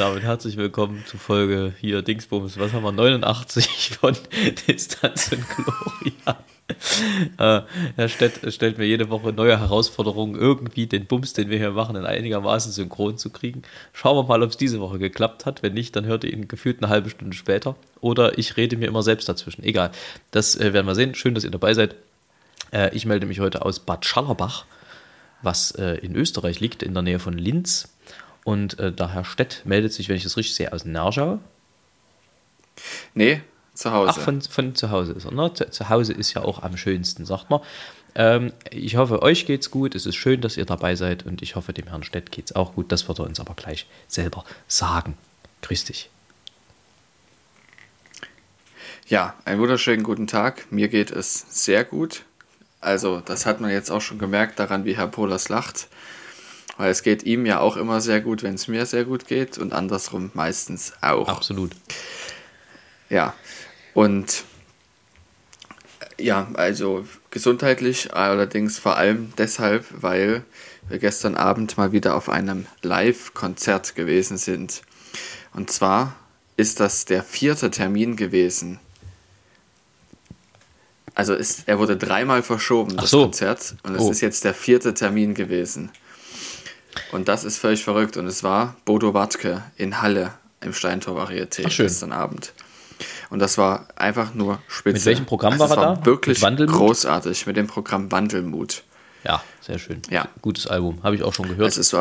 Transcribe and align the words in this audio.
Damit 0.00 0.22
herzlich 0.22 0.56
willkommen 0.56 1.04
zu 1.04 1.18
Folge 1.18 1.74
hier 1.78 2.00
Dingsbums, 2.00 2.58
was 2.58 2.72
haben 2.72 2.84
wir, 2.84 2.92
89 2.92 3.98
von 4.00 4.16
Distanz 4.66 5.30
und 5.30 5.44
Gloria. 5.46 6.38
Äh, 7.36 7.66
Herr 7.96 8.08
Stett 8.08 8.50
stellt 8.50 8.78
mir 8.78 8.86
jede 8.86 9.10
Woche 9.10 9.34
neue 9.34 9.60
Herausforderungen, 9.60 10.36
irgendwie 10.36 10.86
den 10.86 11.04
Bums, 11.04 11.34
den 11.34 11.50
wir 11.50 11.58
hier 11.58 11.72
machen, 11.72 11.96
in 11.96 12.06
einigermaßen 12.06 12.72
synchron 12.72 13.18
zu 13.18 13.28
kriegen. 13.28 13.60
Schauen 13.92 14.16
wir 14.16 14.26
mal, 14.26 14.42
ob 14.42 14.48
es 14.48 14.56
diese 14.56 14.80
Woche 14.80 14.98
geklappt 14.98 15.44
hat. 15.44 15.62
Wenn 15.62 15.74
nicht, 15.74 15.94
dann 15.94 16.06
hört 16.06 16.24
ihr 16.24 16.32
ihn 16.32 16.48
gefühlt 16.48 16.82
eine 16.82 16.88
halbe 16.88 17.10
Stunde 17.10 17.36
später. 17.36 17.76
Oder 18.00 18.38
ich 18.38 18.56
rede 18.56 18.78
mir 18.78 18.86
immer 18.86 19.02
selbst 19.02 19.28
dazwischen. 19.28 19.64
Egal. 19.64 19.90
Das 20.30 20.56
äh, 20.56 20.72
werden 20.72 20.86
wir 20.86 20.94
sehen. 20.94 21.14
Schön, 21.14 21.34
dass 21.34 21.44
ihr 21.44 21.50
dabei 21.50 21.74
seid. 21.74 21.94
Äh, 22.72 22.96
ich 22.96 23.04
melde 23.04 23.26
mich 23.26 23.40
heute 23.40 23.66
aus 23.66 23.80
Bad 23.80 24.06
Schallerbach, 24.06 24.64
was 25.42 25.72
äh, 25.72 25.96
in 25.96 26.16
Österreich 26.16 26.58
liegt, 26.58 26.82
in 26.82 26.94
der 26.94 27.02
Nähe 27.02 27.18
von 27.18 27.36
Linz. 27.36 27.90
Und 28.44 28.78
äh, 28.78 28.92
der 28.92 29.12
Herr 29.12 29.24
Stett 29.24 29.62
meldet 29.64 29.92
sich, 29.92 30.08
wenn 30.08 30.16
ich 30.16 30.22
das 30.22 30.36
richtig 30.36 30.56
sehe, 30.56 30.72
aus 30.72 30.84
Nerschau. 30.84 31.40
Nee, 33.14 33.42
zu 33.74 33.92
Hause. 33.92 34.14
Ach, 34.14 34.20
von, 34.20 34.40
von 34.42 34.74
zu 34.74 34.90
Hause 34.90 35.12
ist 35.12 35.24
er. 35.24 35.32
Ne? 35.32 35.52
Zu, 35.54 35.70
zu 35.70 35.88
Hause 35.88 36.12
ist 36.12 36.34
ja 36.34 36.42
auch 36.42 36.62
am 36.62 36.76
schönsten, 36.76 37.24
sagt 37.26 37.50
man. 37.50 37.60
Ähm, 38.14 38.52
ich 38.70 38.96
hoffe, 38.96 39.22
euch 39.22 39.46
geht's 39.46 39.70
gut. 39.70 39.94
Es 39.94 40.06
ist 40.06 40.16
schön, 40.16 40.40
dass 40.40 40.56
ihr 40.56 40.64
dabei 40.64 40.96
seid. 40.96 41.24
Und 41.24 41.42
ich 41.42 41.56
hoffe, 41.56 41.72
dem 41.72 41.88
Herrn 41.88 42.02
Stett 42.02 42.32
geht's 42.32 42.54
auch 42.54 42.74
gut. 42.74 42.90
Das 42.92 43.08
wird 43.08 43.18
er 43.18 43.26
uns 43.26 43.40
aber 43.40 43.54
gleich 43.54 43.86
selber 44.08 44.44
sagen. 44.68 45.16
Grüß 45.62 45.84
dich. 45.84 46.10
Ja, 49.06 49.34
einen 49.44 49.60
wunderschönen 49.60 50.02
guten 50.02 50.26
Tag. 50.26 50.70
Mir 50.70 50.88
geht 50.88 51.10
es 51.10 51.46
sehr 51.48 51.84
gut. 51.84 52.22
Also, 52.80 53.20
das 53.20 53.44
hat 53.44 53.60
man 53.60 53.70
jetzt 53.70 53.90
auch 53.90 54.00
schon 54.00 54.18
gemerkt 54.18 54.58
daran, 54.58 54.84
wie 54.84 54.96
Herr 54.96 55.08
Polas 55.08 55.48
lacht. 55.48 55.88
Weil 56.76 56.90
es 56.90 57.02
geht 57.02 57.24
ihm 57.24 57.44
ja 57.46 57.60
auch 57.60 57.76
immer 57.76 58.00
sehr 58.00 58.20
gut, 58.20 58.42
wenn 58.42 58.54
es 58.54 58.68
mir 58.68 58.86
sehr 58.86 59.04
gut 59.04 59.26
geht 59.26 59.58
und 59.58 59.72
andersrum 59.72 60.30
meistens 60.34 60.92
auch. 61.00 61.28
Absolut. 61.28 61.72
Ja, 63.08 63.34
und 63.92 64.44
ja, 66.18 66.48
also 66.54 67.04
gesundheitlich 67.30 68.14
allerdings 68.14 68.78
vor 68.78 68.96
allem 68.96 69.32
deshalb, 69.36 69.84
weil 69.90 70.44
wir 70.88 70.98
gestern 70.98 71.34
Abend 71.34 71.76
mal 71.76 71.92
wieder 71.92 72.14
auf 72.14 72.28
einem 72.28 72.66
Live-Konzert 72.82 73.94
gewesen 73.94 74.38
sind. 74.38 74.82
Und 75.54 75.70
zwar 75.70 76.14
ist 76.56 76.78
das 76.80 77.04
der 77.04 77.22
vierte 77.22 77.70
Termin 77.70 78.16
gewesen. 78.16 78.78
Also 81.14 81.34
ist, 81.34 81.64
er 81.66 81.78
wurde 81.78 81.96
dreimal 81.96 82.42
verschoben, 82.42 82.96
das 82.96 83.10
so. 83.10 83.22
Konzert. 83.24 83.74
Und 83.82 83.94
es 83.96 84.02
Oh. 84.02 84.10
ist 84.10 84.20
jetzt 84.20 84.44
der 84.44 84.54
vierte 84.54 84.94
Termin 84.94 85.34
gewesen. 85.34 85.90
Und 87.12 87.28
das 87.28 87.44
ist 87.44 87.58
völlig 87.58 87.84
verrückt. 87.84 88.16
Und 88.16 88.26
es 88.26 88.42
war 88.42 88.76
Bodo 88.84 89.14
Wartke 89.14 89.62
in 89.76 90.02
Halle 90.02 90.32
im 90.60 90.72
Steintor 90.72 91.16
Varieté 91.16 91.64
Ach, 91.66 91.70
schön. 91.70 91.86
gestern 91.86 92.12
Abend. 92.12 92.52
Und 93.30 93.38
das 93.38 93.56
war 93.58 93.88
einfach 93.96 94.34
nur 94.34 94.60
spitze. 94.68 94.94
Mit 94.98 95.04
welchem 95.06 95.26
Programm 95.26 95.52
also 95.54 95.70
war 95.70 95.70
er 95.70 95.96
da? 95.96 96.06
Wirklich 96.06 96.42
Mit 96.42 96.68
großartig 96.68 97.46
mit 97.46 97.56
dem 97.56 97.66
Programm 97.66 98.10
Wandelmut. 98.12 98.82
Ja, 99.24 99.42
sehr 99.60 99.78
schön. 99.78 100.02
Ja. 100.10 100.28
Gutes 100.42 100.66
Album. 100.66 101.02
Habe 101.02 101.16
ich 101.16 101.22
auch 101.22 101.32
schon 101.34 101.48
gehört. 101.48 101.68
Es 101.68 101.78
ist, 101.78 101.94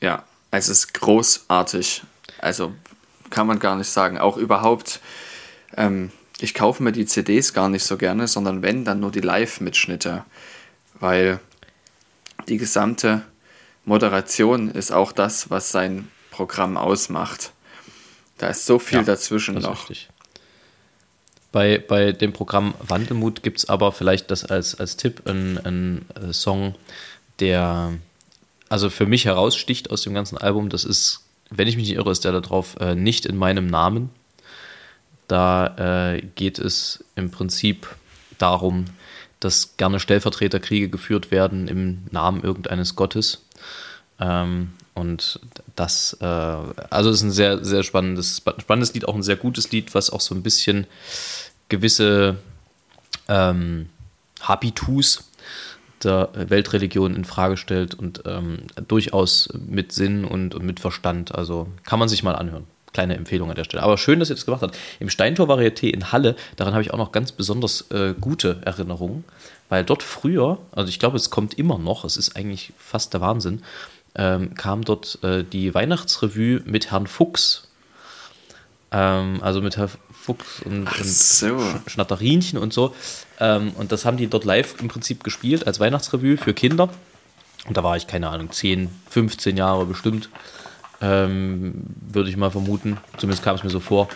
ja, 0.00 0.24
es 0.50 0.68
ist 0.68 0.94
großartig. 0.94 2.02
Also 2.40 2.72
kann 3.30 3.46
man 3.46 3.58
gar 3.58 3.76
nicht 3.76 3.88
sagen. 3.88 4.18
Auch 4.18 4.36
überhaupt, 4.36 5.00
ähm, 5.76 6.10
ich 6.40 6.54
kaufe 6.54 6.82
mir 6.82 6.92
die 6.92 7.06
CDs 7.06 7.52
gar 7.52 7.68
nicht 7.68 7.84
so 7.84 7.96
gerne, 7.96 8.28
sondern 8.28 8.62
wenn, 8.62 8.84
dann 8.84 9.00
nur 9.00 9.10
die 9.10 9.20
Live-Mitschnitte. 9.20 10.24
Weil 11.00 11.40
die 12.48 12.56
gesamte 12.56 13.22
Moderation 13.84 14.70
ist 14.70 14.92
auch 14.92 15.12
das, 15.12 15.50
was 15.50 15.70
sein 15.70 16.08
Programm 16.30 16.76
ausmacht. 16.76 17.52
Da 18.38 18.48
ist 18.48 18.66
so 18.66 18.78
viel 18.78 18.98
Ja, 18.98 19.04
dazwischen 19.04 19.54
noch. 19.56 19.88
richtig. 19.90 20.08
Bei, 21.52 21.78
bei 21.78 22.10
dem 22.12 22.32
Programm 22.32 22.74
Wandelmut 22.80 23.42
gibt 23.44 23.58
es 23.58 23.68
aber 23.68 23.92
vielleicht 23.92 24.30
das 24.30 24.44
als, 24.44 24.74
als 24.74 24.96
Tipp 24.96 25.22
einen 25.28 26.04
äh, 26.20 26.32
Song, 26.32 26.74
der 27.38 27.92
also 28.68 28.90
für 28.90 29.06
mich 29.06 29.24
heraussticht 29.26 29.90
aus 29.90 30.02
dem 30.02 30.14
ganzen 30.14 30.36
Album. 30.36 30.68
Das 30.68 30.82
ist, 30.84 31.20
wenn 31.50 31.68
ich 31.68 31.76
mich 31.76 31.86
nicht 31.88 31.96
irre, 31.96 32.10
ist 32.10 32.24
der 32.24 32.32
da 32.32 32.40
drauf, 32.40 32.74
äh, 32.80 32.96
nicht 32.96 33.24
in 33.24 33.36
meinem 33.36 33.68
Namen. 33.68 34.10
Da 35.28 36.14
äh, 36.14 36.22
geht 36.34 36.58
es 36.58 37.04
im 37.14 37.30
Prinzip 37.30 37.86
darum, 38.38 38.86
dass 39.44 39.76
gerne 39.76 40.00
Stellvertreterkriege 40.00 40.88
geführt 40.88 41.30
werden 41.30 41.68
im 41.68 42.04
Namen 42.10 42.42
irgendeines 42.42 42.96
Gottes. 42.96 43.44
Ähm, 44.18 44.72
und 44.94 45.40
das, 45.76 46.16
äh, 46.20 46.24
also 46.24 47.10
ist 47.10 47.22
ein 47.22 47.32
sehr, 47.32 47.64
sehr 47.64 47.82
spannendes, 47.82 48.42
spannendes 48.58 48.94
Lied, 48.94 49.06
auch 49.06 49.14
ein 49.14 49.22
sehr 49.22 49.36
gutes 49.36 49.70
Lied, 49.72 49.94
was 49.94 50.10
auch 50.10 50.20
so 50.20 50.34
ein 50.34 50.42
bisschen 50.42 50.86
gewisse 51.68 52.36
ähm, 53.28 53.90
Habitus 54.40 55.30
der 56.02 56.30
Weltreligion 56.34 57.16
in 57.16 57.24
Frage 57.24 57.56
stellt 57.56 57.94
und 57.94 58.22
ähm, 58.26 58.58
durchaus 58.88 59.48
mit 59.66 59.92
Sinn 59.92 60.24
und, 60.24 60.54
und 60.54 60.64
mit 60.64 60.80
Verstand. 60.80 61.34
Also 61.34 61.68
kann 61.84 61.98
man 61.98 62.08
sich 62.08 62.22
mal 62.22 62.36
anhören. 62.36 62.66
Kleine 62.94 63.14
Empfehlung 63.16 63.50
an 63.50 63.56
der 63.56 63.64
Stelle. 63.64 63.82
Aber 63.82 63.98
schön, 63.98 64.20
dass 64.20 64.30
ihr 64.30 64.36
das 64.36 64.46
gemacht 64.46 64.62
habt. 64.62 64.78
Im 65.00 65.10
Steintor 65.10 65.46
Varieté 65.48 65.88
in 65.90 66.10
Halle, 66.12 66.36
daran 66.56 66.72
habe 66.72 66.82
ich 66.82 66.92
auch 66.94 66.98
noch 66.98 67.12
ganz 67.12 67.32
besonders 67.32 67.90
äh, 67.90 68.14
gute 68.18 68.62
Erinnerungen, 68.64 69.24
weil 69.68 69.84
dort 69.84 70.02
früher, 70.02 70.58
also 70.72 70.88
ich 70.88 70.98
glaube, 70.98 71.16
es 71.18 71.28
kommt 71.28 71.54
immer 71.58 71.76
noch, 71.78 72.04
es 72.04 72.16
ist 72.16 72.36
eigentlich 72.36 72.72
fast 72.78 73.12
der 73.12 73.20
Wahnsinn, 73.20 73.62
ähm, 74.14 74.54
kam 74.54 74.82
dort 74.84 75.18
äh, 75.22 75.42
die 75.44 75.74
Weihnachtsrevue 75.74 76.62
mit 76.64 76.90
Herrn 76.92 77.06
Fuchs. 77.06 77.68
Ähm, 78.92 79.40
also 79.42 79.60
mit 79.60 79.76
Herrn 79.76 79.90
Fuchs 80.12 80.62
und, 80.64 80.86
und 80.86 81.04
so. 81.04 81.46
Sch- 81.46 81.90
Schnatterinchen 81.90 82.58
und 82.58 82.72
so. 82.72 82.94
Ähm, 83.40 83.72
und 83.76 83.90
das 83.92 84.04
haben 84.04 84.16
die 84.16 84.28
dort 84.28 84.44
live 84.44 84.76
im 84.80 84.88
Prinzip 84.88 85.24
gespielt 85.24 85.66
als 85.66 85.80
Weihnachtsrevue 85.80 86.36
für 86.36 86.54
Kinder. 86.54 86.88
Und 87.66 87.76
da 87.76 87.82
war 87.82 87.96
ich, 87.96 88.06
keine 88.06 88.28
Ahnung, 88.28 88.52
10, 88.52 88.88
15 89.10 89.56
Jahre 89.56 89.84
bestimmt, 89.86 90.28
ähm, 91.00 91.84
würde 92.12 92.30
ich 92.30 92.36
mal 92.36 92.50
vermuten. 92.50 92.98
Zumindest 93.18 93.42
kam 93.42 93.56
es 93.56 93.64
mir 93.64 93.70
so 93.70 93.80
vor. 93.80 94.08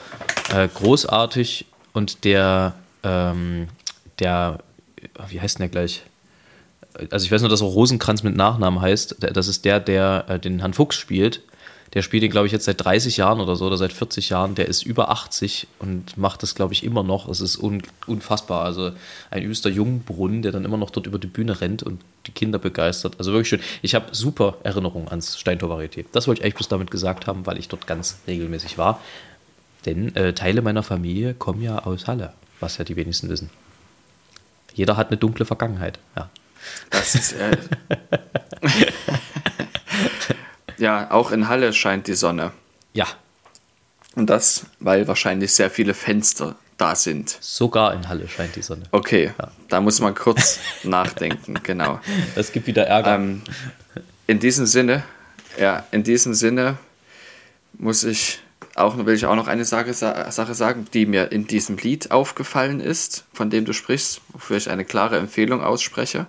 Äh, 0.54 0.68
großartig. 0.68 1.66
Und 1.92 2.24
der, 2.24 2.74
ähm, 3.02 3.68
der, 4.18 4.58
wie 5.28 5.40
heißt 5.40 5.58
denn 5.58 5.64
der 5.64 5.68
gleich? 5.70 6.02
Also 7.10 7.24
ich 7.24 7.32
weiß 7.32 7.42
nur, 7.42 7.50
dass 7.50 7.60
er 7.60 7.66
Rosenkranz 7.66 8.22
mit 8.22 8.36
Nachnamen 8.36 8.80
heißt. 8.80 9.16
Das 9.20 9.48
ist 9.48 9.64
der, 9.64 9.80
der 9.80 10.24
äh, 10.28 10.38
den 10.38 10.60
Herrn 10.60 10.74
Fuchs 10.74 10.96
spielt. 10.96 11.42
Der 11.94 12.02
spielt 12.02 12.22
ihn, 12.22 12.30
glaube 12.30 12.46
ich, 12.46 12.52
jetzt 12.52 12.66
seit 12.66 12.84
30 12.84 13.16
Jahren 13.16 13.40
oder 13.40 13.56
so 13.56 13.66
oder 13.66 13.78
seit 13.78 13.92
40 13.92 14.28
Jahren. 14.28 14.54
Der 14.54 14.68
ist 14.68 14.82
über 14.82 15.10
80 15.10 15.66
und 15.78 16.18
macht 16.18 16.42
das, 16.42 16.54
glaube 16.54 16.74
ich, 16.74 16.84
immer 16.84 17.02
noch. 17.02 17.28
Es 17.28 17.40
ist 17.40 17.56
un 17.56 17.82
unfassbar. 18.06 18.64
Also 18.64 18.92
ein 19.30 19.42
übster 19.42 19.70
Jungbrunnen, 19.70 20.42
der 20.42 20.52
dann 20.52 20.64
immer 20.64 20.76
noch 20.76 20.90
dort 20.90 21.06
über 21.06 21.18
die 21.18 21.26
Bühne 21.26 21.60
rennt 21.60 21.82
und 21.82 22.00
die 22.26 22.32
Kinder 22.32 22.58
begeistert. 22.58 23.14
Also 23.18 23.32
wirklich 23.32 23.48
schön. 23.48 23.60
Ich 23.80 23.94
habe 23.94 24.14
super 24.14 24.58
Erinnerungen 24.64 25.08
ans 25.08 25.38
Steintor 25.38 25.70
Varieté. 25.70 26.04
Das 26.12 26.28
wollte 26.28 26.40
ich 26.40 26.44
eigentlich 26.44 26.56
bloß 26.56 26.68
damit 26.68 26.90
gesagt 26.90 27.26
haben, 27.26 27.46
weil 27.46 27.58
ich 27.58 27.68
dort 27.68 27.86
ganz 27.86 28.18
regelmäßig 28.26 28.76
war. 28.76 29.00
Denn 29.86 30.14
äh, 30.14 30.34
Teile 30.34 30.60
meiner 30.60 30.82
Familie 30.82 31.32
kommen 31.32 31.62
ja 31.62 31.78
aus 31.78 32.06
Halle, 32.06 32.34
was 32.60 32.76
ja 32.76 32.84
die 32.84 32.96
wenigsten 32.96 33.30
wissen. 33.30 33.48
Jeder 34.74 34.96
hat 34.96 35.08
eine 35.08 35.16
dunkle 35.16 35.46
Vergangenheit. 35.46 35.98
Ja. 36.16 36.28
Das 36.90 37.14
ist, 37.14 37.32
äh, 37.32 37.56
ja, 40.78 41.10
auch 41.10 41.30
in 41.32 41.48
Halle 41.48 41.72
scheint 41.72 42.06
die 42.06 42.14
Sonne. 42.14 42.52
ja, 42.94 43.06
Und 44.14 44.28
das, 44.30 44.66
weil 44.80 45.06
wahrscheinlich 45.08 45.52
sehr 45.52 45.70
viele 45.70 45.94
Fenster 45.94 46.56
da 46.76 46.94
sind. 46.94 47.36
sogar 47.40 47.92
in 47.94 48.08
Halle 48.08 48.28
scheint 48.28 48.54
die 48.54 48.62
Sonne. 48.62 48.84
Okay, 48.92 49.32
da 49.68 49.80
muss 49.80 50.00
man 50.00 50.14
kurz 50.14 50.60
nachdenken, 50.84 51.54
genau. 51.62 52.00
Es 52.36 52.52
gibt 52.52 52.66
wieder 52.66 52.86
Ärger. 52.86 53.16
Ähm, 53.16 53.42
in 54.26 54.38
diesem 54.38 54.66
Sinne, 54.66 55.02
ja, 55.58 55.84
in 55.90 56.04
diesem 56.04 56.34
Sinne 56.34 56.78
muss 57.72 58.04
ich 58.04 58.40
auch, 58.76 58.96
will 58.96 59.14
ich 59.14 59.26
auch 59.26 59.34
noch 59.34 59.48
eine 59.48 59.64
Sache, 59.64 59.92
Sache 59.92 60.54
sagen, 60.54 60.86
die 60.94 61.04
mir 61.06 61.32
in 61.32 61.46
diesem 61.48 61.76
Lied 61.78 62.12
aufgefallen 62.12 62.78
ist, 62.80 63.24
von 63.32 63.50
dem 63.50 63.64
du 63.64 63.72
sprichst, 63.72 64.20
wofür 64.28 64.56
ich 64.56 64.70
eine 64.70 64.84
klare 64.84 65.18
Empfehlung 65.18 65.62
ausspreche. 65.62 66.26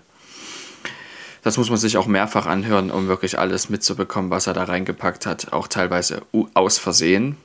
Das 1.41 1.57
muss 1.57 1.69
man 1.69 1.77
sich 1.77 1.97
auch 1.97 2.07
mehrfach 2.07 2.45
anhören, 2.45 2.91
um 2.91 3.07
wirklich 3.07 3.39
alles 3.39 3.69
mitzubekommen, 3.69 4.29
was 4.29 4.47
er 4.47 4.53
da 4.53 4.65
reingepackt 4.65 5.25
hat, 5.25 5.53
auch 5.53 5.67
teilweise 5.67 6.21
aus 6.53 6.77
Versehen. 6.77 7.37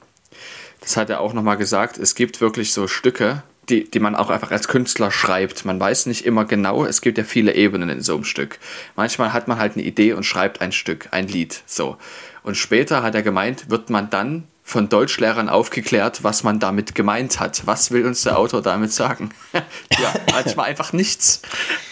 das 0.81 0.96
hat 0.96 1.11
er 1.11 1.20
auch 1.20 1.32
nochmal 1.32 1.56
gesagt, 1.56 1.99
es 1.99 2.14
gibt 2.14 2.41
wirklich 2.41 2.73
so 2.73 2.88
Stücke, 2.88 3.43
die, 3.69 3.88
die 3.91 4.00
man 4.00 4.14
auch 4.14 4.31
einfach 4.31 4.50
als 4.50 4.69
Künstler 4.69 5.11
schreibt. 5.11 5.64
Man 5.64 5.81
weiß 5.81 6.06
nicht 6.06 6.26
immer 6.26 6.44
genau, 6.44 6.85
es 6.85 7.00
gibt 7.00 7.19
ja 7.19 7.25
viele 7.25 7.55
Ebenen 7.55 7.88
in 7.88 8.02
so 8.02 8.14
einem 8.14 8.25
Stück. 8.25 8.58
Manchmal 8.96 9.32
hat 9.32 9.49
man 9.49 9.58
halt 9.58 9.75
eine 9.75 9.85
Idee 9.85 10.12
und 10.12 10.25
schreibt 10.25 10.61
ein 10.61 10.73
Stück, 10.73 11.08
ein 11.12 11.29
Lied, 11.29 11.62
so. 11.67 11.97
Und 12.43 12.56
später 12.56 13.02
hat 13.02 13.14
er 13.14 13.23
gemeint, 13.23 13.70
wird 13.70 13.88
man 13.88 14.11
dann 14.11 14.44
von 14.66 14.88
Deutschlehrern 14.88 15.50
aufgeklärt, 15.50 16.25
was 16.25 16.43
man 16.43 16.58
damit 16.58 16.94
gemeint 16.94 17.38
hat. 17.38 17.66
Was 17.66 17.90
will 17.90 18.06
uns 18.06 18.22
der 18.22 18.38
Autor 18.38 18.62
damit 18.62 18.93
sagen? 18.93 19.28
ja, 19.52 20.14
manchmal 20.32 20.70
einfach 20.70 20.94
nichts. 20.94 21.43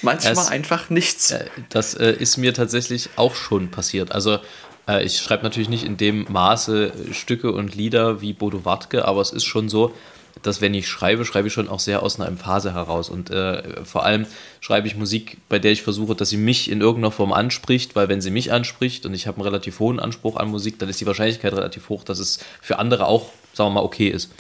Manchmal 0.01 0.33
es, 0.33 0.49
einfach 0.49 0.89
nichts. 0.89 1.33
Äh, 1.33 1.45
das 1.69 1.95
äh, 1.95 2.13
ist 2.13 2.39
mir 2.39 2.55
tatsächlich 2.55 3.11
auch 3.17 3.35
schon 3.35 3.71
passiert. 3.71 4.11
Also 4.13 4.39
äh, 4.89 5.05
ich 5.05 5.19
schreibe 5.19 5.43
natürlich 5.43 5.69
nicht 5.69 5.85
in 5.85 5.99
dem 5.99 6.27
Maße 6.31 6.93
Stücke 7.13 7.53
und 7.53 7.75
Lieder 7.75 8.23
wie 8.23 8.33
Bodo 8.33 8.65
Wartke, 8.65 9.05
aber 9.05 9.21
es 9.21 9.33
ist 9.33 9.45
schon 9.45 9.69
so, 9.69 9.95
dass 10.43 10.61
wenn 10.61 10.75
ich 10.75 10.89
schreibe, 10.89 11.25
schreibe 11.25 11.49
ich 11.49 11.55
schon 11.55 11.69
auch 11.69 11.81
sehr 11.81 12.03
aus 12.03 12.19
einer 12.19 12.29
Emphase 12.29 12.75
heraus. 12.75 13.09
Und 13.09 13.31
äh, 13.31 13.85
vor 13.85 14.05
allem 14.05 14.27
schreibe 14.61 14.87
ich 14.87 14.97
Musik, 14.97 15.39
bei 15.49 15.59
der 15.59 15.73
ich 15.73 15.83
versuche, 15.83 16.15
dass 16.15 16.31
sie 16.31 16.37
mich 16.37 16.71
in 16.71 16.81
irgendeiner 16.81 17.13
Form 17.13 17.33
anspricht, 17.33 17.97
weil 17.97 18.09
wenn 18.09 18.21
sie 18.21 18.31
mich 18.31 18.53
anspricht 18.53 19.07
und 19.07 19.15
ich 19.15 19.27
habe 19.27 19.37
einen 19.37 19.47
relativ 19.47 19.81
hohen 19.81 20.01
Anspruch 20.01 20.37
an 20.37 20.49
Musik, 20.49 20.79
dann 20.79 20.89
ist 20.89 21.01
die 21.01 21.07
Wahrscheinlichkeit 21.07 21.53
relativ 21.53 21.89
hoch, 21.89 22.05
dass 22.05 22.19
es 22.19 22.39
für 22.61 22.79
andere 22.79 23.07
auch, 23.07 23.31
sagen 23.53 23.71
wir 23.71 23.81
mal, 23.81 23.85
okay 23.85 24.09
ist. 24.09 24.31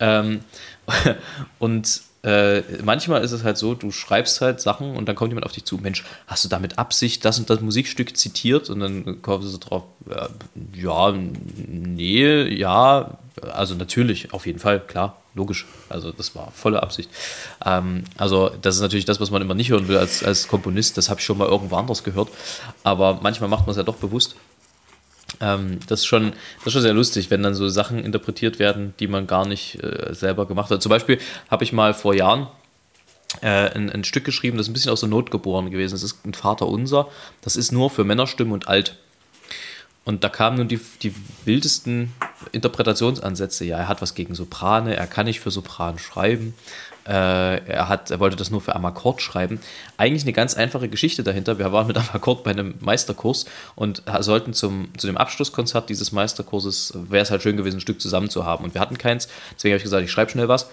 Ähm, 0.00 0.40
und 1.58 2.00
äh, 2.26 2.62
manchmal 2.82 3.22
ist 3.22 3.30
es 3.30 3.44
halt 3.44 3.56
so, 3.56 3.74
du 3.74 3.92
schreibst 3.92 4.40
halt 4.40 4.60
Sachen 4.60 4.96
und 4.96 5.06
dann 5.06 5.14
kommt 5.14 5.30
jemand 5.30 5.46
auf 5.46 5.52
dich 5.52 5.64
zu, 5.64 5.78
Mensch, 5.78 6.04
hast 6.26 6.44
du 6.44 6.48
da 6.48 6.58
mit 6.58 6.76
Absicht 6.76 7.24
das 7.24 7.38
und 7.38 7.48
das 7.48 7.60
Musikstück 7.60 8.16
zitiert? 8.16 8.68
Und 8.68 8.80
dann 8.80 9.22
kommst 9.22 9.46
du 9.46 9.50
so 9.50 9.58
drauf, 9.58 9.84
ja, 10.10 10.28
ja, 10.74 11.14
nee, 11.64 12.42
ja, 12.52 13.16
also 13.52 13.76
natürlich, 13.76 14.32
auf 14.32 14.44
jeden 14.46 14.58
Fall, 14.58 14.80
klar, 14.80 15.18
logisch. 15.34 15.66
Also 15.88 16.10
das 16.10 16.34
war 16.34 16.50
volle 16.50 16.82
Absicht. 16.82 17.10
Ähm, 17.64 18.02
also 18.16 18.50
das 18.60 18.74
ist 18.74 18.80
natürlich 18.80 19.04
das, 19.04 19.20
was 19.20 19.30
man 19.30 19.40
immer 19.40 19.54
nicht 19.54 19.70
hören 19.70 19.86
will 19.86 19.98
als, 19.98 20.24
als 20.24 20.48
Komponist. 20.48 20.98
Das 20.98 21.08
habe 21.08 21.20
ich 21.20 21.26
schon 21.26 21.38
mal 21.38 21.46
irgendwo 21.46 21.76
anders 21.76 22.02
gehört. 22.02 22.28
Aber 22.82 23.20
manchmal 23.22 23.48
macht 23.48 23.66
man 23.66 23.70
es 23.70 23.76
ja 23.76 23.84
doch 23.84 23.96
bewusst. 23.96 24.34
Ähm, 25.40 25.80
das, 25.86 26.00
ist 26.00 26.06
schon, 26.06 26.32
das 26.58 26.66
ist 26.66 26.72
schon 26.72 26.82
sehr 26.82 26.94
lustig, 26.94 27.30
wenn 27.30 27.42
dann 27.42 27.54
so 27.54 27.68
Sachen 27.68 28.04
interpretiert 28.04 28.58
werden, 28.58 28.94
die 29.00 29.08
man 29.08 29.26
gar 29.26 29.46
nicht 29.46 29.82
äh, 29.82 30.14
selber 30.14 30.46
gemacht 30.46 30.70
hat. 30.70 30.82
Zum 30.82 30.90
Beispiel 30.90 31.18
habe 31.50 31.64
ich 31.64 31.72
mal 31.72 31.94
vor 31.94 32.14
Jahren 32.14 32.46
äh, 33.42 33.70
ein, 33.70 33.90
ein, 33.90 34.04
Stück 34.04 34.24
geschrieben, 34.24 34.56
das 34.56 34.66
ist 34.66 34.70
ein 34.70 34.72
bisschen 34.74 34.92
aus 34.92 35.00
der 35.00 35.08
Not 35.08 35.30
geboren 35.30 35.70
gewesen. 35.70 35.92
Das 35.92 36.02
ist 36.02 36.24
ein 36.24 36.34
Vater 36.34 36.66
unser. 36.66 37.08
Das 37.42 37.56
ist 37.56 37.72
nur 37.72 37.90
für 37.90 38.04
Männerstimmen 38.04 38.52
und 38.52 38.68
alt. 38.68 38.96
Und 40.04 40.22
da 40.22 40.28
kamen 40.28 40.58
nun 40.58 40.68
die, 40.68 40.80
die 41.02 41.12
wildesten 41.44 42.12
Interpretationsansätze. 42.52 43.64
Ja, 43.64 43.78
er 43.78 43.88
hat 43.88 44.02
was 44.02 44.14
gegen 44.14 44.34
Soprane, 44.34 44.96
er 44.96 45.06
kann 45.06 45.26
nicht 45.26 45.40
für 45.40 45.50
Sopran 45.50 45.98
schreiben, 45.98 46.54
äh, 47.06 47.12
er, 47.66 47.88
hat, 47.88 48.10
er 48.10 48.18
wollte 48.18 48.36
das 48.36 48.50
nur 48.50 48.60
für 48.60 48.74
Amakord 48.74 49.22
schreiben. 49.22 49.60
Eigentlich 49.96 50.24
eine 50.24 50.32
ganz 50.32 50.54
einfache 50.54 50.88
Geschichte 50.88 51.22
dahinter. 51.22 51.58
Wir 51.58 51.72
waren 51.72 51.86
mit 51.86 51.96
Amakord 52.10 52.44
bei 52.44 52.50
einem 52.50 52.74
Meisterkurs 52.80 53.46
und 53.74 54.02
sollten 54.20 54.52
zum, 54.52 54.88
zu 54.96 55.06
dem 55.06 55.16
Abschlusskonzert 55.16 55.88
dieses 55.88 56.12
Meisterkurses, 56.12 56.92
wäre 57.08 57.22
es 57.22 57.30
halt 57.30 57.42
schön 57.42 57.56
gewesen, 57.56 57.76
ein 57.76 57.80
Stück 57.80 58.00
zusammen 58.00 58.28
zu 58.28 58.44
haben. 58.44 58.64
Und 58.64 58.74
wir 58.74 58.80
hatten 58.80 58.98
keins, 58.98 59.28
deswegen 59.54 59.72
habe 59.72 59.78
ich 59.78 59.84
gesagt, 59.84 60.04
ich 60.04 60.10
schreibe 60.10 60.30
schnell 60.30 60.48
was. 60.48 60.68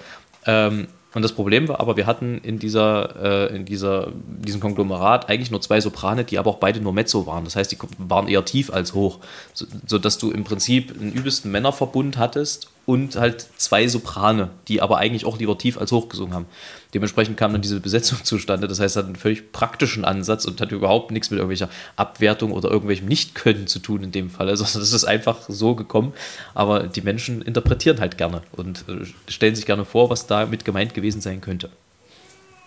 Ähm, 0.45 0.88
und 1.13 1.21
das 1.21 1.33
Problem 1.33 1.68
war 1.68 1.80
aber, 1.80 1.95
wir 1.95 2.07
hatten 2.07 2.39
in, 2.39 2.57
dieser, 2.57 3.50
äh, 3.51 3.56
in 3.56 3.65
dieser, 3.65 4.12
diesem 4.25 4.60
Konglomerat 4.60 5.30
eigentlich 5.30 5.51
nur 5.51 5.62
zwei 5.62 5.80
Soprane, 5.80 6.24
die 6.24 6.39
aber 6.39 6.50
auch 6.50 6.57
beide 6.57 6.80
nur 6.80 6.94
Mezzo 6.94 7.27
waren. 7.27 7.44
Das 7.44 7.56
heißt, 7.56 7.71
die 7.71 7.77
waren 8.00 8.27
eher 8.27 8.44
tief 8.45 8.74
als 8.74 8.94
hoch, 8.94 9.19
so, 9.54 9.65
sodass 9.86 10.18
du 10.18 10.31
im 10.31 10.44
Prinzip 10.44 10.94
einen 11.00 11.13
übelsten 11.13 11.51
Männerverbund 11.51 12.18
hattest 12.18 12.73
und 12.86 13.16
halt 13.16 13.48
zwei 13.56 13.88
Soprane, 13.88 14.50
die 14.68 14.82
aber 14.82 14.98
eigentlich 14.98 15.26
auch 15.26 15.40
lieber 15.40 15.58
tief 15.58 15.78
als 15.78 15.92
hoch 15.94 16.10
gesungen 16.10 16.34
haben. 16.34 16.46
Dementsprechend 16.94 17.38
kam 17.38 17.54
dann 17.54 17.62
diese 17.62 17.80
Besetzung 17.80 18.20
zustande. 18.24 18.68
Das 18.68 18.80
heißt, 18.80 18.98
hat 18.98 19.06
einen 19.06 19.16
völlig 19.16 19.52
praktischen 19.54 20.04
Ansatz 20.04 20.46
und 20.46 20.60
hat 20.60 20.72
überhaupt 20.72 21.12
nichts 21.12 21.32
mit 21.32 21.38
irgendwelcher 21.38 21.70
Abwertung 21.96 22.52
oder 22.52 22.70
irgendwelchem 22.70 23.08
Nicht-Können 23.08 23.68
zu 23.68 23.80
tun 23.80 24.04
in 24.04 24.12
dem 24.12 24.30
Fall. 24.30 24.50
Also 24.50 24.64
das 24.80 24.92
ist 24.92 25.06
einfach 25.06 25.40
so 25.48 25.76
gekommen. 25.76 26.14
Aber 26.54 26.84
die 26.84 27.02
Menschen 27.02 27.42
interpretieren 27.42 28.00
halt 28.00 28.18
gerne 28.18 28.42
und 28.52 28.84
äh, 28.90 29.32
stellen 29.32 29.56
sich 29.56 29.66
gerne 29.66 29.86
vor, 29.86 30.10
was 30.10 30.28
damit 30.28 30.66
gemeint 30.66 30.94
gewesen 30.94 31.22
sein 31.22 31.40
könnte. 31.40 31.70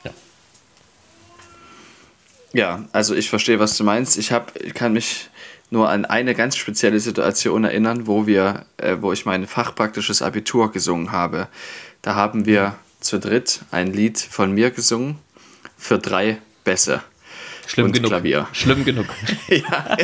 Ja. 0.02 0.10
Ja, 2.54 2.84
also 2.92 3.14
ich 3.14 3.28
verstehe, 3.28 3.58
was 3.58 3.76
du 3.76 3.84
meinst. 3.84 4.16
Ich, 4.16 4.32
hab, 4.32 4.58
ich 4.58 4.72
kann 4.72 4.94
mich 4.94 5.28
nur 5.70 5.88
an 5.88 6.04
eine 6.04 6.34
ganz 6.34 6.56
spezielle 6.56 7.00
Situation 7.00 7.64
erinnern, 7.64 8.06
wo 8.06 8.26
wir, 8.26 8.66
äh, 8.76 8.96
wo 9.00 9.12
ich 9.12 9.26
mein 9.26 9.46
fachpraktisches 9.46 10.22
Abitur 10.22 10.72
gesungen 10.72 11.12
habe. 11.12 11.48
Da 12.02 12.14
haben 12.14 12.46
wir 12.46 12.76
zu 13.00 13.18
dritt 13.18 13.60
ein 13.70 13.92
Lied 13.92 14.18
von 14.18 14.52
mir 14.52 14.70
gesungen 14.70 15.18
für 15.76 15.98
drei 15.98 16.38
Bässe. 16.64 17.02
Schlimm 17.66 17.92
genug. 17.92 18.10
Klavier. 18.10 18.46
Schlimm 18.52 18.84
genug. 18.84 19.06
ja, 19.48 19.96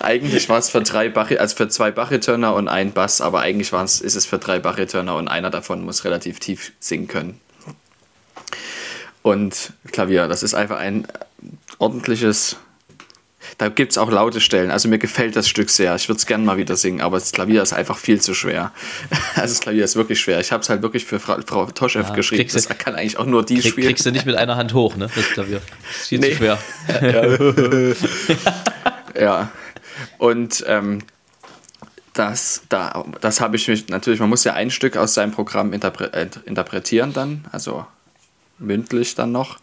eigentlich 0.00 0.48
war 0.48 0.58
es 0.58 0.70
für 0.70 0.82
drei 0.82 1.08
Bari 1.08 1.38
also 1.38 1.56
für 1.56 1.68
zwei 1.68 1.90
Baritöner 1.92 2.54
und 2.54 2.68
ein 2.68 2.92
Bass, 2.92 3.20
aber 3.20 3.40
eigentlich 3.40 3.72
ist 3.72 4.02
es 4.02 4.26
für 4.26 4.38
drei 4.38 4.58
Baritöner 4.58 5.14
und 5.14 5.28
einer 5.28 5.50
davon 5.50 5.84
muss 5.84 6.04
relativ 6.04 6.40
tief 6.40 6.72
singen 6.80 7.06
können. 7.06 7.40
Und 9.22 9.72
Klavier, 9.92 10.28
das 10.28 10.42
ist 10.42 10.54
einfach 10.54 10.78
ein 10.78 11.06
ordentliches 11.78 12.56
da 13.58 13.68
gibt 13.68 13.92
es 13.92 13.98
auch 13.98 14.10
laute 14.10 14.40
Stellen. 14.40 14.70
Also 14.70 14.88
mir 14.88 14.98
gefällt 14.98 15.34
das 15.34 15.48
Stück 15.48 15.70
sehr. 15.70 15.94
Ich 15.94 16.08
würde 16.08 16.18
es 16.18 16.26
gerne 16.26 16.44
mal 16.44 16.58
wieder 16.58 16.76
singen, 16.76 17.00
aber 17.00 17.18
das 17.18 17.32
Klavier 17.32 17.62
ist 17.62 17.72
einfach 17.72 17.96
viel 17.96 18.20
zu 18.20 18.34
schwer. 18.34 18.72
Also 19.34 19.54
das 19.54 19.60
Klavier 19.60 19.84
ist 19.84 19.96
wirklich 19.96 20.20
schwer. 20.20 20.40
Ich 20.40 20.50
habe 20.50 20.62
es 20.62 20.70
halt 20.70 20.82
wirklich 20.82 21.04
für 21.04 21.20
Frau, 21.20 21.38
Frau 21.46 21.66
Toschew 21.66 22.00
ja, 22.00 22.10
geschrieben. 22.10 22.48
Das 22.52 22.68
kann 22.68 22.94
eigentlich 22.94 23.18
auch 23.18 23.26
nur 23.26 23.44
die 23.44 23.56
krieg, 23.56 23.72
spielen. 23.72 23.88
Kriegst 23.88 24.06
du 24.06 24.10
nicht 24.10 24.24
mit 24.24 24.34
einer 24.34 24.56
Hand 24.56 24.72
hoch, 24.72 24.96
ne? 24.96 25.10
Das 25.14 25.24
Klavier. 25.30 25.60
Das 25.86 25.96
ist 26.02 26.08
viel 26.08 26.18
nee. 26.20 26.30
zu 26.30 26.36
schwer. 26.36 26.58
ja. 29.14 29.20
ja. 29.20 29.52
Und 30.18 30.64
ähm, 30.66 31.00
das, 32.14 32.62
da, 32.68 33.04
das 33.20 33.40
habe 33.40 33.56
ich 33.56 33.68
mich 33.68 33.88
natürlich, 33.88 34.20
man 34.20 34.30
muss 34.30 34.44
ja 34.44 34.54
ein 34.54 34.70
Stück 34.70 34.96
aus 34.96 35.14
seinem 35.14 35.32
Programm 35.32 35.72
interpre 35.72 36.12
äh, 36.12 36.28
interpretieren 36.46 37.12
dann, 37.12 37.44
also 37.52 37.86
mündlich 38.58 39.14
dann 39.14 39.32
noch. 39.32 39.58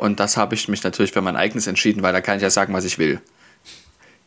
Und 0.00 0.18
das 0.18 0.38
habe 0.38 0.54
ich 0.54 0.66
mich 0.66 0.82
natürlich 0.82 1.12
für 1.12 1.20
mein 1.20 1.36
eigenes 1.36 1.66
entschieden, 1.66 2.02
weil 2.02 2.14
da 2.14 2.22
kann 2.22 2.36
ich 2.36 2.42
ja 2.42 2.48
sagen, 2.48 2.72
was 2.72 2.86
ich 2.86 2.96
will. 2.96 3.20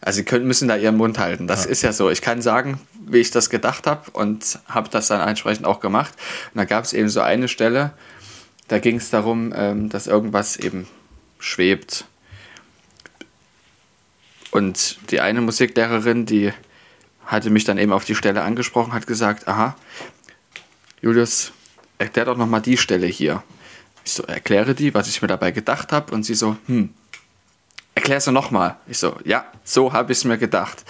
Also 0.01 0.17
sie 0.17 0.23
können, 0.23 0.45
müssen 0.45 0.67
da 0.67 0.75
ihren 0.75 0.97
Mund 0.97 1.17
halten. 1.17 1.47
Das 1.47 1.65
ja. 1.65 1.71
ist 1.71 1.81
ja 1.81 1.93
so. 1.93 2.11
Ich 2.11 2.21
kann 2.21 2.43
sagen, 2.43 2.79
wie 3.07 3.17
ich 3.17 3.31
das 3.31 3.49
gedacht 3.49 3.87
habe 3.87 4.11
und 4.11 4.59
habe 4.67 4.89
das 4.89 5.07
dann 5.07 5.27
entsprechend 5.27 5.65
auch 5.65 5.79
gemacht. 5.79 6.13
Und 6.53 6.59
da 6.59 6.65
gab 6.65 6.83
es 6.83 6.93
eben 6.93 7.09
so 7.09 7.21
eine 7.21 7.47
Stelle, 7.47 7.91
da 8.67 8.77
ging 8.77 8.97
es 8.97 9.09
darum, 9.09 9.51
ähm, 9.55 9.89
dass 9.89 10.05
irgendwas 10.05 10.57
eben 10.57 10.85
schwebt. 11.39 12.05
Und 14.51 14.99
die 15.09 15.21
eine 15.21 15.41
Musiklehrerin, 15.41 16.27
die 16.27 16.53
hatte 17.25 17.49
mich 17.49 17.63
dann 17.63 17.79
eben 17.79 17.93
auf 17.93 18.05
die 18.05 18.13
Stelle 18.13 18.43
angesprochen, 18.43 18.93
hat 18.93 19.07
gesagt, 19.07 19.47
aha, 19.47 19.75
Julius, 21.01 21.51
erklär 21.97 22.25
doch 22.25 22.37
nochmal 22.37 22.61
die 22.61 22.77
Stelle 22.77 23.07
hier. 23.07 23.41
Ich 24.05 24.13
so, 24.13 24.23
erkläre 24.23 24.75
die, 24.75 24.93
was 24.93 25.07
ich 25.07 25.21
mir 25.21 25.27
dabei 25.27 25.51
gedacht 25.51 25.91
habe. 25.91 26.13
Und 26.13 26.23
sie 26.23 26.35
so, 26.35 26.57
hm, 26.67 26.89
erklär 27.95 28.17
es 28.17 28.27
nochmal. 28.27 28.75
Ich 28.87 28.97
so, 28.97 29.15
ja, 29.23 29.45
so 29.63 29.93
habe 29.93 30.11
ich 30.11 30.17
es 30.19 30.25
mir 30.25 30.37
gedacht. 30.37 30.83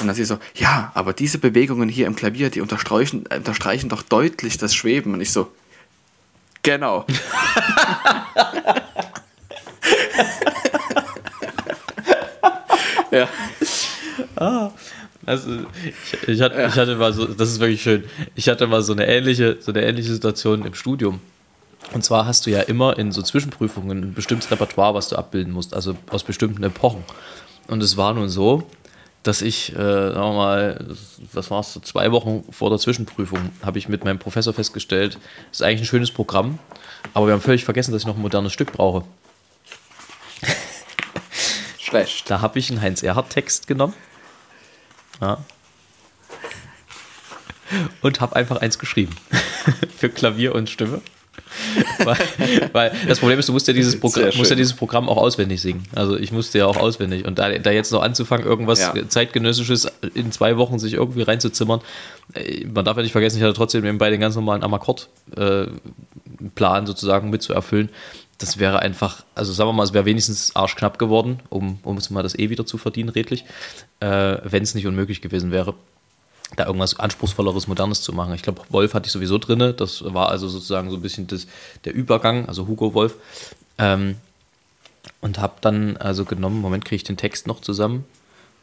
Und 0.00 0.06
dann 0.06 0.14
sie 0.14 0.24
so, 0.24 0.38
ja, 0.54 0.90
aber 0.94 1.12
diese 1.12 1.38
Bewegungen 1.38 1.88
hier 1.88 2.06
im 2.06 2.16
Klavier, 2.16 2.50
die 2.50 2.60
unterstreichen, 2.60 3.26
unterstreichen 3.26 3.88
doch 3.88 4.02
deutlich 4.02 4.58
das 4.58 4.74
Schweben. 4.74 5.14
Und 5.14 5.20
ich 5.20 5.32
so, 5.32 5.52
genau. 6.62 7.06
ja. 13.10 13.28
Ah. 14.36 14.70
Also 15.24 15.50
ich, 15.84 16.28
ich, 16.28 16.40
hatte, 16.40 16.64
ich 16.68 16.76
hatte 16.76 16.94
mal 16.96 17.12
so, 17.12 17.26
das 17.26 17.50
ist 17.50 17.58
wirklich 17.58 17.82
schön. 17.82 18.04
Ich 18.36 18.48
hatte 18.48 18.66
mal 18.68 18.82
so 18.82 18.92
eine 18.92 19.06
ähnliche, 19.08 19.56
so 19.60 19.72
eine 19.72 19.82
ähnliche 19.82 20.12
Situation 20.12 20.64
im 20.64 20.74
Studium. 20.74 21.20
Und 21.92 22.04
zwar 22.04 22.26
hast 22.26 22.46
du 22.46 22.50
ja 22.50 22.60
immer 22.62 22.98
in 22.98 23.12
so 23.12 23.22
Zwischenprüfungen 23.22 24.02
ein 24.02 24.14
bestimmtes 24.14 24.50
Repertoire, 24.50 24.94
was 24.94 25.08
du 25.08 25.16
abbilden 25.16 25.52
musst, 25.52 25.74
also 25.74 25.96
aus 26.10 26.24
bestimmten 26.24 26.62
Epochen. 26.62 27.04
Und 27.68 27.82
es 27.82 27.96
war 27.96 28.12
nun 28.12 28.28
so, 28.28 28.64
dass 29.22 29.42
ich, 29.42 29.72
äh, 29.72 29.76
sagen 29.76 30.14
wir 30.14 30.32
mal, 30.34 30.86
was 31.32 31.50
war 31.50 31.60
es, 31.60 31.72
so 31.72 31.80
zwei 31.80 32.12
Wochen 32.12 32.44
vor 32.50 32.70
der 32.70 32.78
Zwischenprüfung, 32.78 33.50
habe 33.62 33.78
ich 33.78 33.88
mit 33.88 34.04
meinem 34.04 34.18
Professor 34.18 34.52
festgestellt, 34.52 35.18
das 35.50 35.60
ist 35.60 35.62
eigentlich 35.62 35.82
ein 35.82 35.86
schönes 35.86 36.10
Programm, 36.10 36.58
aber 37.12 37.26
wir 37.26 37.32
haben 37.32 37.40
völlig 37.40 37.64
vergessen, 37.64 37.92
dass 37.92 38.02
ich 38.02 38.06
noch 38.06 38.16
ein 38.16 38.22
modernes 38.22 38.52
Stück 38.52 38.72
brauche. 38.72 39.04
Schlecht. 41.78 42.30
Da 42.30 42.40
habe 42.40 42.58
ich 42.58 42.70
einen 42.70 42.80
Heinz-Erhardt-Text 42.80 43.66
genommen. 43.66 43.94
Ja. 45.20 45.44
Und 48.00 48.20
habe 48.20 48.36
einfach 48.36 48.58
eins 48.58 48.78
geschrieben. 48.78 49.16
Für 49.96 50.08
Klavier 50.08 50.54
und 50.54 50.70
Stimme. 50.70 51.00
weil, 52.04 52.16
weil, 52.72 52.92
das 53.08 53.18
Problem 53.18 53.38
ist, 53.38 53.48
du 53.48 53.52
musst 53.52 53.68
ja, 53.68 53.74
dieses 53.74 53.98
Programm, 53.98 54.30
musst 54.36 54.50
ja 54.50 54.56
dieses 54.56 54.74
Programm 54.74 55.08
auch 55.08 55.16
auswendig 55.16 55.60
singen. 55.60 55.84
Also 55.94 56.16
ich 56.16 56.32
musste 56.32 56.58
ja 56.58 56.66
auch 56.66 56.76
auswendig. 56.76 57.24
Und 57.24 57.38
da, 57.38 57.56
da 57.58 57.70
jetzt 57.70 57.92
noch 57.92 58.02
anzufangen, 58.02 58.46
irgendwas 58.46 58.80
Ja. 58.80 58.94
zeitgenössisches 59.08 59.86
in 60.14 60.32
zwei 60.32 60.56
Wochen 60.56 60.78
sich 60.78 60.94
irgendwie 60.94 61.22
reinzuzimmern, 61.22 61.80
äh, 62.34 62.64
man 62.66 62.84
darf 62.84 62.96
ja 62.96 63.02
nicht 63.02 63.12
vergessen, 63.12 63.38
ich 63.38 63.42
hatte 63.42 63.54
trotzdem 63.54 63.82
nebenbei 63.82 64.10
den 64.10 64.20
ganz 64.20 64.34
normalen 64.34 64.62
Amakord-Plan 64.62 66.86
sozusagen 66.86 67.30
mit 67.30 67.42
zu 67.42 67.52
erfüllen. 67.52 67.90
Das 68.38 68.58
wäre 68.58 68.80
einfach, 68.80 69.24
also 69.34 69.52
sagen 69.52 69.70
wir 69.70 69.72
mal, 69.72 69.84
es 69.84 69.94
wäre 69.94 70.04
wenigstens 70.04 70.54
arschknapp 70.54 70.98
geworden, 70.98 71.40
um, 71.48 71.78
um 71.82 71.96
es 71.96 72.10
mal 72.10 72.22
das 72.22 72.38
eh 72.38 72.50
wieder 72.50 72.66
zu 72.66 72.76
verdienen, 72.76 73.08
redlich, 73.08 73.44
äh, 74.00 74.36
wenn 74.44 74.62
es 74.62 74.74
nicht 74.74 74.86
unmöglich 74.86 75.22
gewesen 75.22 75.52
wäre 75.52 75.74
da 76.56 76.66
irgendwas 76.66 76.98
anspruchsvolleres, 76.98 77.66
modernes 77.66 78.02
zu 78.02 78.12
machen. 78.12 78.34
Ich 78.34 78.42
glaube, 78.42 78.62
Wolf 78.70 78.94
hatte 78.94 79.06
ich 79.06 79.12
sowieso 79.12 79.38
drinne. 79.38 79.74
Das 79.74 80.02
war 80.04 80.30
also 80.30 80.48
sozusagen 80.48 80.90
so 80.90 80.96
ein 80.96 81.02
bisschen 81.02 81.26
das, 81.26 81.46
der 81.84 81.94
Übergang, 81.94 82.46
also 82.46 82.66
Hugo 82.66 82.94
Wolf. 82.94 83.16
Ähm, 83.78 84.16
und 85.20 85.38
habe 85.38 85.54
dann 85.60 85.96
also 85.96 86.24
genommen, 86.24 86.60
Moment, 86.60 86.84
kriege 86.84 86.96
ich 86.96 87.04
den 87.04 87.16
Text 87.16 87.46
noch 87.46 87.60
zusammen. 87.60 88.04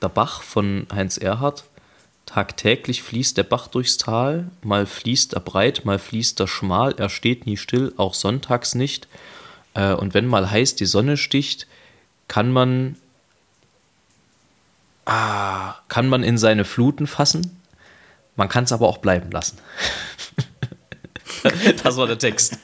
Der 0.02 0.10
Bach 0.10 0.42
von 0.42 0.88
Heinz 0.94 1.18
Erhardt. 1.18 1.64
Tagtäglich 2.26 3.04
fließt 3.04 3.38
der 3.38 3.44
Bach 3.44 3.68
durchs 3.68 3.98
Tal, 3.98 4.50
mal 4.62 4.86
fließt 4.86 5.34
er 5.34 5.42
breit, 5.42 5.84
mal 5.84 6.00
fließt 6.00 6.40
er 6.40 6.48
schmal, 6.48 6.94
er 6.94 7.10
steht 7.10 7.46
nie 7.46 7.58
still, 7.58 7.94
auch 7.98 8.14
sonntags 8.14 8.76
nicht. 8.76 9.08
Äh, 9.74 9.94
und 9.94 10.14
wenn 10.14 10.28
mal 10.28 10.50
heiß 10.50 10.76
die 10.76 10.86
Sonne 10.86 11.18
sticht, 11.18 11.68
kann 12.30 12.52
man, 12.52 12.96
ah, 15.06 15.76
kann 15.90 16.08
man 16.08 16.24
in 16.24 16.38
seine 16.38 16.64
Fluten 16.64 17.08
fassen, 17.08 17.60
man 18.36 18.50
kann 18.50 18.64
es 18.64 18.72
aber 18.72 18.88
auch 18.88 18.98
bleiben 18.98 19.32
lassen. 19.32 19.58
das 21.84 21.98
war 21.98 22.08
der 22.08 22.18
Text. 22.18 22.58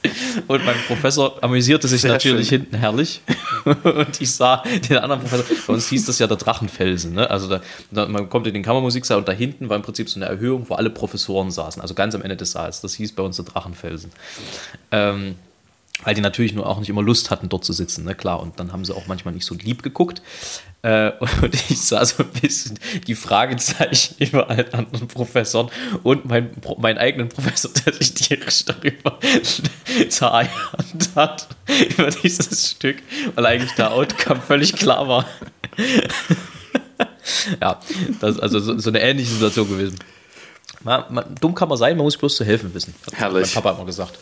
Und 0.46 0.64
mein 0.64 0.76
Professor 0.86 1.42
amüsierte 1.42 1.88
sich 1.88 2.00
Sehr 2.00 2.12
natürlich 2.12 2.48
schön. 2.48 2.62
hinten 2.62 2.76
herrlich. 2.76 3.20
Und 3.64 4.20
ich 4.20 4.32
sah 4.32 4.62
den 4.88 4.98
anderen 4.98 5.20
Professor, 5.20 5.44
bei 5.66 5.72
uns 5.72 5.88
hieß 5.88 6.06
das 6.06 6.18
ja 6.18 6.26
der 6.26 6.36
Drachenfelsen. 6.36 7.14
Ne? 7.14 7.28
Also 7.28 7.48
da, 7.48 7.60
da, 7.90 8.06
man 8.06 8.28
kommt 8.28 8.46
in 8.46 8.54
den 8.54 8.62
Kammermusiksaal 8.62 9.18
und 9.18 9.28
da 9.28 9.32
hinten 9.32 9.68
war 9.68 9.76
im 9.76 9.82
Prinzip 9.82 10.08
so 10.08 10.18
eine 10.18 10.26
Erhöhung, 10.26 10.66
wo 10.68 10.74
alle 10.74 10.90
Professoren 10.90 11.50
saßen. 11.50 11.82
Also 11.82 11.94
ganz 11.94 12.14
am 12.14 12.22
Ende 12.22 12.36
des 12.36 12.52
Saals. 12.52 12.80
Das 12.80 12.94
hieß 12.94 13.12
bei 13.12 13.22
uns 13.22 13.36
der 13.36 13.44
Drachenfelsen. 13.44 14.10
Ähm, 14.90 15.36
weil 16.04 16.14
die 16.14 16.20
natürlich 16.20 16.54
nur 16.54 16.66
auch 16.66 16.78
nicht 16.78 16.88
immer 16.88 17.02
Lust 17.02 17.30
hatten, 17.30 17.48
dort 17.48 17.64
zu 17.64 17.72
sitzen, 17.72 18.04
ne, 18.04 18.14
klar. 18.14 18.40
Und 18.40 18.58
dann 18.58 18.72
haben 18.72 18.84
sie 18.84 18.94
auch 18.94 19.06
manchmal 19.06 19.34
nicht 19.34 19.44
so 19.44 19.54
lieb 19.54 19.82
geguckt. 19.82 20.22
Äh, 20.82 21.12
und 21.42 21.54
ich 21.54 21.80
sah 21.80 22.04
so 22.04 22.22
ein 22.22 22.30
bisschen 22.30 22.78
die 23.06 23.14
Fragezeichen 23.14 24.14
über 24.18 24.48
allen 24.48 24.72
anderen 24.72 25.08
Professoren 25.08 25.70
und 26.02 26.24
mein, 26.24 26.50
meinen 26.78 26.98
eigenen 26.98 27.28
Professor, 27.28 27.70
der 27.86 27.92
sich 27.92 28.14
tierisch 28.14 28.64
darüber 28.64 29.18
zereiert 30.08 30.50
hat, 31.14 31.48
über 31.90 32.10
dieses 32.10 32.70
Stück, 32.70 33.02
weil 33.34 33.46
eigentlich 33.46 33.72
der 33.72 33.92
Outcome 33.92 34.40
völlig 34.40 34.72
klar 34.74 35.06
war. 35.06 35.26
ja, 37.60 37.78
das 38.20 38.36
ist 38.36 38.40
also 38.40 38.58
so, 38.60 38.78
so 38.78 38.90
eine 38.90 39.00
ähnliche 39.00 39.30
Situation 39.30 39.68
gewesen. 39.68 39.98
Man, 40.82 41.04
man, 41.10 41.34
dumm 41.40 41.54
kann 41.54 41.68
man 41.68 41.76
sein, 41.76 41.96
man 41.96 42.04
muss 42.04 42.16
bloß 42.16 42.36
zu 42.36 42.44
helfen 42.44 42.72
wissen. 42.72 42.94
Hat 43.06 43.14
Herrlich. 43.18 43.54
Mein 43.54 43.62
Papa 43.62 43.76
immer 43.76 43.84
gesagt. 43.84 44.18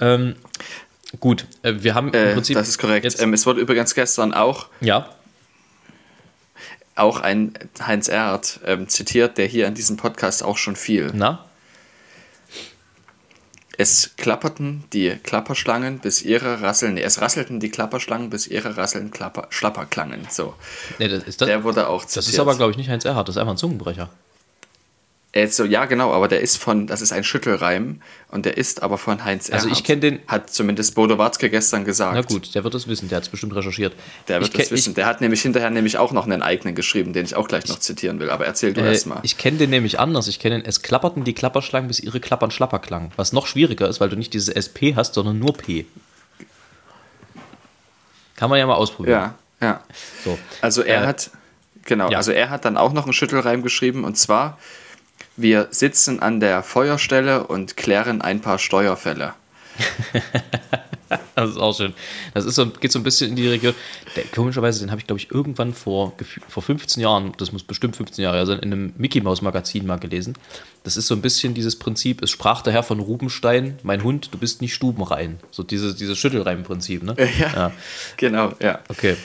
Ähm, 0.00 0.36
gut, 1.20 1.46
äh, 1.62 1.72
wir 1.78 1.94
haben 1.94 2.08
im 2.08 2.14
Äh, 2.14 2.32
Prinzip. 2.34 2.56
das 2.56 2.68
ist 2.68 2.78
korrekt. 2.78 3.16
Ähm, 3.20 3.32
es 3.34 3.46
wurde 3.46 3.60
übrigens 3.60 3.94
gestern 3.94 4.32
auch, 4.34 4.68
ja, 4.80 5.08
auch 6.96 7.20
ein 7.20 7.54
Heinz 7.84 8.08
Erhardt 8.08 8.60
ähm, 8.64 8.88
zitiert, 8.88 9.36
der 9.38 9.46
hier 9.46 9.66
in 9.66 9.74
diesem 9.74 9.96
Podcast 9.96 10.42
auch 10.42 10.56
schon 10.58 10.76
fiel. 10.76 11.10
na? 11.14 11.44
Es 13.76 14.14
klapperten 14.16 14.84
die 14.92 15.10
Klapperschlangen, 15.20 15.98
bis 15.98 16.22
ihre 16.22 16.62
Rasseln, 16.62 16.94
nee, 16.94 17.02
es 17.02 17.20
rasselten 17.20 17.58
die 17.58 17.70
Klapperschlangen, 17.70 18.30
bis 18.30 18.46
ihre 18.46 18.76
Rasseln 18.76 19.10
klapper, 19.10 19.48
schlapper 19.50 19.84
klangen. 19.86 20.28
So, 20.30 20.54
Nee, 21.00 21.08
das, 21.08 21.24
ist 21.24 21.40
das, 21.40 21.46
der 21.48 21.64
wurde 21.64 21.88
auch 21.88 22.04
zitiert. 22.04 22.18
das 22.18 22.28
ist 22.32 22.38
aber, 22.38 22.54
glaube 22.54 22.70
ich, 22.70 22.76
nicht 22.76 22.88
Heinz 22.88 23.04
Erhardt, 23.04 23.26
das 23.26 23.34
ist 23.34 23.40
einfach 23.40 23.54
ein 23.54 23.56
Zungenbrecher. 23.58 24.10
Äh, 25.36 25.48
so, 25.48 25.64
ja, 25.64 25.86
genau, 25.86 26.12
aber 26.12 26.28
der 26.28 26.40
ist 26.42 26.58
von, 26.58 26.86
das 26.86 27.00
ist 27.02 27.10
ein 27.12 27.24
Schüttelreim 27.24 28.00
und 28.28 28.46
der 28.46 28.56
ist 28.56 28.84
aber 28.84 28.98
von 28.98 29.24
Heinz 29.24 29.50
Also 29.50 29.66
Erhardt. 29.66 29.80
ich 29.80 29.84
kenn 29.84 30.00
den- 30.00 30.20
Hat 30.28 30.48
zumindest 30.48 30.94
Bodo 30.94 31.18
Watzke 31.18 31.50
gestern 31.50 31.84
gesagt. 31.84 32.14
Na 32.14 32.20
gut, 32.22 32.54
der 32.54 32.62
wird 32.62 32.72
das 32.72 32.86
wissen, 32.86 33.08
der 33.08 33.16
hat 33.16 33.24
es 33.24 33.28
bestimmt 33.30 33.52
recherchiert. 33.56 33.94
Der 34.28 34.40
wird 34.40 34.56
das 34.56 34.70
wissen. 34.70 34.94
Der 34.94 35.06
hat 35.06 35.20
nämlich 35.20 35.42
hinterher 35.42 35.70
nämlich 35.70 35.98
auch 35.98 36.12
noch 36.12 36.24
einen 36.24 36.40
eigenen 36.40 36.76
geschrieben, 36.76 37.12
den 37.12 37.24
ich 37.24 37.34
auch 37.34 37.48
gleich 37.48 37.66
noch 37.66 37.80
zitieren 37.80 38.20
will. 38.20 38.30
Aber 38.30 38.46
erzähl 38.46 38.72
du 38.74 38.80
äh, 38.80 38.92
erst 38.92 39.06
mal. 39.08 39.18
ich 39.24 39.36
kenne 39.36 39.58
den 39.58 39.70
nämlich 39.70 39.98
anders. 39.98 40.28
Ich 40.28 40.38
kenne 40.38 40.58
den, 40.60 40.64
es 40.64 40.82
klapperten 40.82 41.24
die 41.24 41.32
Klapperschlangen, 41.34 41.88
bis 41.88 41.98
ihre 41.98 42.20
Klappern 42.20 42.52
schlapper 42.52 42.78
klangen. 42.78 43.10
Was 43.16 43.32
noch 43.32 43.48
schwieriger 43.48 43.88
ist, 43.88 43.98
weil 44.00 44.08
du 44.10 44.14
nicht 44.16 44.34
dieses 44.34 44.48
SP 44.54 44.94
hast, 44.94 45.14
sondern 45.14 45.40
nur 45.40 45.52
P. 45.54 45.84
Kann 48.36 48.50
man 48.50 48.58
ja 48.58 48.66
mal 48.66 48.74
ausprobieren. 48.74 49.32
Ja, 49.60 49.66
ja. 49.66 49.80
So. 50.24 50.38
Also 50.60 50.82
er 50.82 51.02
Äh, 51.02 51.06
hat, 51.06 51.30
genau, 51.84 52.10
ja. 52.10 52.18
also 52.18 52.32
er 52.32 52.50
hat 52.50 52.64
dann 52.64 52.76
auch 52.76 52.92
noch 52.92 53.04
einen 53.04 53.12
Schüttelreim 53.12 53.62
geschrieben 53.62 54.04
und 54.04 54.16
zwar, 54.16 54.58
wir 55.36 55.68
sitzen 55.70 56.20
an 56.20 56.40
der 56.40 56.62
Feuerstelle 56.62 57.46
und 57.46 57.76
klären 57.76 58.22
ein 58.22 58.40
paar 58.40 58.58
Steuerfälle. 58.58 59.34
Das 61.36 61.50
ist 61.50 61.58
auch 61.58 61.76
schön. 61.76 61.94
Das 62.32 62.44
ist 62.44 62.54
so, 62.54 62.66
geht 62.66 62.90
so 62.90 62.98
ein 62.98 63.02
bisschen 63.02 63.30
in 63.30 63.36
die 63.36 63.46
Region. 63.48 63.74
Der, 64.16 64.24
komischerweise, 64.24 64.80
den 64.80 64.90
habe 64.90 65.00
ich, 65.00 65.06
glaube 65.06 65.20
ich, 65.20 65.30
irgendwann 65.30 65.74
vor, 65.74 66.12
vor 66.48 66.62
15 66.62 67.02
Jahren, 67.02 67.32
das 67.38 67.52
muss 67.52 67.62
bestimmt 67.62 67.96
15 67.96 68.22
Jahre 68.22 68.44
sein, 68.46 68.58
in 68.60 68.72
einem 68.72 68.92
Mickey 68.96 69.20
Mouse 69.20 69.42
Magazin 69.42 69.86
mal 69.86 69.98
gelesen. 69.98 70.34
Das 70.82 70.96
ist 70.96 71.06
so 71.06 71.14
ein 71.14 71.20
bisschen 71.22 71.54
dieses 71.54 71.76
Prinzip, 71.78 72.22
es 72.22 72.30
sprach 72.30 72.62
der 72.62 72.72
Herr 72.72 72.82
von 72.82 73.00
Rubenstein, 73.00 73.78
mein 73.82 74.02
Hund, 74.02 74.28
du 74.32 74.38
bist 74.38 74.60
nicht 74.60 74.74
stubenrein. 74.74 75.38
So 75.50 75.62
dieses, 75.62 75.96
dieses 75.96 76.18
Schüttelreim-Prinzip, 76.18 77.02
ne? 77.02 77.16
Ja, 77.38 77.72
genau, 78.16 78.52
ja. 78.60 78.80
Okay. 78.88 79.16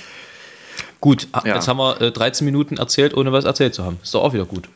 Gut, 0.99 1.27
ah, 1.31 1.43
Ja. 1.45 1.55
jetzt 1.55 1.67
haben 1.67 1.77
wir 1.77 2.01
äh, 2.01 2.11
13 2.11 2.43
Minuten 2.45 2.77
erzählt, 2.77 3.15
ohne 3.15 3.31
was 3.31 3.45
erzählt 3.45 3.73
zu 3.73 3.85
haben. 3.85 3.99
Ist 4.03 4.13
doch 4.13 4.23
auch 4.23 4.33
wieder 4.33 4.45
gut. 4.45 4.67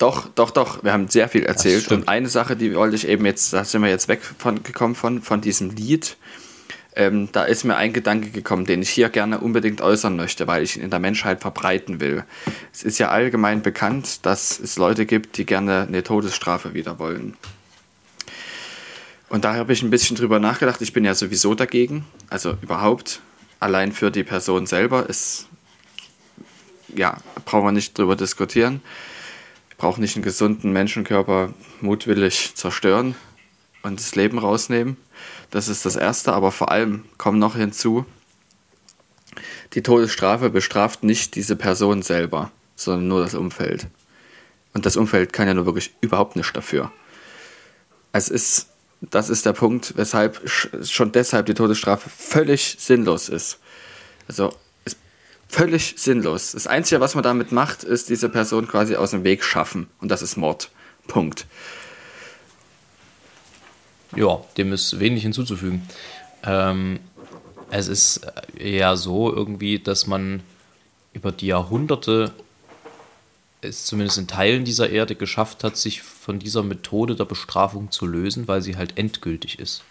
Doch, 0.00 0.28
doch, 0.34 0.50
doch, 0.50 0.82
wir 0.82 0.94
haben 0.94 1.08
sehr 1.08 1.28
viel 1.28 1.44
erzählt. 1.44 1.92
Und 1.92 2.08
eine 2.08 2.30
Sache, 2.30 2.56
die 2.56 2.74
wollte 2.74 2.96
ich 2.96 3.06
eben 3.06 3.26
jetzt, 3.26 3.52
da 3.52 3.64
sind 3.64 3.82
wir 3.82 3.90
jetzt 3.90 4.08
weg 4.08 4.22
von 4.38 4.62
gekommen 4.62 4.94
von, 4.94 5.20
von 5.20 5.42
diesem 5.42 5.68
Lied. 5.76 6.16
Ähm, 6.96 7.28
da 7.32 7.44
ist 7.44 7.64
mir 7.64 7.76
ein 7.76 7.92
Gedanke 7.92 8.30
gekommen, 8.30 8.64
den 8.64 8.80
ich 8.80 8.88
hier 8.88 9.10
gerne 9.10 9.40
unbedingt 9.40 9.82
äußern 9.82 10.16
möchte, 10.16 10.46
weil 10.46 10.62
ich 10.62 10.78
ihn 10.78 10.82
in 10.82 10.88
der 10.88 11.00
Menschheit 11.00 11.42
verbreiten 11.42 12.00
will. 12.00 12.24
Es 12.72 12.82
ist 12.82 12.98
ja 12.98 13.10
allgemein 13.10 13.60
bekannt, 13.60 14.24
dass 14.24 14.58
es 14.58 14.78
Leute 14.78 15.04
gibt, 15.04 15.36
die 15.36 15.44
gerne 15.44 15.84
eine 15.86 16.02
Todesstrafe 16.02 16.72
wieder 16.72 16.98
wollen. 16.98 17.36
Und 19.28 19.44
da 19.44 19.54
habe 19.54 19.74
ich 19.74 19.82
ein 19.82 19.90
bisschen 19.90 20.16
drüber 20.16 20.38
nachgedacht. 20.38 20.80
Ich 20.80 20.94
bin 20.94 21.04
ja 21.04 21.14
sowieso 21.14 21.54
dagegen. 21.54 22.06
Also 22.30 22.56
überhaupt, 22.62 23.20
allein 23.60 23.92
für 23.92 24.10
die 24.10 24.24
Person 24.24 24.64
selber 24.64 25.10
ist, 25.10 25.46
ja, 26.96 27.18
brauchen 27.44 27.66
wir 27.66 27.72
nicht 27.72 27.98
drüber 27.98 28.16
diskutieren. 28.16 28.80
Brauche 29.80 29.98
nicht 29.98 30.14
einen 30.14 30.22
gesunden 30.22 30.72
Menschenkörper 30.74 31.54
mutwillig 31.80 32.54
zerstören 32.54 33.14
und 33.82 33.98
das 33.98 34.14
Leben 34.14 34.36
rausnehmen. 34.36 34.98
Das 35.50 35.68
ist 35.68 35.86
das 35.86 35.96
Erste, 35.96 36.34
aber 36.34 36.52
vor 36.52 36.70
allem 36.70 37.04
kommt 37.16 37.38
noch 37.38 37.56
hinzu, 37.56 38.04
die 39.72 39.82
Todesstrafe 39.82 40.50
bestraft 40.50 41.02
nicht 41.02 41.34
diese 41.34 41.56
Person 41.56 42.02
selber, 42.02 42.50
sondern 42.76 43.08
nur 43.08 43.22
das 43.22 43.34
Umfeld. 43.34 43.86
Und 44.74 44.84
das 44.84 44.98
Umfeld 44.98 45.32
kann 45.32 45.48
ja 45.48 45.54
nur 45.54 45.64
wirklich 45.64 45.94
überhaupt 46.02 46.36
nichts 46.36 46.52
dafür. 46.52 46.92
Es 48.12 48.28
ist, 48.28 48.66
das 49.00 49.30
ist 49.30 49.46
der 49.46 49.54
Punkt, 49.54 49.94
weshalb 49.96 50.40
sch- 50.44 50.92
schon 50.92 51.10
deshalb 51.12 51.46
die 51.46 51.54
Todesstrafe 51.54 52.10
völlig 52.10 52.76
sinnlos 52.78 53.30
ist. 53.30 53.60
Also 54.28 54.52
völlig 55.50 55.94
sinnlos. 55.96 56.52
Das 56.52 56.66
Einzige, 56.66 57.00
was 57.00 57.14
man 57.14 57.24
damit 57.24 57.50
macht, 57.52 57.82
ist 57.82 58.08
diese 58.08 58.28
Person 58.28 58.68
quasi 58.68 58.96
aus 58.96 59.10
dem 59.10 59.24
Weg 59.24 59.44
schaffen. 59.44 59.88
Und 60.00 60.10
das 60.10 60.22
ist 60.22 60.36
Mord. 60.36 60.70
Punkt. 61.08 61.46
Ja, 64.16 64.40
dem 64.56 64.72
ist 64.72 65.00
wenig 65.00 65.22
hinzuzufügen. 65.22 65.88
Ähm, 66.44 67.00
es 67.70 67.88
ist 67.88 68.20
ja 68.58 68.96
so 68.96 69.32
irgendwie, 69.32 69.78
dass 69.78 70.06
man 70.06 70.42
über 71.12 71.32
die 71.32 71.46
Jahrhunderte 71.48 72.32
es 73.60 73.84
zumindest 73.84 74.18
in 74.18 74.26
Teilen 74.26 74.64
dieser 74.64 74.88
Erde 74.88 75.14
geschafft 75.14 75.64
hat, 75.64 75.76
sich 75.76 76.00
von 76.02 76.38
dieser 76.38 76.62
Methode 76.62 77.14
der 77.14 77.26
Bestrafung 77.26 77.90
zu 77.90 78.06
lösen, 78.06 78.48
weil 78.48 78.62
sie 78.62 78.76
halt 78.76 78.96
endgültig 78.96 79.58
ist. 79.58 79.82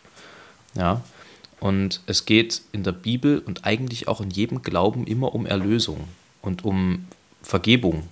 Ja. 0.73 1.01
Und 1.59 2.01
es 2.05 2.25
geht 2.25 2.61
in 2.71 2.83
der 2.83 2.93
Bibel 2.93 3.39
und 3.39 3.65
eigentlich 3.65 4.07
auch 4.07 4.21
in 4.21 4.29
jedem 4.29 4.61
Glauben 4.61 5.05
immer 5.05 5.35
um 5.35 5.45
Erlösung 5.45 6.07
und 6.41 6.63
um 6.63 7.05
Vergebung. 7.41 8.07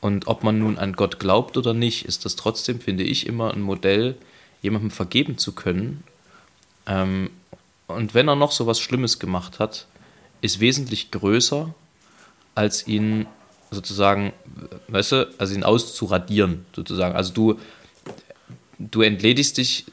Und 0.00 0.26
ob 0.26 0.44
man 0.44 0.58
nun 0.58 0.76
an 0.76 0.92
Gott 0.92 1.18
glaubt 1.18 1.56
oder 1.56 1.72
nicht, 1.72 2.04
ist 2.04 2.26
das 2.26 2.36
trotzdem, 2.36 2.80
finde 2.80 3.04
ich, 3.04 3.26
immer 3.26 3.54
ein 3.54 3.62
Modell, 3.62 4.16
jemandem 4.60 4.90
vergeben 4.90 5.38
zu 5.38 5.52
können. 5.52 6.04
Ähm, 6.86 7.30
und 7.86 8.12
wenn 8.12 8.28
er 8.28 8.36
noch 8.36 8.52
so 8.52 8.66
was 8.66 8.80
Schlimmes 8.80 9.18
gemacht 9.18 9.58
hat, 9.58 9.86
ist 10.42 10.60
wesentlich 10.60 11.10
größer, 11.10 11.74
als 12.54 12.86
ihn 12.86 13.26
sozusagen, 13.70 14.32
weißt 14.88 15.12
du, 15.12 15.34
also 15.38 15.54
ihn 15.54 15.64
auszuradieren, 15.64 16.66
sozusagen. 16.76 17.16
Also 17.16 17.32
du, 17.32 17.58
du 18.78 19.00
entledigst 19.00 19.56
dich 19.56 19.86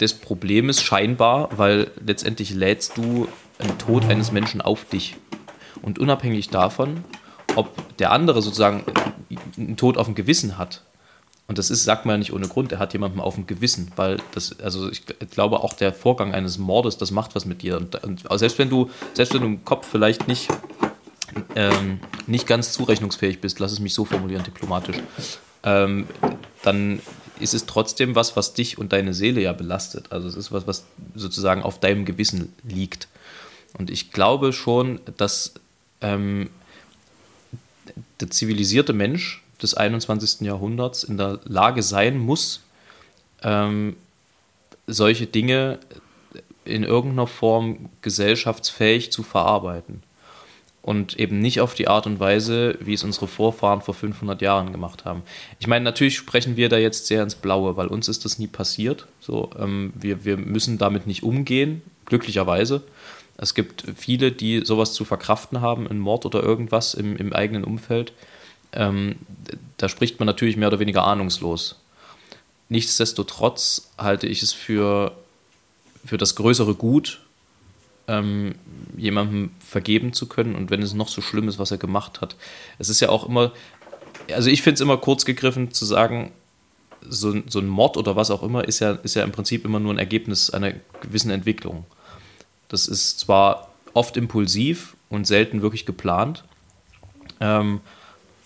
des 0.00 0.14
Problems 0.14 0.82
scheinbar, 0.82 1.50
weil 1.56 1.90
letztendlich 2.04 2.50
lädst 2.50 2.96
du 2.96 3.28
einen 3.58 3.78
Tod 3.78 4.04
eines 4.06 4.32
Menschen 4.32 4.60
auf 4.60 4.84
dich. 4.84 5.16
Und 5.82 5.98
unabhängig 5.98 6.48
davon, 6.48 7.04
ob 7.56 7.96
der 7.98 8.12
andere 8.12 8.42
sozusagen 8.42 8.84
einen 9.56 9.76
Tod 9.76 9.98
auf 9.98 10.06
dem 10.06 10.14
Gewissen 10.14 10.58
hat, 10.58 10.82
und 11.46 11.58
das 11.58 11.70
ist, 11.70 11.84
sagt 11.84 12.06
man 12.06 12.14
ja 12.14 12.18
nicht 12.18 12.32
ohne 12.32 12.48
Grund, 12.48 12.72
er 12.72 12.78
hat 12.78 12.94
jemanden 12.94 13.20
auf 13.20 13.34
dem 13.34 13.46
Gewissen, 13.46 13.92
weil 13.96 14.16
das, 14.32 14.58
also 14.60 14.90
ich 14.90 15.04
glaube 15.30 15.60
auch 15.60 15.74
der 15.74 15.92
Vorgang 15.92 16.32
eines 16.32 16.56
Mordes, 16.56 16.96
das 16.96 17.10
macht 17.10 17.34
was 17.34 17.44
mit 17.44 17.60
dir. 17.60 17.76
Und, 17.76 18.02
und 18.02 18.22
selbst 18.38 18.58
wenn 18.58 18.70
du, 18.70 18.88
selbst 19.12 19.34
wenn 19.34 19.42
du 19.42 19.46
im 19.48 19.64
Kopf 19.64 19.86
vielleicht 19.86 20.26
nicht, 20.26 20.48
ähm, 21.54 22.00
nicht 22.26 22.46
ganz 22.46 22.72
zurechnungsfähig 22.72 23.42
bist, 23.42 23.58
lass 23.58 23.72
es 23.72 23.80
mich 23.80 23.92
so 23.92 24.06
formulieren, 24.06 24.42
diplomatisch, 24.42 24.96
ähm, 25.64 26.06
dann 26.62 27.00
ist 27.40 27.54
es 27.54 27.66
trotzdem 27.66 28.14
was, 28.14 28.36
was 28.36 28.54
dich 28.54 28.78
und 28.78 28.92
deine 28.92 29.14
Seele 29.14 29.40
ja 29.40 29.52
belastet. 29.52 30.12
Also 30.12 30.28
es 30.28 30.36
ist 30.36 30.52
was, 30.52 30.66
was 30.66 30.84
sozusagen 31.14 31.62
auf 31.62 31.80
deinem 31.80 32.04
Gewissen 32.04 32.52
liegt. 32.62 33.08
Und 33.76 33.90
ich 33.90 34.12
glaube 34.12 34.52
schon, 34.52 35.00
dass 35.16 35.54
ähm, 36.00 36.50
der 38.20 38.30
zivilisierte 38.30 38.92
Mensch 38.92 39.42
des 39.60 39.74
21. 39.74 40.42
Jahrhunderts 40.42 41.04
in 41.04 41.16
der 41.16 41.40
Lage 41.44 41.82
sein 41.82 42.18
muss, 42.18 42.60
ähm, 43.42 43.96
solche 44.86 45.26
Dinge 45.26 45.78
in 46.64 46.84
irgendeiner 46.84 47.26
Form 47.26 47.90
gesellschaftsfähig 48.02 49.12
zu 49.12 49.22
verarbeiten. 49.22 50.02
Und 50.84 51.18
eben 51.18 51.38
nicht 51.38 51.62
auf 51.62 51.74
die 51.74 51.88
Art 51.88 52.06
und 52.06 52.20
Weise, 52.20 52.76
wie 52.78 52.92
es 52.92 53.04
unsere 53.04 53.26
Vorfahren 53.26 53.80
vor 53.80 53.94
500 53.94 54.42
Jahren 54.42 54.70
gemacht 54.70 55.06
haben. 55.06 55.22
Ich 55.58 55.66
meine, 55.66 55.82
natürlich 55.82 56.16
sprechen 56.16 56.56
wir 56.56 56.68
da 56.68 56.76
jetzt 56.76 57.06
sehr 57.06 57.22
ins 57.22 57.34
Blaue, 57.34 57.78
weil 57.78 57.86
uns 57.86 58.06
ist 58.06 58.26
das 58.26 58.38
nie 58.38 58.48
passiert. 58.48 59.06
So, 59.18 59.48
ähm, 59.58 59.94
wir, 59.94 60.26
wir 60.26 60.36
müssen 60.36 60.76
damit 60.76 61.06
nicht 61.06 61.22
umgehen, 61.22 61.80
glücklicherweise. 62.04 62.82
Es 63.38 63.54
gibt 63.54 63.84
viele, 63.96 64.30
die 64.30 64.60
sowas 64.64 64.92
zu 64.92 65.06
verkraften 65.06 65.62
haben, 65.62 65.88
einen 65.88 66.00
Mord 66.00 66.26
oder 66.26 66.42
irgendwas 66.42 66.92
im, 66.92 67.16
im 67.16 67.32
eigenen 67.32 67.64
Umfeld 67.64 68.12
ähm, 68.74 69.16
da 69.76 69.88
spricht 69.88 70.18
man 70.18 70.26
natürlich 70.26 70.56
mehr 70.56 70.68
oder 70.68 70.80
weniger 70.80 71.04
ahnungslos. 71.04 71.80
Nichtsdestotrotz 72.68 73.90
halte 73.98 74.26
ich 74.26 74.42
es 74.42 74.52
für, 74.52 75.12
für 76.04 76.18
das 76.18 76.34
größere 76.34 76.74
Gut, 76.74 77.20
ähm, 78.08 78.54
jemandem 78.96 79.50
vergeben 79.58 80.12
zu 80.12 80.26
können 80.26 80.54
und 80.54 80.70
wenn 80.70 80.82
es 80.82 80.94
noch 80.94 81.08
so 81.08 81.20
schlimm 81.20 81.48
ist, 81.48 81.58
was 81.58 81.70
er 81.70 81.78
gemacht 81.78 82.20
hat. 82.20 82.36
Es 82.78 82.88
ist 82.88 83.00
ja 83.00 83.08
auch 83.08 83.26
immer, 83.26 83.52
also 84.32 84.50
ich 84.50 84.62
finde 84.62 84.74
es 84.74 84.80
immer 84.80 84.96
kurz 84.96 85.24
gegriffen 85.24 85.72
zu 85.72 85.84
sagen, 85.84 86.32
so, 87.06 87.34
so 87.46 87.58
ein 87.58 87.66
Mord 87.66 87.96
oder 87.96 88.16
was 88.16 88.30
auch 88.30 88.42
immer 88.42 88.64
ist 88.64 88.80
ja, 88.80 88.92
ist 88.92 89.14
ja 89.14 89.24
im 89.24 89.32
Prinzip 89.32 89.64
immer 89.64 89.80
nur 89.80 89.92
ein 89.92 89.98
Ergebnis 89.98 90.50
einer 90.50 90.72
gewissen 91.00 91.30
Entwicklung. 91.30 91.84
Das 92.68 92.86
ist 92.88 93.20
zwar 93.20 93.68
oft 93.92 94.16
impulsiv 94.16 94.96
und 95.08 95.26
selten 95.26 95.62
wirklich 95.62 95.86
geplant, 95.86 96.44
ähm, 97.40 97.80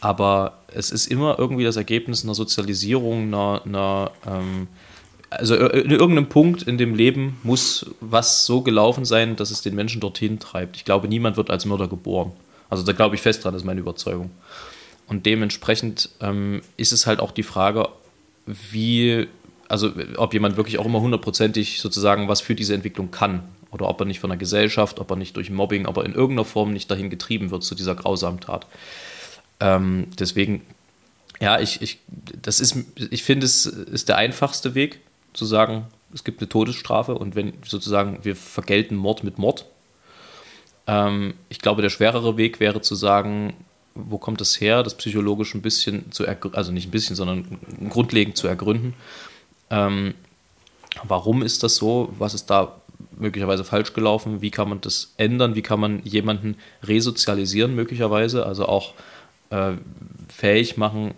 aber 0.01 0.59
es 0.69 0.91
ist 0.91 1.07
immer 1.07 1.39
irgendwie 1.39 1.65
das 1.65 1.77
Ergebnis 1.77 2.25
einer 2.25 2.35
Sozialisierung, 2.35 3.29
einer, 3.29 3.63
einer 3.65 4.11
ähm, 4.27 4.69
also 5.31 5.55
in 5.57 5.91
irgendeinem 5.91 6.29
Punkt 6.29 6.63
in 6.63 6.79
dem 6.79 6.95
Leben 6.95 7.39
muss 7.43 7.87
was 8.01 8.47
so 8.47 8.63
gelaufen 8.63 9.05
sein, 9.05 9.37
dass 9.37 9.51
es 9.51 9.61
den 9.61 9.75
Menschen 9.75 10.01
dorthin 10.01 10.39
treibt. 10.39 10.77
Ich 10.77 10.85
glaube, 10.85 11.09
niemand 11.09 11.37
wird 11.37 11.51
als 11.51 11.65
Mörder 11.65 11.89
geboren. 11.89 12.33
Also 12.71 12.83
da 12.83 12.93
glaube 12.93 13.15
ich 13.15 13.21
fest 13.21 13.45
dran, 13.45 13.53
das 13.53 13.63
ist 13.63 13.67
meine 13.67 13.81
Überzeugung. 13.81 14.31
Und 15.07 15.27
dementsprechend 15.27 16.11
ähm, 16.21 16.63
ist 16.77 16.93
es 16.93 17.07
halt 17.07 17.21
auch 17.21 17.33
die 17.33 17.43
Frage, 17.43 17.89
wie, 18.47 19.27
also 19.69 19.93
ob 20.17 20.33
jemand 20.35 20.57
wirklich 20.57 20.79
auch 20.79 20.87
immer 20.87 21.01
hundertprozentig 21.01 21.81
sozusagen 21.81 22.29
was 22.29 22.41
für 22.41 22.55
diese 22.55 22.75
Entwicklung 22.75 23.11
kann. 23.11 23.43
Oder 23.71 23.89
ob 23.89 24.01
er 24.01 24.07
nicht 24.07 24.21
von 24.21 24.31
der 24.31 24.39
Gesellschaft, 24.39 24.99
ob 24.99 25.11
er 25.11 25.17
nicht 25.17 25.37
durch 25.37 25.51
Mobbing, 25.51 25.85
aber 25.85 26.07
in 26.07 26.15
irgendeiner 26.15 26.47
Form 26.47 26.73
nicht 26.73 26.91
dahin 26.91 27.11
getrieben 27.11 27.51
wird 27.51 27.65
zu 27.65 27.75
dieser 27.75 27.95
grausamen 27.95 28.41
Tat. 28.41 28.67
Ähm, 29.61 30.07
deswegen, 30.19 30.63
ja, 31.41 31.61
ich, 31.61 31.83
ich, 31.83 31.99
ich 33.11 33.23
finde, 33.23 33.45
es 33.45 33.67
ist 33.67 34.09
der 34.09 34.17
einfachste 34.17 34.75
Weg, 34.75 35.01
zu 35.33 35.45
sagen, 35.45 35.87
es 36.13 36.25
gibt 36.25 36.41
eine 36.41 36.49
Todesstrafe 36.49 37.15
und 37.15 37.35
wenn 37.35 37.55
sozusagen 37.65 38.21
wir 38.23 38.37
vergelten 38.37 38.97
Mord 38.97 39.25
mit 39.25 39.39
Mord. 39.39 39.67
Ähm, 40.87 41.35
ich 41.49 41.59
glaube, 41.59 41.83
der 41.83 41.91
schwerere 41.91 42.37
Weg 42.37 42.61
wäre 42.61 42.81
zu 42.81 42.95
sagen, 42.95 43.55
wo 43.95 44.19
kommt 44.19 44.41
das 44.41 44.61
her, 44.61 44.83
das 44.83 44.97
psychologisch 44.97 45.55
ein 45.55 45.63
bisschen 45.63 46.13
zu 46.13 46.25
ergründen, 46.25 46.57
also 46.57 46.73
nicht 46.73 46.89
ein 46.89 46.93
bisschen, 46.93 47.17
sondern 47.17 47.59
grundlegend 47.91 48.37
zu 48.37 48.47
ergründen. 48.47 48.95
Ähm, 49.71 50.15
warum 51.05 51.43
ist 51.43 51.63
das 51.63 51.77
so? 51.77 52.15
Was 52.19 52.35
ist 52.35 52.47
da 52.47 52.77
möglicherweise 53.17 53.65
falsch 53.65 53.93
gelaufen? 53.93 54.41
Wie 54.41 54.51
kann 54.51 54.69
man 54.69 54.81
das 54.81 55.13
ändern? 55.17 55.55
Wie 55.55 55.63
kann 55.63 55.81
man 55.81 56.01
jemanden 56.05 56.57
resozialisieren, 56.83 57.75
möglicherweise? 57.75 58.47
Also 58.47 58.67
auch 58.67 58.95
äh, 59.51 59.73
fähig 60.29 60.77
machen. 60.77 61.15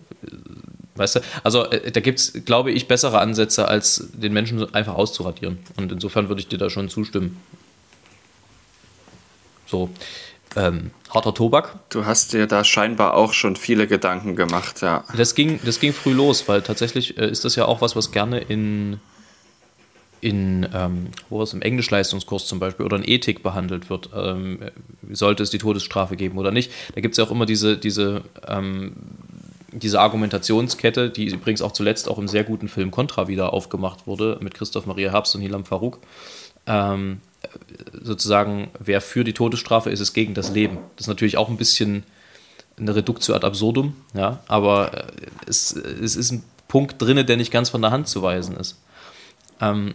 Weißt 1.01 1.17
du, 1.17 1.21
also 1.43 1.65
äh, 1.71 1.91
da 1.91 2.01
gibt 2.01 2.19
es, 2.19 2.45
glaube 2.45 2.73
ich, 2.73 2.87
bessere 2.87 3.21
Ansätze, 3.21 3.67
als 3.67 4.11
den 4.13 4.35
Menschen 4.35 4.75
einfach 4.75 4.95
auszuradieren. 4.95 5.59
Und 5.77 5.91
insofern 5.91 6.29
würde 6.29 6.43
ich 6.43 6.49
dir 6.49 6.59
da 6.59 6.69
schon 6.69 6.91
zustimmen. 6.91 7.41
So, 9.67 9.89
ähm, 10.57 10.91
harter 11.09 11.33
Tobak. 11.33 11.79
Du 11.89 12.05
hast 12.05 12.35
dir 12.35 12.47
da 12.47 12.65
scheinbar 12.65 13.15
auch 13.15 13.33
schon 13.33 13.57
viele 13.57 13.87
Gedanken 13.87 14.37
gemacht, 14.37 14.83
ja. 14.83 15.05
Das 15.17 15.35
ging, 15.35 15.59
das 15.65 15.81
ging 15.81 15.95
früh 15.95 16.13
los, 16.13 16.49
weil 16.49 16.61
tatsächlich 16.61 17.17
äh, 17.17 17.31
ist 17.31 17.47
das 17.47 17.57
ja 17.57 17.65
auch 17.65 17.81
was, 17.81 17.97
was 17.97 18.13
gerne 18.13 18.39
in 18.39 19.01
in, 20.21 20.69
ähm, 20.75 21.07
wo 21.31 21.43
es 21.43 21.55
im 21.55 21.63
Englischleistungskurs 21.63 22.47
zum 22.47 22.59
Beispiel 22.59 22.85
oder 22.85 22.99
in 22.99 23.09
Ethik 23.09 23.43
behandelt 23.43 23.89
wird, 23.89 24.11
ähm, 24.15 24.59
sollte 25.11 25.43
es 25.43 25.49
die 25.49 25.57
Todesstrafe 25.57 26.17
geben 26.17 26.37
oder 26.37 26.51
nicht. 26.51 26.71
Da 26.95 27.01
gibt 27.01 27.13
es 27.13 27.19
ja 27.19 27.25
auch 27.25 27.31
immer 27.31 27.47
diese, 27.47 27.79
diese, 27.79 28.23
ähm, 28.47 28.93
diese 29.73 30.01
Argumentationskette, 30.01 31.11
die 31.11 31.27
übrigens 31.27 31.63
auch 31.63 31.73
zuletzt 31.73 32.09
auch 32.09 32.19
im 32.19 32.29
sehr 32.29 32.45
guten 32.45 32.69
Film 32.69 32.91
Contra 32.91 33.29
wieder 33.29 33.53
aufgemacht 33.53 34.07
wurde, 34.07 34.39
mit 34.41 34.55
Christoph 34.55 34.87
Maria 34.87 35.13
Herbst 35.13 35.35
und 35.35 35.41
Hilam 35.41 35.65
Farouk. 35.65 35.99
Ähm, 36.67 37.21
sozusagen, 38.01 38.71
wer 38.79 39.01
für 39.01 39.25
die 39.25 39.33
Todesstrafe 39.33 39.91
ist, 39.91 40.01
ist 40.01 40.13
gegen 40.13 40.35
das 40.35 40.53
Leben. 40.53 40.79
Das 40.97 41.05
ist 41.05 41.09
natürlich 41.09 41.37
auch 41.37 41.49
ein 41.49 41.57
bisschen 41.57 42.05
eine 42.79 42.95
Reduktio 42.95 43.35
ad 43.35 43.47
absurdum, 43.47 43.95
ja, 44.15 44.41
aber 44.49 44.95
äh, 44.95 45.07
es, 45.47 45.73
es 45.73 46.17
ist 46.17 46.33
ein 46.33 46.45
Punkt 46.69 47.01
drin, 47.01 47.25
der 47.27 47.37
nicht 47.37 47.51
ganz 47.51 47.69
von 47.69 47.83
der 47.83 47.91
Hand 47.91 48.09
zu 48.09 48.23
weisen 48.23 48.57
ist. 48.57 48.79
Ähm, 49.61 49.95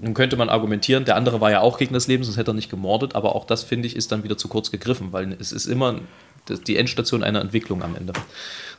nun 0.00 0.14
könnte 0.14 0.36
man 0.36 0.48
argumentieren, 0.48 1.04
der 1.04 1.16
andere 1.16 1.40
war 1.40 1.50
ja 1.50 1.60
auch 1.60 1.78
gegen 1.78 1.92
das 1.92 2.06
Leben, 2.06 2.22
sonst 2.24 2.36
hätte 2.36 2.52
er 2.52 2.54
nicht 2.54 2.70
gemordet, 2.70 3.14
aber 3.14 3.34
auch 3.34 3.44
das, 3.44 3.64
finde 3.64 3.88
ich, 3.88 3.96
ist 3.96 4.12
dann 4.12 4.22
wieder 4.22 4.38
zu 4.38 4.48
kurz 4.48 4.70
gegriffen, 4.70 5.12
weil 5.12 5.32
es 5.40 5.52
ist 5.52 5.66
immer 5.66 5.96
die 6.48 6.76
Endstation 6.76 7.22
einer 7.22 7.40
Entwicklung 7.40 7.82
am 7.82 7.96
Ende. 7.96 8.12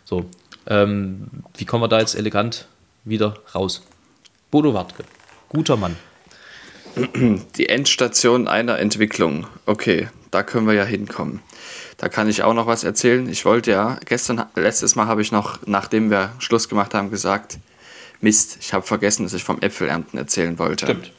So, 0.06 0.26
ähm, 0.68 1.28
wie 1.58 1.66
kommen 1.66 1.84
wir 1.84 1.88
da 1.88 2.00
jetzt 2.00 2.16
elegant 2.16 2.68
wieder 3.04 3.36
raus? 3.54 3.84
Bodo 4.52 4.74
Wartke, 4.74 5.04
guter 5.50 5.78
Mann. 5.78 5.96
Die 7.58 7.70
Endstation 7.70 8.48
einer 8.48 8.78
Entwicklung. 8.78 9.48
Okay, 9.66 10.10
da 10.30 10.44
können 10.44 10.68
wir 10.68 10.74
ja 10.74 10.84
hinkommen. 10.84 11.42
Da 11.98 12.08
kann 12.10 12.30
ich 12.30 12.44
auch 12.44 12.54
noch 12.54 12.68
was 12.68 12.84
erzählen. 12.84 13.28
Ich 13.30 13.46
wollte 13.46 13.72
ja, 13.72 13.98
gestern, 14.06 14.46
letztes 14.56 14.96
Mal 14.96 15.08
habe 15.08 15.22
ich 15.22 15.32
noch, 15.32 15.60
nachdem 15.66 16.12
wir 16.12 16.34
Schluss 16.40 16.70
gemacht 16.70 16.94
haben, 16.94 17.10
gesagt, 17.10 17.58
Mist, 18.22 18.58
ich 18.62 18.74
habe 18.74 18.86
vergessen, 18.86 19.24
dass 19.24 19.34
ich 19.34 19.44
vom 19.44 19.60
Äpfelernten 19.62 20.18
erzählen 20.20 20.58
wollte. 20.60 20.86
Stimmt. 20.86 21.12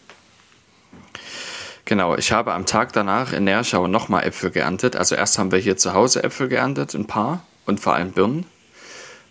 Genau, 1.87 2.17
ich 2.17 2.33
habe 2.33 2.55
am 2.55 2.65
Tag 2.65 2.95
danach 2.95 3.35
in 3.35 3.45
Nerschau 3.45 3.87
nochmal 3.89 4.25
Äpfel 4.25 4.51
geerntet. 4.51 4.97
Also 4.97 5.17
erst 5.17 5.39
haben 5.39 5.53
wir 5.53 5.59
hier 5.59 5.77
zu 5.77 5.93
Hause 5.93 6.25
Äpfel 6.25 6.49
geerntet, 6.49 6.95
ein 6.95 7.07
paar 7.07 7.45
und 7.67 7.79
vor 7.79 7.95
allem 7.95 8.13
Birnen. 8.13 8.47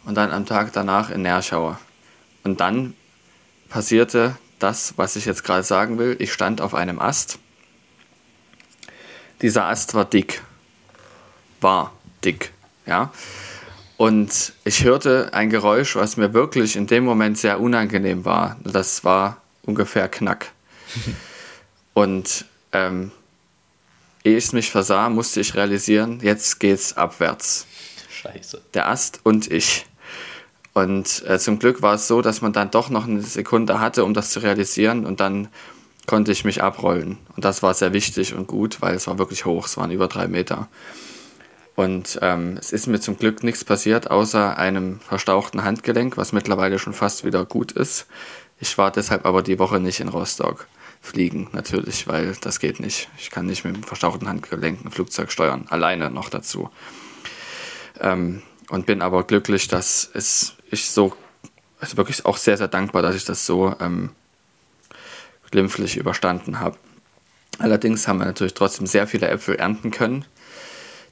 Und 0.05 0.15
dann 0.15 0.31
am 0.31 0.45
Tag 0.45 0.71
danach 0.71 1.09
in 1.09 1.23
Nerschau. 1.23 1.77
Und 2.43 2.59
dann 2.59 2.93
passierte 3.69 4.35
das, 4.59 4.93
was 4.97 5.15
ich 5.15 5.25
jetzt 5.25 5.43
gerade 5.43 5.63
sagen 5.63 5.97
will. 5.97 6.15
Ich 6.19 6.31
stand 6.31 6.61
auf 6.61 6.75
einem 6.75 6.99
Ast. 6.99 7.39
Dieser 9.41 9.65
Ast 9.65 9.95
war 9.95 10.05
dick. 10.05 10.43
War 11.59 11.91
dick, 12.23 12.51
ja. 12.85 13.11
Und 13.97 14.53
ich 14.63 14.83
hörte 14.83 15.29
ein 15.33 15.49
Geräusch, 15.49 15.95
was 15.95 16.17
mir 16.17 16.33
wirklich 16.33 16.75
in 16.75 16.85
dem 16.85 17.03
Moment 17.03 17.39
sehr 17.39 17.59
unangenehm 17.59 18.25
war. 18.25 18.57
Das 18.63 19.03
war 19.03 19.37
ungefähr 19.63 20.07
Knack. 20.07 20.51
Und 21.93 22.45
ähm, 22.71 23.11
ehe 24.23 24.37
ich 24.37 24.45
es 24.45 24.53
mich 24.53 24.71
versah, 24.71 25.09
musste 25.09 25.41
ich 25.41 25.55
realisieren, 25.55 26.19
jetzt 26.21 26.59
geht's 26.59 26.97
abwärts. 26.97 27.67
Scheiße. 28.09 28.61
Der 28.73 28.89
Ast 28.89 29.19
und 29.23 29.51
ich. 29.51 29.85
Und 30.73 31.23
äh, 31.27 31.37
zum 31.37 31.59
Glück 31.59 31.81
war 31.81 31.95
es 31.95 32.07
so, 32.07 32.21
dass 32.21 32.41
man 32.41 32.53
dann 32.53 32.71
doch 32.71 32.89
noch 32.89 33.07
eine 33.07 33.21
Sekunde 33.21 33.79
hatte, 33.79 34.03
um 34.03 34.13
das 34.13 34.31
zu 34.31 34.39
realisieren. 34.39 35.05
Und 35.05 35.19
dann 35.19 35.49
konnte 36.07 36.31
ich 36.31 36.45
mich 36.45 36.63
abrollen. 36.63 37.17
Und 37.35 37.45
das 37.45 37.61
war 37.61 37.73
sehr 37.73 37.93
wichtig 37.93 38.33
und 38.33 38.47
gut, 38.47 38.81
weil 38.81 38.95
es 38.95 39.07
war 39.07 39.19
wirklich 39.19 39.45
hoch. 39.45 39.67
Es 39.67 39.77
waren 39.77 39.91
über 39.91 40.07
drei 40.07 40.27
Meter. 40.27 40.67
Und 41.75 42.19
ähm, 42.21 42.57
es 42.59 42.71
ist 42.71 42.87
mir 42.87 42.99
zum 42.99 43.17
Glück 43.17 43.43
nichts 43.43 43.65
passiert, 43.65 44.11
außer 44.11 44.57
einem 44.57 44.99
verstauchten 44.99 45.63
Handgelenk, 45.63 46.17
was 46.17 46.31
mittlerweile 46.31 46.77
schon 46.77 46.93
fast 46.93 47.23
wieder 47.23 47.45
gut 47.45 47.71
ist. 47.71 48.05
Ich 48.59 48.77
war 48.77 48.91
deshalb 48.91 49.25
aber 49.25 49.41
die 49.41 49.59
Woche 49.59 49.79
nicht 49.79 49.99
in 49.99 50.07
Rostock 50.07 50.67
fliegen, 51.03 51.49
natürlich, 51.51 52.07
weil 52.07 52.33
das 52.39 52.59
geht 52.59 52.79
nicht. 52.79 53.09
Ich 53.17 53.29
kann 53.29 53.45
nicht 53.45 53.65
mit 53.65 53.75
dem 53.75 53.83
verstauchten 53.83 54.27
Handgelenk 54.27 54.85
ein 54.85 54.89
Flugzeug 54.89 55.31
steuern, 55.31 55.65
alleine 55.69 56.09
noch 56.09 56.29
dazu. 56.29 56.69
Ähm, 57.99 58.41
und 58.69 58.85
bin 58.85 59.01
aber 59.01 59.25
glücklich, 59.25 59.67
dass 59.67 60.09
es 60.13 60.55
ich 60.71 60.89
so, 60.89 61.13
also 61.79 61.97
wirklich 61.97 62.25
auch 62.25 62.37
sehr, 62.37 62.57
sehr 62.57 62.69
dankbar, 62.69 63.01
dass 63.01 63.15
ich 63.15 63.25
das 63.25 63.45
so 63.45 63.75
ähm, 63.81 64.11
glimpflich 65.51 65.97
überstanden 65.97 66.61
habe. 66.61 66.77
Allerdings 67.59 68.07
haben 68.07 68.19
wir 68.19 68.25
natürlich 68.25 68.53
trotzdem 68.53 68.87
sehr 68.87 69.05
viele 69.05 69.27
Äpfel 69.27 69.55
ernten 69.55 69.91
können. 69.91 70.23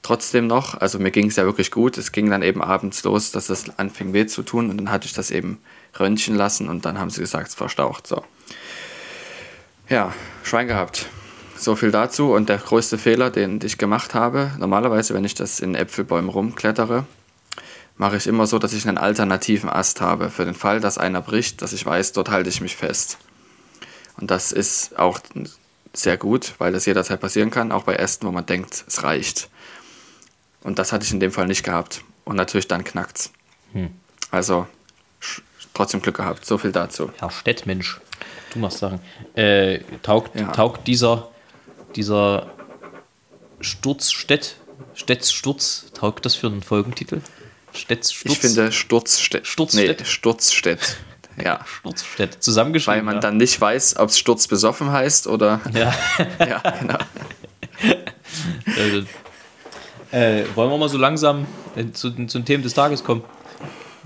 Trotzdem 0.04 0.48
noch, 0.48 0.74
also 0.80 1.00
mir 1.00 1.12
ging 1.12 1.28
es 1.28 1.36
ja 1.36 1.44
wirklich 1.44 1.70
gut. 1.70 1.98
Es 1.98 2.14
ging 2.14 2.30
dann 2.30 2.42
eben 2.42 2.64
abends 2.64 3.04
los, 3.04 3.32
dass 3.32 3.50
es 3.50 3.78
anfing 3.78 4.14
weh 4.14 4.26
zu 4.26 4.42
tun 4.42 4.70
und 4.70 4.78
dann 4.78 4.90
hatte 4.90 5.06
ich 5.06 5.14
das 5.14 5.32
eben 5.32 5.60
röntgen 6.00 6.36
lassen 6.36 6.70
und 6.70 6.86
dann 6.86 6.98
haben 6.98 7.10
sie 7.10 7.20
gesagt, 7.20 7.50
es 7.50 7.56
verstaucht. 7.56 8.08
So. 8.08 8.24
Ja, 9.92 10.14
Schwein 10.44 10.70
gehabt. 10.70 11.08
So 11.58 11.76
viel 11.76 11.92
dazu. 11.92 12.32
Und 12.32 12.48
der 12.48 12.60
größte 12.60 12.98
Fehler, 12.98 13.30
den 13.30 13.60
ich 13.62 13.78
gemacht 13.78 14.14
habe, 14.14 14.52
normalerweise, 14.58 15.14
wenn 15.14 15.26
ich 15.26 15.36
das 15.36 15.60
in 15.60 15.76
Äpfelbäumen 15.76 16.30
rumklettere, 16.30 17.06
mache 17.98 18.16
ich 18.16 18.26
immer 18.26 18.48
so, 18.48 18.58
dass 18.58 18.72
ich 18.72 18.88
einen 18.88 18.98
alternativen 18.98 19.70
Ast 19.70 20.00
habe. 20.00 20.30
Für 20.30 20.46
den 20.46 20.54
Fall, 20.54 20.80
dass 20.80 20.98
einer 20.98 21.20
bricht, 21.22 21.62
dass 21.62 21.74
ich 21.74 21.86
weiß, 21.86 22.14
dort 22.14 22.30
halte 22.30 22.48
ich 22.48 22.62
mich 22.62 22.78
fest. 22.78 23.18
Und 24.16 24.32
das 24.32 24.54
ist 24.54 24.98
auch 24.98 25.20
sehr 25.92 26.16
gut, 26.16 26.54
weil 26.58 26.72
das 26.72 26.86
jederzeit 26.86 27.20
passieren 27.20 27.52
kann, 27.52 27.74
auch 27.74 27.84
bei 27.84 27.96
Ästen, 27.96 28.26
wo 28.26 28.32
man 28.32 28.46
denkt, 28.46 28.86
es 28.88 29.04
reicht. 29.04 29.50
Und 30.62 30.80
das 30.80 30.94
hatte 30.94 31.04
ich 31.04 31.12
in 31.12 31.20
dem 31.20 31.34
Fall 31.34 31.48
nicht 31.48 31.64
gehabt. 31.64 32.02
Und 32.24 32.38
natürlich 32.38 32.70
dann 32.70 32.86
knackt's. 32.86 33.34
Hm. 33.74 33.90
Also 34.32 34.68
trotzdem 35.74 36.02
Glück 36.02 36.16
gehabt. 36.16 36.46
So 36.46 36.58
viel 36.58 36.72
dazu. 36.72 37.12
Herr 37.20 37.30
Städtmensch. 37.30 38.00
Du 38.52 38.60
machst 38.60 38.80
Sachen. 38.80 39.00
Äh, 39.36 39.80
taugt, 40.04 40.38
ja. 40.38 40.48
taugt 40.48 40.88
dieser, 40.88 41.30
dieser 41.96 42.48
Sturz, 43.62 44.12
Städt, 44.12 44.56
Städtsturz, 44.94 45.86
taugt 45.94 46.26
das 46.26 46.36
für 46.36 46.48
einen 46.48 46.62
Folgentitel? 46.62 47.22
Städtsturz? 47.74 48.34
Ich 48.34 48.40
finde 48.40 48.72
Sturzstädt. 48.72 49.48
Sturzstädt? 49.48 50.00
Nee, 50.00 50.06
Sturzstädt. 50.06 50.98
Ja. 51.42 51.62
Sturzstädt. 51.66 52.44
Zusammengeschrieben. 52.44 52.98
Weil 52.98 53.04
man 53.04 53.16
ja. 53.16 53.22
dann 53.22 53.38
nicht 53.38 53.60
weiß, 53.60 53.96
ob 53.98 54.10
es 54.10 54.20
Sturz 54.20 54.48
besoffen 54.48 54.92
heißt 54.92 55.28
oder. 55.28 55.62
Ja, 55.74 55.94
ja 56.40 56.62
genau. 56.78 56.98
also, 58.78 59.08
äh, 60.12 60.44
wollen 60.54 60.70
wir 60.70 60.78
mal 60.78 60.90
so 60.90 60.98
langsam 60.98 61.48
zu, 61.94 62.12
zu 62.12 62.40
den 62.40 62.46
Themen 62.46 62.64
des 62.64 62.74
Tages 62.74 63.04
kommen? 63.04 63.24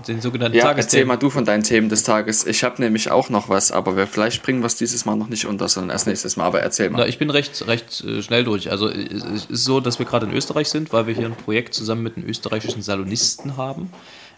Den 0.08 0.20
sogenannten 0.20 0.56
ja, 0.56 0.70
erzähl 0.72 1.04
mal 1.04 1.16
du 1.16 1.30
von 1.30 1.44
deinen 1.44 1.62
Themen 1.62 1.88
des 1.88 2.02
Tages. 2.02 2.46
Ich 2.46 2.64
habe 2.64 2.80
nämlich 2.80 3.10
auch 3.10 3.28
noch 3.28 3.48
was, 3.48 3.72
aber 3.72 3.96
wir, 3.96 4.06
vielleicht 4.06 4.42
bringen 4.42 4.60
wir 4.60 4.66
es 4.66 4.76
dieses 4.76 5.04
Mal 5.04 5.16
noch 5.16 5.28
nicht 5.28 5.46
unter, 5.46 5.68
sondern 5.68 5.90
erst 5.90 6.06
nächstes 6.06 6.36
Mal. 6.36 6.44
Aber 6.44 6.60
erzähl 6.60 6.90
mal. 6.90 6.98
Na, 6.98 7.06
ich 7.06 7.18
bin 7.18 7.30
recht, 7.30 7.66
recht 7.66 8.02
äh, 8.04 8.22
schnell 8.22 8.44
durch. 8.44 8.70
Also 8.70 8.88
es 8.88 9.46
ist 9.46 9.64
so, 9.64 9.80
dass 9.80 9.98
wir 9.98 10.06
gerade 10.06 10.26
in 10.26 10.32
Österreich 10.32 10.68
sind, 10.68 10.92
weil 10.92 11.06
wir 11.06 11.14
hier 11.14 11.26
ein 11.26 11.36
Projekt 11.36 11.74
zusammen 11.74 12.02
mit 12.02 12.16
den 12.16 12.24
österreichischen 12.24 12.82
Salonisten 12.82 13.56
haben. 13.56 13.90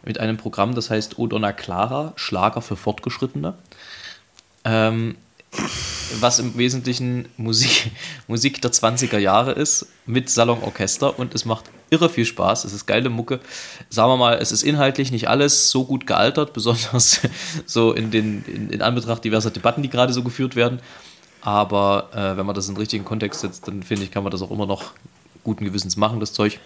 Mit 0.04 0.18
einem 0.20 0.36
Programm, 0.36 0.74
das 0.74 0.90
heißt 0.90 1.18
Odonna 1.18 1.52
Clara, 1.52 2.12
Schlager 2.16 2.62
für 2.62 2.76
Fortgeschrittene. 2.76 3.54
Ähm, 4.64 5.16
was 6.20 6.38
im 6.38 6.56
Wesentlichen 6.56 7.28
Musik, 7.36 7.90
Musik 8.26 8.60
der 8.62 8.72
20er 8.72 9.18
Jahre 9.18 9.52
ist, 9.52 9.86
mit 10.06 10.30
Salonorchester 10.30 11.18
und 11.18 11.34
es 11.34 11.44
macht 11.44 11.64
irre 11.90 12.08
viel 12.08 12.24
Spaß. 12.24 12.64
Es 12.64 12.72
ist 12.72 12.86
geile 12.86 13.10
Mucke. 13.10 13.40
Sagen 13.90 14.10
wir 14.10 14.16
mal, 14.16 14.34
es 14.34 14.52
ist 14.52 14.62
inhaltlich 14.62 15.10
nicht 15.10 15.28
alles 15.28 15.70
so 15.70 15.84
gut 15.84 16.06
gealtert, 16.06 16.52
besonders 16.54 17.20
so 17.66 17.92
in, 17.92 18.10
den, 18.10 18.44
in, 18.46 18.70
in 18.70 18.82
Anbetracht 18.82 19.24
diverser 19.24 19.50
Debatten, 19.50 19.82
die 19.82 19.90
gerade 19.90 20.12
so 20.12 20.22
geführt 20.22 20.56
werden. 20.56 20.80
Aber 21.40 22.10
äh, 22.12 22.36
wenn 22.36 22.46
man 22.46 22.54
das 22.54 22.68
in 22.68 22.74
den 22.74 22.80
richtigen 22.80 23.04
Kontext 23.04 23.40
setzt, 23.40 23.68
dann 23.68 23.82
finde 23.82 24.04
ich, 24.04 24.10
kann 24.10 24.22
man 24.22 24.32
das 24.32 24.42
auch 24.42 24.50
immer 24.50 24.66
noch 24.66 24.92
guten 25.44 25.64
Gewissens 25.64 25.96
machen, 25.96 26.20
das 26.20 26.32
Zeug. 26.32 26.58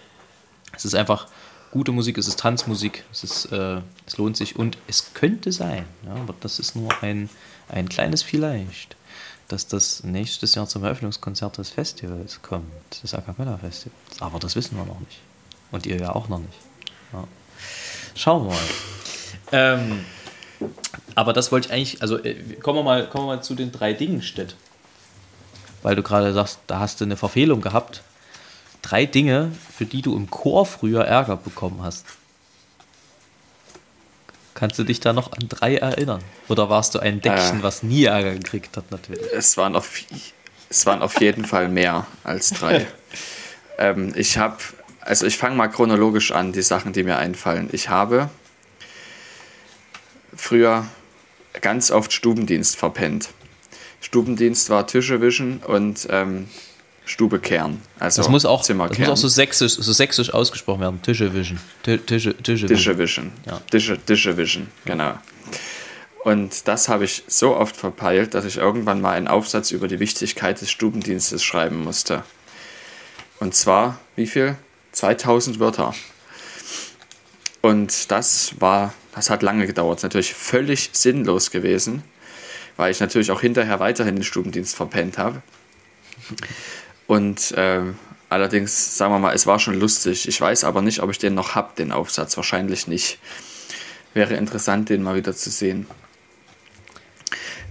Es 0.75 0.85
ist 0.85 0.95
einfach 0.95 1.27
gute 1.71 1.91
Musik, 1.91 2.17
es 2.17 2.27
ist 2.27 2.39
Tanzmusik, 2.39 3.03
es, 3.11 3.23
ist, 3.23 3.45
äh, 3.51 3.81
es 4.05 4.17
lohnt 4.17 4.37
sich 4.37 4.55
und 4.55 4.77
es 4.87 5.13
könnte 5.13 5.51
sein, 5.51 5.85
ja, 6.05 6.13
aber 6.13 6.35
das 6.39 6.59
ist 6.59 6.75
nur 6.75 6.91
ein, 7.01 7.29
ein 7.67 7.89
kleines 7.89 8.21
Vielleicht, 8.21 8.95
dass 9.47 9.67
das 9.67 10.03
nächstes 10.03 10.55
Jahr 10.55 10.67
zum 10.67 10.83
Eröffnungskonzert 10.83 11.57
des 11.57 11.69
Festivals 11.69 12.41
kommt, 12.41 13.03
des 13.03 13.13
A 13.13 13.21
Cappella 13.21 13.57
Festivals. 13.57 14.21
Aber 14.21 14.39
das 14.39 14.55
wissen 14.55 14.77
wir 14.77 14.85
noch 14.85 14.99
nicht. 14.99 15.19
Und 15.71 15.85
ihr 15.85 15.97
ja 15.97 16.15
auch 16.15 16.29
noch 16.29 16.39
nicht. 16.39 16.59
Ja. 17.11 17.27
Schauen 18.15 18.45
wir 18.45 18.53
mal. 18.53 18.59
Ähm, 19.51 20.05
aber 21.15 21.33
das 21.33 21.51
wollte 21.51 21.67
ich 21.67 21.73
eigentlich, 21.73 22.01
also 22.01 22.17
äh, 22.23 22.35
kommen 22.61 22.79
wir 22.79 22.83
mal, 22.83 23.07
kommen 23.09 23.25
wir 23.25 23.35
mal 23.35 23.43
zu 23.43 23.55
den 23.55 23.71
drei 23.71 23.93
Dingen, 23.93 24.21
Stett. 24.21 24.55
Weil 25.81 25.95
du 25.95 26.03
gerade 26.03 26.33
sagst, 26.33 26.59
da 26.67 26.79
hast 26.79 27.01
du 27.01 27.05
eine 27.05 27.17
Verfehlung 27.17 27.61
gehabt. 27.61 28.03
Drei 28.81 29.05
Dinge, 29.05 29.51
für 29.71 29.85
die 29.85 30.01
du 30.01 30.15
im 30.15 30.29
Chor 30.29 30.65
früher 30.65 31.05
Ärger 31.05 31.37
bekommen 31.37 31.81
hast. 31.83 32.05
Kannst 34.53 34.77
du 34.77 34.83
dich 34.83 34.99
da 34.99 35.13
noch 35.13 35.31
an 35.31 35.49
drei 35.49 35.77
erinnern? 35.77 36.23
Oder 36.47 36.69
warst 36.69 36.95
du 36.95 36.99
ein 36.99 37.21
Deckchen, 37.21 37.59
äh, 37.59 37.63
was 37.63 37.83
nie 37.83 38.05
Ärger 38.05 38.33
gekriegt 38.33 38.77
hat, 38.77 38.91
natürlich? 38.91 39.25
Es 39.33 39.57
waren 39.57 39.75
auf, 39.75 39.89
es 40.69 40.85
waren 40.85 41.01
auf 41.01 41.19
jeden 41.19 41.45
Fall 41.45 41.69
mehr 41.69 42.05
als 42.23 42.51
drei. 42.51 42.85
ähm, 43.77 44.13
ich 44.15 44.37
habe, 44.37 44.57
also 45.01 45.25
ich 45.25 45.37
fange 45.37 45.55
mal 45.55 45.67
chronologisch 45.67 46.31
an, 46.31 46.51
die 46.51 46.61
Sachen, 46.61 46.93
die 46.93 47.03
mir 47.03 47.17
einfallen. 47.17 47.69
Ich 47.71 47.89
habe 47.89 48.29
früher 50.35 50.85
ganz 51.61 51.91
oft 51.91 52.13
Stubendienst 52.13 52.75
verpennt. 52.75 53.29
Stubendienst 54.01 54.69
war 54.69 54.85
Tische 54.85 55.21
wischen 55.21 55.59
und 55.59 56.07
ähm, 56.09 56.47
Stube 57.05 57.39
kehren. 57.39 57.81
Also 57.99 58.21
das 58.21 58.29
muss 58.29 58.45
auch, 58.45 58.61
Zimmer 58.61 58.87
das 58.87 58.97
muss 58.97 59.09
auch 59.09 59.17
so 59.17 59.27
sächsisch, 59.27 59.73
so 59.73 59.91
sächsisch 59.91 60.33
ausgesprochen 60.33 60.81
werden. 60.81 61.01
Tische 61.01 61.33
wischen. 61.33 61.59
Tische, 61.83 62.05
Tische, 62.05 62.67
Tische 62.67 62.97
wischen. 62.97 63.31
Ja. 63.45 63.59
Tische, 63.69 63.97
Tische 64.05 64.37
wischen, 64.37 64.69
genau. 64.85 65.17
Und 66.23 66.69
das 66.69 66.87
habe 66.87 67.03
ich 67.03 67.23
so 67.27 67.55
oft 67.55 67.75
verpeilt, 67.75 68.33
dass 68.33 68.45
ich 68.45 68.57
irgendwann 68.57 69.01
mal 69.01 69.13
einen 69.13 69.27
Aufsatz 69.27 69.71
über 69.71 69.89
die 69.89 69.99
Wichtigkeit 69.99 70.61
des 70.61 70.71
Stubendienstes 70.71 71.43
schreiben 71.43 71.83
musste. 71.83 72.23
Und 73.39 73.53
zwar, 73.53 73.99
wie 74.15 74.27
viel? 74.27 74.55
2000 74.93 75.59
Wörter. 75.59 75.93
Und 77.61 78.11
das 78.11 78.55
war, 78.59 78.93
das 79.13 79.29
hat 79.29 79.41
lange 79.43 79.67
gedauert, 79.67 80.03
natürlich 80.03 80.33
völlig 80.33 80.91
sinnlos 80.93 81.51
gewesen, 81.51 82.03
weil 82.77 82.91
ich 82.91 83.01
natürlich 83.01 83.31
auch 83.31 83.41
hinterher 83.41 83.81
weiterhin 83.81 84.15
den 84.15 84.23
Stubendienst 84.23 84.75
verpennt 84.75 85.17
habe. 85.17 85.41
Und 87.13 87.51
äh, 87.51 87.83
allerdings, 88.29 88.97
sagen 88.97 89.13
wir 89.13 89.19
mal, 89.19 89.35
es 89.35 89.45
war 89.45 89.59
schon 89.59 89.79
lustig. 89.79 90.27
Ich 90.27 90.41
weiß 90.41 90.63
aber 90.63 90.81
nicht, 90.81 90.99
ob 91.03 91.11
ich 91.11 91.19
den 91.19 91.35
noch 91.35 91.53
habe, 91.53 91.69
den 91.77 91.91
Aufsatz. 91.91 92.35
Wahrscheinlich 92.37 92.87
nicht. 92.87 93.19
Wäre 94.15 94.33
interessant, 94.33 94.89
den 94.89 95.03
mal 95.03 95.15
wieder 95.15 95.35
zu 95.35 95.51
sehen. 95.51 95.85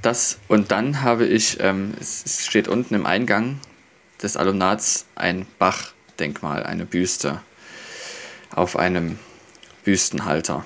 Das 0.00 0.38
und 0.46 0.70
dann 0.70 1.02
habe 1.02 1.26
ich, 1.26 1.58
ähm, 1.58 1.92
es 2.00 2.46
steht 2.46 2.68
unten 2.68 2.94
im 2.94 3.04
Eingang 3.04 3.58
des 4.22 4.36
Alumnats 4.36 5.06
ein 5.16 5.44
Bach-Denkmal, 5.58 6.62
eine 6.62 6.84
Büste 6.84 7.40
auf 8.54 8.76
einem 8.76 9.18
Büstenhalter. 9.82 10.64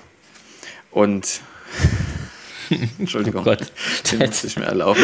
Und 0.90 1.40
Entschuldigung, 2.98 3.40
oh 3.40 3.44
Gott. 3.44 3.72
den 4.12 4.18
muss 4.18 4.44
ich 4.44 4.58
mir 4.58 4.66
erlauben. 4.66 5.02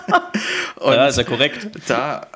und 0.76 0.94
ja, 0.94 1.08
ist 1.08 1.18
ja 1.18 1.24
korrekt. 1.24 1.68
Da 1.88 2.26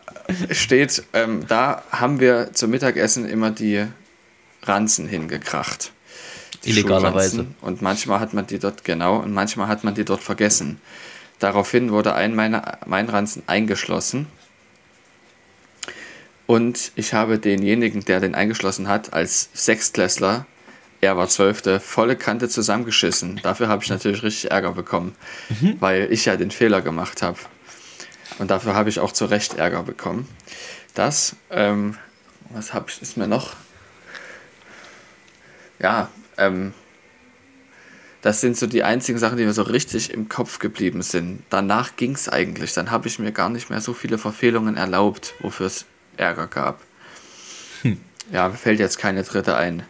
steht, 0.50 1.02
ähm, 1.12 1.46
da 1.46 1.82
haben 1.90 2.20
wir 2.20 2.52
zum 2.52 2.70
Mittagessen 2.70 3.28
immer 3.28 3.50
die 3.50 3.86
Ranzen 4.62 5.08
hingekracht. 5.08 5.92
Illegalerweise. 6.64 7.46
Und 7.60 7.80
manchmal 7.82 8.20
hat 8.20 8.34
man 8.34 8.46
die 8.46 8.58
dort, 8.58 8.84
genau, 8.84 9.16
und 9.16 9.32
manchmal 9.32 9.68
hat 9.68 9.84
man 9.84 9.94
die 9.94 10.04
dort 10.04 10.22
vergessen. 10.22 10.80
Daraufhin 11.38 11.90
wurde 11.90 12.14
ein 12.14 12.34
meiner, 12.34 12.78
mein 12.86 13.08
Ranzen 13.08 13.42
eingeschlossen. 13.46 14.26
Und 16.46 16.92
ich 16.96 17.14
habe 17.14 17.38
denjenigen, 17.38 18.04
der 18.04 18.20
den 18.20 18.34
eingeschlossen 18.34 18.88
hat, 18.88 19.12
als 19.12 19.48
Sechstklässler, 19.54 20.46
er 21.00 21.16
war 21.16 21.28
Zwölfte, 21.28 21.80
volle 21.80 22.16
Kante 22.16 22.48
zusammengeschissen. 22.48 23.40
Dafür 23.42 23.68
habe 23.68 23.82
ich 23.82 23.88
natürlich 23.88 24.22
richtig 24.22 24.50
Ärger 24.50 24.72
bekommen, 24.72 25.14
mhm. 25.48 25.76
weil 25.80 26.08
ich 26.10 26.26
ja 26.26 26.36
den 26.36 26.50
Fehler 26.50 26.82
gemacht 26.82 27.22
habe. 27.22 27.38
Und 28.38 28.50
dafür 28.50 28.74
habe 28.74 28.88
ich 28.88 29.00
auch 29.00 29.12
zu 29.12 29.26
Recht 29.26 29.54
Ärger 29.54 29.82
bekommen. 29.82 30.28
Das, 30.94 31.36
ähm, 31.50 31.96
was 32.50 32.74
habe 32.74 32.86
ich, 32.88 33.00
ist 33.02 33.16
mir 33.16 33.26
noch? 33.26 33.54
Ja, 35.78 36.08
ähm, 36.36 36.72
das 38.22 38.40
sind 38.40 38.56
so 38.56 38.66
die 38.66 38.82
einzigen 38.82 39.18
Sachen, 39.18 39.38
die 39.38 39.44
mir 39.44 39.52
so 39.52 39.62
richtig 39.62 40.12
im 40.12 40.28
Kopf 40.28 40.58
geblieben 40.58 41.00
sind. 41.02 41.42
Danach 41.48 41.96
ging 41.96 42.12
es 42.12 42.28
eigentlich. 42.28 42.74
Dann 42.74 42.90
habe 42.90 43.08
ich 43.08 43.18
mir 43.18 43.32
gar 43.32 43.48
nicht 43.48 43.70
mehr 43.70 43.80
so 43.80 43.94
viele 43.94 44.18
Verfehlungen 44.18 44.76
erlaubt, 44.76 45.34
wofür 45.40 45.66
es 45.66 45.86
Ärger 46.16 46.46
gab. 46.46 46.80
Hm. 47.82 47.98
Ja, 48.30 48.48
mir 48.48 48.56
fällt 48.56 48.78
jetzt 48.78 48.98
keine 48.98 49.22
dritte 49.22 49.56
ein. 49.56 49.84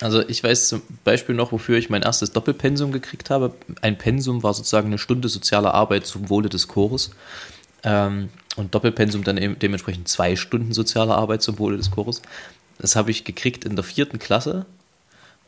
Also 0.00 0.26
ich 0.26 0.42
weiß 0.42 0.68
zum 0.68 0.82
Beispiel 1.04 1.34
noch, 1.34 1.52
wofür 1.52 1.76
ich 1.76 1.90
mein 1.90 2.02
erstes 2.02 2.32
Doppelpensum 2.32 2.90
gekriegt 2.90 3.30
habe. 3.30 3.54
Ein 3.80 3.98
Pensum 3.98 4.42
war 4.42 4.54
sozusagen 4.54 4.88
eine 4.88 4.98
Stunde 4.98 5.28
soziale 5.28 5.72
Arbeit 5.72 6.06
zum 6.06 6.30
Wohle 6.30 6.48
des 6.48 6.68
Chores. 6.68 7.10
Ähm, 7.84 8.30
und 8.56 8.74
Doppelpensum 8.74 9.24
dann 9.24 9.36
eben 9.36 9.58
dementsprechend 9.58 10.08
zwei 10.08 10.36
Stunden 10.36 10.72
soziale 10.72 11.14
Arbeit 11.14 11.42
zum 11.42 11.58
Wohle 11.58 11.76
des 11.76 11.90
Chores. 11.90 12.22
Das 12.78 12.96
habe 12.96 13.10
ich 13.10 13.24
gekriegt 13.24 13.64
in 13.64 13.76
der 13.76 13.84
vierten 13.84 14.18
Klasse, 14.18 14.66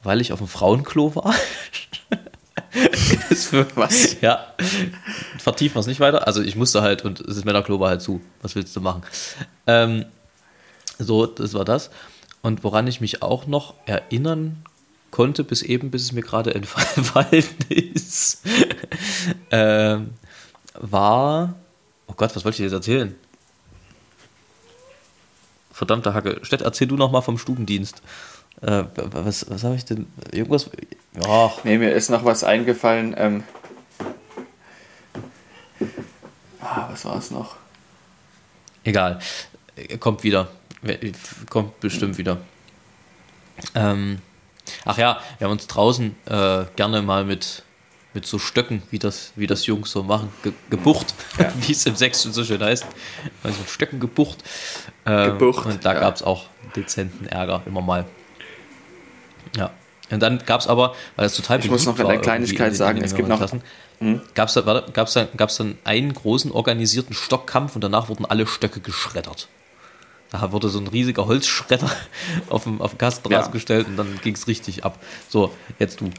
weil 0.03 0.21
ich 0.21 0.33
auf 0.33 0.39
dem 0.39 0.49
Frauenklo 0.49 1.15
war. 1.15 1.35
Was? 3.75 4.21
Ja, 4.21 4.55
vertiefen 5.39 5.77
wir 5.77 5.81
es 5.81 5.87
nicht 5.87 6.01
weiter. 6.01 6.27
Also 6.27 6.43
ich 6.43 6.57
musste 6.57 6.83
halt, 6.83 7.03
und 7.03 7.23
das 7.27 7.45
Männerklo 7.45 7.81
war 7.81 7.91
halt 7.91 8.03
zu. 8.03 8.21
Was 8.43 8.55
willst 8.55 8.75
du 8.77 8.81
machen? 8.81 9.03
Ähm, 9.67 10.05
so, 10.99 11.27
das 11.27 11.55
war 11.55 11.65
das. 11.65 11.91
Und 12.43 12.65
woran 12.65 12.87
ich 12.87 13.01
mich 13.01 13.23
auch 13.23 13.47
noch 13.47 13.75
erinnern 13.87 14.63
konnte, 15.11 15.45
bis 15.45 15.63
eben, 15.63 15.91
bis 15.91 16.03
es 16.03 16.13
mir 16.13 16.23
gerade 16.23 16.55
entfallen 16.55 17.45
ist, 17.69 18.43
ähm, 19.51 20.11
war, 20.75 21.55
oh 22.07 22.15
Gott, 22.17 22.35
was 22.35 22.45
wollte 22.45 22.57
ich 22.57 22.65
jetzt 22.65 22.73
erzählen? 22.73 23.15
Verdammte 25.73 26.15
Hacke. 26.15 26.39
Stett, 26.43 26.63
erzähl 26.63 26.89
du 26.89 26.97
noch 26.97 27.11
mal 27.11 27.21
vom 27.21 27.37
Stubendienst. 27.39 28.03
Äh, 28.63 28.85
was 28.95 29.51
was 29.51 29.65
habe 29.65 29.75
ich 29.75 29.85
denn? 29.85 30.07
Irgendwas? 30.33 30.71
Ja. 31.23 31.53
Nee, 31.65 31.79
mir 31.79 31.93
ist 31.93 32.09
noch 32.09 32.25
was 32.25 32.45
eingefallen. 32.45 33.15
Ähm, 33.19 33.45
ah, 36.61 36.89
was 36.91 37.05
war 37.05 37.17
es 37.17 37.31
noch? 37.31 37.57
Egal. 38.85 39.19
Kommt 40.01 40.23
wieder. 40.23 40.49
Kommt 41.51 41.79
bestimmt 41.81 42.17
wieder. 42.17 42.39
Ähm, 43.75 44.21
ach 44.85 44.97
ja, 44.99 45.21
wir 45.39 45.47
haben 45.47 45.53
uns 45.53 45.67
draußen 45.67 46.15
äh, 46.27 46.65
gerne 46.77 47.03
mal 47.03 47.25
mit, 47.25 47.63
mit 48.17 48.27
so 48.27 48.39
Stöcken, 48.41 48.83
wie 48.91 48.99
das, 48.99 49.33
wie 49.37 49.47
das 49.47 49.67
Jungs 49.67 49.93
so 49.93 50.03
machen, 50.03 50.33
ge 50.43 50.53
gebucht, 50.71 51.15
ja. 51.39 51.53
wie 51.61 51.73
es 51.73 51.87
im 51.87 51.95
Sechsten 51.95 52.33
so 52.33 52.43
schön 52.43 52.61
heißt. 52.61 52.85
Also 53.45 53.61
mit 53.61 53.71
Stöcken 53.71 54.01
gebucht. 54.01 54.43
Ähm, 55.05 55.39
gebucht 55.39 55.67
und 55.67 55.85
da 55.85 55.95
ja. 55.95 56.01
gab 56.01 56.17
es 56.17 56.23
auch 56.23 56.47
dezenten 56.75 57.27
Ärger 57.27 57.63
immer 57.67 57.83
mal. 57.83 58.07
Ja. 59.57 59.71
Und 60.11 60.21
dann 60.21 60.39
gab 60.47 60.61
es 60.61 60.67
aber, 60.67 60.95
weil 61.17 61.27
es 61.27 61.35
total 61.35 61.61
Ich 61.61 61.71
muss 61.71 61.85
noch 61.85 61.99
eine 61.99 62.21
Kleinigkeit 62.21 62.71
in, 62.71 62.75
sagen, 62.75 62.99
in 62.99 63.05
es 63.05 63.15
gibt 63.15 63.29
noch. 63.29 63.41
Mhm. 64.01 64.23
Gab 64.35 64.49
es 64.49 64.55
da, 64.55 64.85
gab's 64.93 65.13
da, 65.13 65.29
gab's 65.37 65.57
dann 65.57 65.79
einen 65.85 66.13
großen 66.15 66.51
organisierten 66.51 67.15
Stockkampf 67.15 67.75
und 67.75 67.85
danach 67.85 68.09
wurden 68.09 68.25
alle 68.25 68.47
Stöcke 68.47 68.81
geschreddert. 68.81 69.49
Da 70.31 70.53
wurde 70.53 70.69
so 70.71 70.79
ein 70.79 70.87
riesiger 70.87 71.27
Holzschredder 71.27 71.91
auf 72.49 72.65
dem, 72.65 72.81
auf 72.81 72.93
dem 72.93 72.99
Kasten 72.99 73.31
ja. 73.31 73.41
rausgestellt 73.41 73.87
und 73.87 73.97
dann 73.97 74.19
ging 74.23 74.35
es 74.35 74.47
richtig 74.49 74.85
ab. 74.85 74.99
So, 75.29 75.53
jetzt 75.79 76.01
du. 76.01 76.11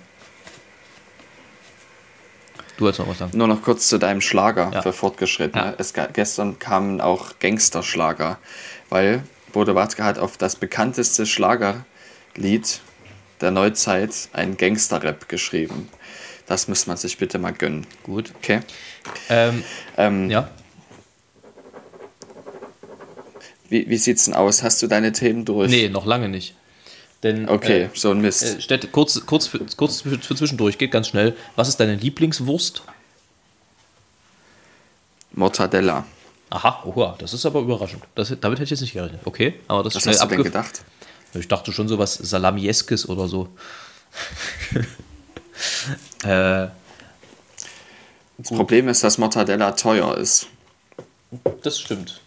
Du 2.77 2.85
wolltest 2.85 2.99
noch 2.99 3.09
was 3.09 3.17
sagen. 3.17 3.37
Nur 3.37 3.47
noch 3.47 3.61
kurz 3.63 3.87
zu 3.87 3.97
deinem 3.97 4.21
Schlager 4.21 4.71
ja. 4.73 4.81
für 4.81 4.93
Fortgeschrittene. 4.93 5.63
Ja. 5.63 5.73
Es, 5.77 5.93
gestern 6.13 6.59
kamen 6.59 7.01
auch 7.01 7.39
Gangsterschlager, 7.39 8.37
weil 8.89 9.23
Bodo 9.51 9.73
Watzke 9.75 10.03
hat 10.03 10.19
auf 10.19 10.37
das 10.37 10.55
bekannteste 10.55 11.25
Schlagerlied 11.25 12.81
der 13.41 13.51
Neuzeit 13.51 14.29
einen 14.33 14.57
Gangster-Rap 14.57 15.27
geschrieben. 15.27 15.89
Das 16.45 16.67
müsste 16.67 16.89
man 16.89 16.97
sich 16.97 17.17
bitte 17.17 17.39
mal 17.39 17.51
gönnen. 17.51 17.85
Gut. 18.03 18.31
Okay. 18.37 18.61
Ähm, 19.29 19.63
ähm, 19.97 20.29
ja. 20.29 20.49
Wie, 23.69 23.89
wie 23.89 23.97
sieht's 23.97 24.25
denn 24.25 24.33
aus? 24.33 24.63
Hast 24.63 24.81
du 24.81 24.87
deine 24.87 25.11
Themen 25.11 25.43
durch? 25.43 25.69
Nee, 25.69 25.89
noch 25.89 26.05
lange 26.05 26.29
nicht. 26.29 26.55
Denn, 27.23 27.49
okay, 27.49 27.83
äh, 27.83 27.89
so 27.93 28.11
ein 28.11 28.21
Mist. 28.21 28.43
Äh, 28.43 28.61
Städt, 28.61 28.91
kurz, 28.91 29.25
kurz, 29.25 29.47
für, 29.47 29.59
kurz 29.75 30.01
für, 30.01 30.19
für 30.19 30.35
zwischendurch, 30.35 30.77
geht 30.77 30.91
ganz 30.91 31.07
schnell. 31.07 31.35
Was 31.55 31.67
ist 31.67 31.79
deine 31.79 31.95
Lieblingswurst? 31.95 32.83
Mortadella. 35.31 36.05
Aha, 36.49 36.83
oha, 36.85 37.15
das 37.17 37.33
ist 37.33 37.45
aber 37.45 37.59
überraschend. 37.59 38.03
Das, 38.15 38.29
damit 38.39 38.59
hätte 38.59 38.65
ich 38.65 38.69
jetzt 38.69 38.81
nicht 38.81 38.93
gerechnet. 38.93 39.21
Okay, 39.25 39.55
aber 39.67 39.83
das 39.83 39.95
ist 39.95 40.07
hast 40.07 40.23
du 40.23 40.27
denn 40.27 40.43
gedacht? 40.43 40.81
Ich 41.33 41.47
dachte 41.47 41.73
schon 41.73 41.87
so 41.87 41.97
was 41.99 42.13
Salamieskes 42.15 43.09
oder 43.09 43.27
so. 43.27 43.49
äh, 46.23 46.67
das 48.37 48.49
Problem 48.49 48.87
ist, 48.87 49.03
dass 49.03 49.17
Mortadella 49.17 49.71
teuer 49.71 50.15
ist. 50.17 50.47
Das 51.63 51.79
stimmt. 51.79 52.21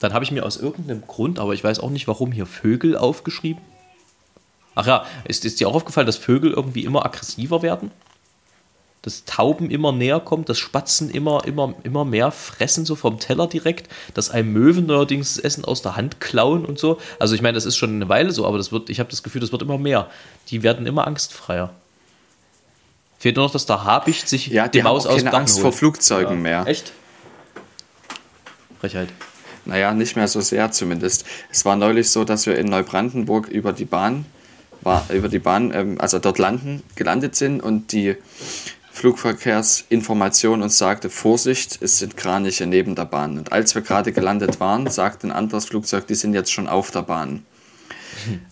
Dann 0.00 0.12
habe 0.12 0.24
ich 0.24 0.30
mir 0.30 0.44
aus 0.44 0.56
irgendeinem 0.56 1.06
Grund, 1.06 1.38
aber 1.38 1.54
ich 1.54 1.62
weiß 1.62 1.78
auch 1.80 1.90
nicht 1.90 2.08
warum, 2.08 2.32
hier 2.32 2.46
Vögel 2.46 2.96
aufgeschrieben. 2.96 3.62
Ach 4.76 4.86
ja, 4.86 5.06
ist, 5.24 5.44
ist 5.44 5.58
dir 5.58 5.68
auch 5.68 5.74
aufgefallen, 5.74 6.06
dass 6.06 6.18
Vögel 6.18 6.52
irgendwie 6.52 6.84
immer 6.84 7.04
aggressiver 7.04 7.62
werden? 7.62 7.90
Dass 9.02 9.24
Tauben 9.24 9.70
immer 9.70 9.90
näher 9.90 10.20
kommen, 10.20 10.44
dass 10.44 10.58
Spatzen 10.58 11.10
immer, 11.10 11.44
immer, 11.46 11.74
immer 11.82 12.04
mehr 12.04 12.30
fressen, 12.30 12.84
so 12.84 12.94
vom 12.94 13.18
Teller 13.18 13.46
direkt, 13.46 13.88
dass 14.14 14.30
ein 14.30 14.52
Möwen 14.52 14.86
neuerdings 14.86 15.34
das 15.34 15.44
Essen 15.44 15.64
aus 15.64 15.80
der 15.80 15.96
Hand 15.96 16.20
klauen 16.20 16.66
und 16.66 16.78
so. 16.78 16.98
Also 17.18 17.34
ich 17.34 17.40
meine, 17.40 17.54
das 17.54 17.64
ist 17.64 17.76
schon 17.76 17.90
eine 17.90 18.08
Weile 18.10 18.32
so, 18.32 18.46
aber 18.46 18.58
das 18.58 18.70
wird, 18.70 18.90
ich 18.90 19.00
habe 19.00 19.10
das 19.10 19.22
Gefühl, 19.22 19.40
das 19.40 19.50
wird 19.50 19.62
immer 19.62 19.78
mehr. 19.78 20.10
Die 20.50 20.62
werden 20.62 20.86
immer 20.86 21.06
angstfreier. 21.06 21.72
Fehlt 23.18 23.36
nur 23.36 23.46
noch, 23.46 23.52
dass 23.52 23.64
der 23.64 23.84
Habicht 23.84 24.28
sich 24.28 24.48
ja, 24.48 24.68
die, 24.68 24.78
die 24.78 24.82
Maus 24.82 25.06
aus 25.06 25.22
dem 25.22 25.34
Angst 25.34 25.56
holt. 25.56 25.62
vor 25.62 25.72
Flugzeugen 25.72 26.36
ja. 26.36 26.42
mehr. 26.42 26.66
Echt? 26.66 26.92
Frechheit. 28.78 29.08
Naja, 29.64 29.94
nicht 29.94 30.16
mehr 30.16 30.28
so 30.28 30.42
sehr 30.42 30.70
zumindest. 30.70 31.24
Es 31.50 31.64
war 31.64 31.76
neulich 31.76 32.10
so, 32.10 32.24
dass 32.24 32.44
wir 32.46 32.58
in 32.58 32.66
Neubrandenburg 32.66 33.48
über 33.48 33.72
die 33.72 33.86
Bahn, 33.86 34.26
über 35.12 35.28
die 35.28 35.38
Bahn, 35.38 35.72
ähm, 35.74 36.00
also 36.00 36.18
dort 36.18 36.38
landen, 36.38 36.82
gelandet 36.94 37.36
sind 37.36 37.62
und 37.62 37.92
die 37.92 38.16
Flugverkehrsinformation 38.92 40.62
uns 40.62 40.78
sagte, 40.78 41.10
Vorsicht, 41.10 41.78
es 41.82 41.98
sind 41.98 42.16
Kraniche 42.16 42.66
neben 42.66 42.94
der 42.94 43.04
Bahn. 43.04 43.36
Und 43.38 43.52
als 43.52 43.74
wir 43.74 43.82
gerade 43.82 44.12
gelandet 44.12 44.58
waren, 44.58 44.88
sagte 44.88 45.26
ein 45.26 45.32
anderes 45.32 45.66
Flugzeug, 45.66 46.06
die 46.06 46.14
sind 46.14 46.32
jetzt 46.32 46.50
schon 46.50 46.66
auf 46.66 46.90
der 46.90 47.02
Bahn. 47.02 47.44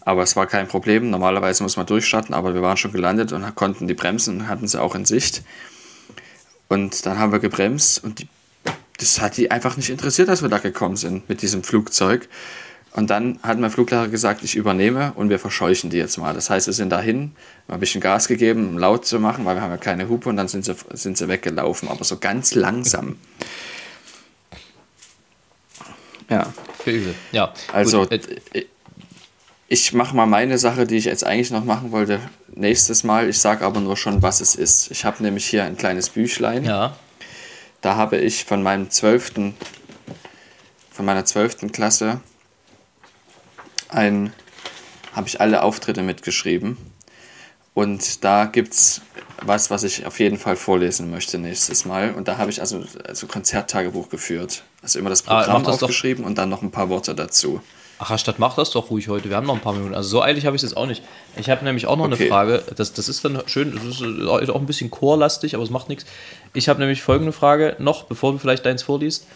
Aber 0.03 0.23
es 0.23 0.37
war 0.37 0.47
kein 0.47 0.69
Problem. 0.69 1.09
Normalerweise 1.09 1.63
muss 1.63 1.79
man 1.79 1.87
durchstarten, 1.87 2.35
aber 2.35 2.53
wir 2.53 2.61
waren 2.61 2.77
schon 2.77 2.93
gelandet 2.93 3.33
und 3.33 3.55
konnten 3.55 3.89
die 3.89 3.95
bremsen 3.95 4.41
und 4.41 4.49
hatten 4.49 4.69
sie 4.69 4.81
auch 4.81 4.95
in 4.95 5.07
Sicht. 5.07 5.43
Und 6.69 7.07
dann 7.07 7.19
haben 7.19 7.33
wir 7.33 7.39
gebremst 7.39 8.05
und 8.05 8.19
die 8.19 8.29
das 8.99 9.21
hat 9.21 9.37
die 9.37 9.51
einfach 9.51 9.77
nicht 9.77 9.91
interessiert, 9.91 10.29
dass 10.29 10.43
wir 10.43 10.49
da 10.49 10.59
gekommen 10.59 10.97
sind 10.97 11.29
mit 11.29 11.43
diesem 11.43 11.63
Flugzeug. 11.63 12.29
Und 12.97 13.11
dann 13.11 13.41
hat 13.43 13.59
mein 13.59 13.73
Fluglehrer 13.73 14.07
gesagt, 14.07 14.45
ich 14.45 14.55
übernehme 14.55 15.13
und 15.17 15.29
wir 15.29 15.41
verscheuchen 15.41 15.91
die 15.91 15.97
jetzt 15.97 16.17
mal. 16.17 16.33
Das 16.33 16.49
heißt, 16.49 16.69
wir 16.69 16.75
sind 16.75 16.91
dahin, 16.91 17.33
haben 17.67 17.75
ein 17.75 17.81
bisschen 17.81 18.01
Gas 18.01 18.29
gegeben, 18.29 18.69
um 18.69 18.79
laut 18.79 19.05
zu 19.05 19.19
machen, 19.19 19.45
weil 19.45 19.57
wir 19.57 19.63
haben 19.63 19.73
ja 19.73 19.79
keine 19.79 20.09
Hupe 20.09 20.29
und 20.29 20.37
dann 20.37 20.47
sind 20.47 20.65
sie, 20.65 20.77
sind 20.93 21.19
sie 21.19 21.27
weggelaufen, 21.27 21.89
aber 21.89 22.05
so 22.05 22.19
ganz 22.19 22.55
langsam. 22.55 23.17
Ja. 26.31 26.53
Vögel, 26.79 27.17
ja. 27.33 27.53
Also, 27.73 28.07
Gut. 28.07 28.21
ich 29.67 29.93
mache 29.93 30.15
mal 30.15 30.27
meine 30.27 30.57
Sache, 30.57 30.87
die 30.87 30.97
ich 30.97 31.07
jetzt 31.07 31.25
eigentlich 31.25 31.51
noch 31.51 31.65
machen 31.65 31.91
wollte, 31.91 32.21
nächstes 32.55 33.03
Mal. 33.03 33.29
Ich 33.29 33.41
sage 33.41 33.65
aber 33.65 33.81
nur 33.81 33.97
schon, 33.97 34.23
was 34.23 34.41
es 34.41 34.55
ist. 34.55 34.93
Ich 34.93 35.05
habe 35.05 35.21
nämlich 35.21 35.47
hier 35.47 35.65
ein 35.65 35.77
kleines 35.77 36.11
Büchlein. 36.11 36.63
Ja. 36.65 36.97
Da 37.81 37.97
habe 37.97 38.19
ich 38.19 38.45
von 38.45 38.63
meinem 38.63 38.91
zwölften, 38.91 39.55
von 40.93 41.05
meiner 41.05 41.25
zwölften 41.25 41.73
Klasse 41.73 42.21
ein, 43.89 44.33
habe 45.13 45.29
ich 45.29 45.41
alle 45.41 45.63
Auftritte 45.63 46.03
mitgeschrieben. 46.03 46.77
Und 47.75 48.23
da 48.25 48.45
gibt 48.47 48.73
es 48.73 49.03
was, 49.43 49.71
was 49.71 49.83
ich 49.83 50.07
auf 50.07 50.21
jeden 50.21 50.39
Fall 50.39 50.57
vorlesen 50.57 51.11
möchte 51.11 51.39
nächstes 51.39 51.85
Mal. 51.85 52.15
Und 52.15 52.29
da 52.29 52.39
habe 52.39 52.51
ich 52.51 52.61
also, 52.61 52.85
also 53.07 53.27
Konzerttagebuch 53.27 54.09
geführt. 54.09 54.63
Also 54.83 54.99
immer 54.99 55.11
das 55.11 55.27
ah, 55.27 55.41
Programm 55.41 55.63
ah, 55.63 55.67
das 55.67 55.83
aufgeschrieben 55.83 56.25
und 56.25 56.39
dann 56.39 56.49
noch 56.49 56.63
ein 56.63 56.71
paar 56.71 56.89
Worte 56.89 57.15
dazu. 57.15 57.61
Ach, 57.99 58.19
statt 58.19 58.37
mach 58.39 58.57
das 58.57 58.71
doch 58.71 58.91
ruhig 58.91 59.09
heute. 59.09 59.29
Wir 59.29 59.37
haben 59.37 59.47
noch 59.47 59.55
ein 59.55 59.61
paar 59.61 59.73
Minuten. 59.73 59.95
Also 59.95 60.09
so 60.09 60.23
eilig 60.23 60.47
habe 60.47 60.57
ich 60.57 60.63
es 60.63 60.71
jetzt 60.71 60.77
auch 60.77 60.87
nicht. 60.87 61.03
Ich 61.37 61.49
habe 61.49 61.65
nämlich 61.65 61.87
auch 61.87 61.97
noch 61.97 62.07
okay. 62.07 62.17
eine 62.23 62.29
Frage. 62.29 62.65
Das, 62.77 62.93
das 62.93 63.09
ist 63.09 63.25
dann 63.25 63.43
schön, 63.47 63.73
das 63.75 64.01
ist 64.01 64.51
auch 64.51 64.61
ein 64.61 64.67
bisschen 64.67 64.91
chorlastig, 64.91 65.55
aber 65.55 65.63
es 65.65 65.71
macht 65.71 65.89
nichts. 65.89 66.05
Ich 66.53 66.69
habe 66.69 66.81
nämlich 66.81 67.03
folgende 67.03 67.33
Frage 67.33 67.77
noch, 67.79 68.05
bevor 68.05 68.33
du 68.33 68.39
vielleicht 68.39 68.67
deins 68.67 68.83
vorliest. 68.83 69.27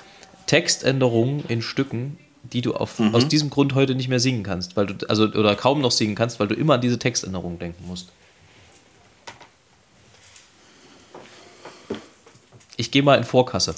Textänderungen 0.46 1.44
in 1.48 1.62
Stücken, 1.62 2.18
die 2.52 2.62
du 2.62 2.74
auf, 2.74 2.98
mhm. 2.98 3.14
aus 3.14 3.28
diesem 3.28 3.50
Grund 3.50 3.74
heute 3.74 3.94
nicht 3.94 4.08
mehr 4.08 4.20
singen 4.20 4.42
kannst, 4.42 4.76
weil 4.76 4.87
du, 4.87 5.08
also 5.08 5.24
oder 5.24 5.54
kaum 5.54 5.80
noch 5.80 5.90
singen 5.90 6.14
kannst, 6.14 6.40
weil 6.40 6.48
du 6.48 6.54
immer 6.54 6.74
an 6.74 6.80
diese 6.80 6.98
Textänderungen 6.98 7.58
denken 7.58 7.87
musst. 7.87 8.08
Ich 12.76 12.90
gehe 12.90 13.02
mal 13.02 13.16
in 13.16 13.24
Vorkasse. 13.24 13.74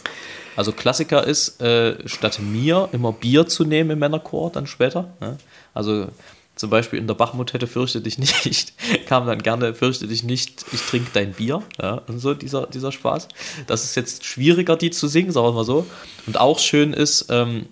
Also 0.56 0.72
Klassiker 0.72 1.26
ist, 1.26 1.60
äh, 1.62 2.06
statt 2.06 2.38
mir 2.40 2.88
immer 2.92 3.12
Bier 3.12 3.46
zu 3.46 3.64
nehmen 3.64 3.90
im 3.90 3.98
Männerchor 3.98 4.50
dann 4.50 4.66
später. 4.66 5.14
Ne? 5.20 5.38
Also 5.72 6.08
zum 6.60 6.68
Beispiel 6.68 6.98
in 6.98 7.06
der 7.06 7.14
Bachmut-Hätte 7.14 7.66
fürchte 7.66 8.02
dich 8.02 8.18
nicht, 8.44 8.74
kam 9.06 9.26
dann 9.26 9.42
gerne, 9.42 9.74
fürchte 9.74 10.06
dich 10.06 10.22
nicht, 10.22 10.66
ich 10.72 10.82
trinke 10.82 11.10
dein 11.14 11.32
Bier. 11.32 11.62
Ja, 11.80 12.02
und 12.06 12.18
so 12.18 12.34
dieser, 12.34 12.66
dieser 12.66 12.92
Spaß. 12.92 13.28
Das 13.66 13.84
ist 13.84 13.94
jetzt 13.94 14.26
schwieriger, 14.26 14.76
die 14.76 14.90
zu 14.90 15.08
singen, 15.08 15.32
sagen 15.32 15.46
wir 15.46 15.52
mal 15.52 15.64
so. 15.64 15.86
Und 16.26 16.38
auch 16.38 16.58
schön 16.58 16.92
ist 16.92 17.28
ähm, 17.30 17.66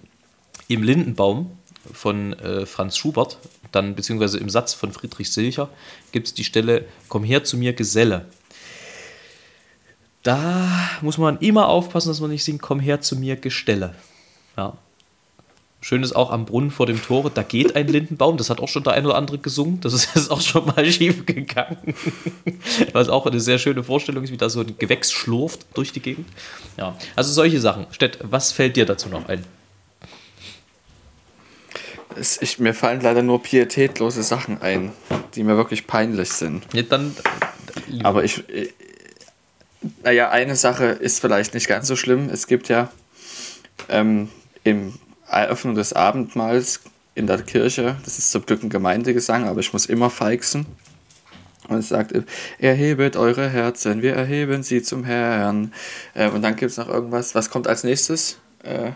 im 0.68 0.82
Lindenbaum 0.82 1.50
von 1.92 2.34
äh, 2.34 2.66
Franz 2.66 2.96
Schubert, 2.96 3.38
dann 3.72 3.94
beziehungsweise 3.94 4.38
im 4.38 4.48
Satz 4.48 4.74
von 4.74 4.92
Friedrich 4.92 5.32
Silcher 5.32 5.68
gibt 6.12 6.28
es 6.28 6.34
die 6.34 6.44
Stelle, 6.44 6.84
komm 7.08 7.24
her 7.24 7.44
zu 7.44 7.56
mir, 7.56 7.72
Geselle. 7.72 8.26
Da 10.22 10.68
muss 11.00 11.18
man 11.18 11.38
immer 11.38 11.68
aufpassen, 11.68 12.08
dass 12.08 12.20
man 12.20 12.30
nicht 12.30 12.44
singt, 12.44 12.60
komm 12.60 12.80
her 12.80 13.00
zu 13.00 13.16
mir, 13.16 13.36
Gestelle. 13.36 13.94
Ja. 14.56 14.74
Schön 15.80 16.02
ist 16.02 16.14
auch 16.16 16.32
am 16.32 16.44
Brunnen 16.44 16.72
vor 16.72 16.86
dem 16.86 17.00
Tore, 17.00 17.30
da 17.30 17.44
geht 17.44 17.76
ein 17.76 17.86
Lindenbaum, 17.86 18.36
das 18.36 18.50
hat 18.50 18.60
auch 18.60 18.66
schon 18.66 18.82
der 18.82 18.94
ein 18.94 19.06
oder 19.06 19.14
andere 19.14 19.38
gesungen, 19.38 19.80
das 19.80 19.94
ist 19.94 20.28
auch 20.28 20.40
schon 20.40 20.66
mal 20.66 20.84
schief 20.90 21.24
gegangen. 21.24 21.94
Was 22.92 23.08
auch 23.08 23.26
eine 23.26 23.38
sehr 23.38 23.58
schöne 23.58 23.84
Vorstellung 23.84 24.24
ist, 24.24 24.32
wie 24.32 24.36
da 24.36 24.50
so 24.50 24.60
ein 24.60 24.76
Gewächs 24.76 25.12
schlurft 25.12 25.66
durch 25.74 25.92
die 25.92 26.00
Gegend. 26.00 26.26
Ja, 26.76 26.96
also 27.14 27.32
solche 27.32 27.60
Sachen. 27.60 27.86
Stett, 27.92 28.18
was 28.22 28.50
fällt 28.50 28.76
dir 28.76 28.86
dazu 28.86 29.08
noch 29.08 29.28
ein? 29.28 29.44
Es, 32.18 32.40
ich, 32.42 32.58
mir 32.58 32.74
fallen 32.74 33.00
leider 33.00 33.22
nur 33.22 33.42
pietätlose 33.42 34.22
Sachen 34.22 34.60
ein, 34.62 34.92
die 35.34 35.44
mir 35.44 35.56
wirklich 35.56 35.86
peinlich 35.86 36.32
sind. 36.32 36.66
Ja, 36.72 36.82
dann. 36.82 37.14
Aber 38.02 38.24
ich. 38.24 38.48
äh, 38.48 38.68
Naja, 40.02 40.30
eine 40.30 40.56
Sache 40.56 40.86
ist 40.86 41.20
vielleicht 41.20 41.54
nicht 41.54 41.68
ganz 41.68 41.86
so 41.86 41.94
schlimm. 41.94 42.28
Es 42.32 42.46
gibt 42.48 42.68
ja 42.68 42.90
ähm, 43.88 44.28
im 44.64 44.94
Eröffnung 45.28 45.76
des 45.76 45.92
Abendmahls 45.92 46.80
in 47.14 47.26
der 47.26 47.42
Kirche, 47.42 47.96
das 48.04 48.18
ist 48.18 48.30
zum 48.32 48.44
Glück 48.46 48.62
ein 48.62 48.70
Gemeindegesang, 48.70 49.46
aber 49.48 49.60
ich 49.60 49.72
muss 49.72 49.86
immer 49.86 50.10
feixen. 50.10 50.66
Und 51.68 51.78
es 51.78 51.88
sagt, 51.88 52.12
erhebet 52.58 53.16
eure 53.16 53.48
Herzen, 53.48 54.02
wir 54.02 54.14
erheben 54.14 54.62
sie 54.62 54.82
zum 54.82 55.04
Herrn. 55.04 55.72
Äh, 56.14 56.30
und 56.30 56.42
dann 56.42 56.56
gibt 56.56 56.70
es 56.70 56.76
noch 56.78 56.88
irgendwas. 56.88 57.34
Was 57.34 57.50
kommt 57.50 57.66
als 57.68 57.84
nächstes? 57.84 58.38
Äh, 58.62 58.92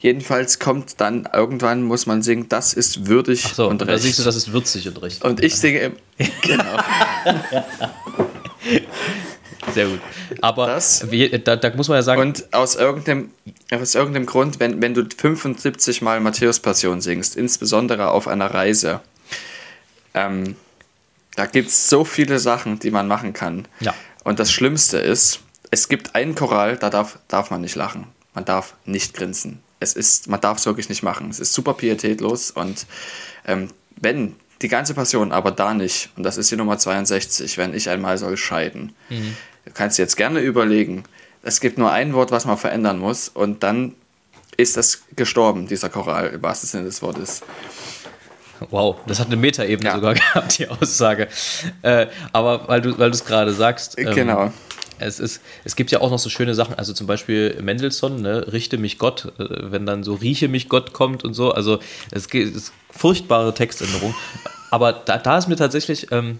jedenfalls 0.00 0.58
kommt 0.58 1.00
dann 1.00 1.28
irgendwann, 1.32 1.82
muss 1.82 2.06
man 2.06 2.22
singen, 2.22 2.48
das 2.48 2.72
ist 2.74 3.06
würdig 3.06 3.42
so, 3.54 3.64
und 3.66 3.72
und 3.82 3.88
da 3.88 3.92
recht. 3.94 4.02
siehst 4.04 4.18
du, 4.18 4.22
das 4.24 4.36
ist 4.36 4.52
würzig 4.52 4.86
und 4.88 5.02
recht. 5.02 5.24
und 5.24 5.42
ich 5.42 5.56
singe 5.56 5.78
im, 5.80 5.96
genau. 6.42 6.78
Sehr 9.74 9.86
gut. 9.88 10.00
Aber 10.40 10.66
Das- 10.66 11.10
wie, 11.10 11.28
da, 11.38 11.56
da 11.56 11.74
muss 11.74 11.88
man 11.88 11.96
ja 11.96 12.02
sagen, 12.02 12.20
Und 12.20 12.52
aus 12.54 12.76
irgendeinem, 12.76 13.30
aus 13.70 13.94
irgendeinem 13.94 14.26
Grund, 14.26 14.60
wenn, 14.60 14.80
wenn 14.80 14.94
du 14.94 15.04
75 15.16 16.02
Mal 16.02 16.20
Matthäus-Passion 16.20 17.00
singst, 17.00 17.36
insbesondere 17.36 18.10
auf 18.10 18.28
einer 18.28 18.46
Reise, 18.52 19.00
ähm, 20.14 20.56
da 21.34 21.46
gibt 21.46 21.68
es 21.68 21.88
so 21.90 22.04
viele 22.04 22.38
Sachen, 22.38 22.78
die 22.78 22.90
man 22.90 23.08
machen 23.08 23.32
kann. 23.32 23.66
Ja. 23.80 23.94
Und 24.24 24.38
das 24.38 24.50
Schlimmste 24.52 24.98
ist, 24.98 25.40
es 25.70 25.88
gibt 25.88 26.14
einen 26.14 26.34
Choral, 26.34 26.76
da 26.76 26.88
darf, 26.90 27.18
darf 27.28 27.50
man 27.50 27.60
nicht 27.60 27.74
lachen. 27.74 28.06
Man 28.34 28.44
darf 28.44 28.74
nicht 28.84 29.14
grinsen. 29.14 29.60
Es 29.80 29.92
ist, 29.94 30.28
man 30.28 30.40
darf 30.40 30.58
es 30.58 30.66
wirklich 30.66 30.88
nicht 30.88 31.02
machen. 31.02 31.28
Es 31.30 31.38
ist 31.40 31.52
super 31.52 31.74
pietätlos 31.74 32.50
und 32.50 32.86
ähm, 33.46 33.68
wenn 34.00 34.36
die 34.62 34.68
ganze 34.68 34.94
Passion 34.94 35.32
aber 35.32 35.50
da 35.50 35.74
nicht, 35.74 36.10
und 36.16 36.22
das 36.22 36.36
ist 36.38 36.50
die 36.50 36.56
Nummer 36.56 36.78
62, 36.78 37.58
wenn 37.58 37.74
ich 37.74 37.90
einmal 37.90 38.16
soll 38.16 38.36
scheiden, 38.38 38.94
du 39.10 39.70
kannst 39.74 39.98
jetzt 39.98 40.16
gerne 40.16 40.40
überlegen, 40.40 41.04
es 41.42 41.60
gibt 41.60 41.76
nur 41.78 41.92
ein 41.92 42.14
Wort, 42.14 42.30
was 42.30 42.46
man 42.46 42.56
verändern 42.56 42.98
muss 42.98 43.28
und 43.28 43.62
dann 43.62 43.94
ist 44.56 44.78
das 44.78 45.02
gestorben, 45.14 45.66
dieser 45.68 45.90
Choral, 45.90 46.28
im 46.28 46.42
wahrsten 46.42 46.68
Sinne 46.68 46.84
des 46.84 47.02
Wortes. 47.02 47.42
wow, 48.70 48.96
das 49.06 49.20
hat 49.20 49.26
eine 49.26 49.36
Metaebene 49.36 49.90
Ja. 49.90 49.94
sogar 49.96 50.14
gehabt, 50.14 50.58
die 50.58 50.68
Aussage. 50.68 51.28
Äh, 51.82 52.06
aber 52.32 52.66
weil 52.68 52.80
du 52.80 52.98
weil 52.98 53.10
es 53.10 53.24
gerade 53.24 53.52
sagst, 53.52 53.98
ähm, 53.98 54.14
Genau. 54.14 54.52
Es, 54.98 55.20
ist, 55.20 55.40
es 55.64 55.76
gibt 55.76 55.90
ja 55.90 56.00
auch 56.00 56.10
noch 56.10 56.18
so 56.18 56.28
schöne 56.30 56.54
Sachen, 56.54 56.74
also 56.74 56.92
zum 56.92 57.06
Beispiel 57.06 57.58
Mendelssohn, 57.62 58.22
ne, 58.22 58.52
Richte 58.52 58.78
mich 58.78 58.98
Gott, 58.98 59.32
äh, 59.38 59.70
wenn 59.70 59.86
dann 59.86 60.04
so 60.04 60.14
Rieche 60.14 60.48
mich 60.48 60.68
Gott 60.68 60.92
kommt 60.92 61.24
und 61.24 61.34
so. 61.34 61.52
Also 61.52 61.78
es 62.10 62.26
ist 62.26 62.72
furchtbare 62.90 63.54
Textänderung. 63.54 64.14
Aber 64.70 64.92
da, 64.92 65.18
da 65.18 65.38
ist 65.38 65.48
mir 65.48 65.56
tatsächlich, 65.56 66.10
ähm, 66.12 66.38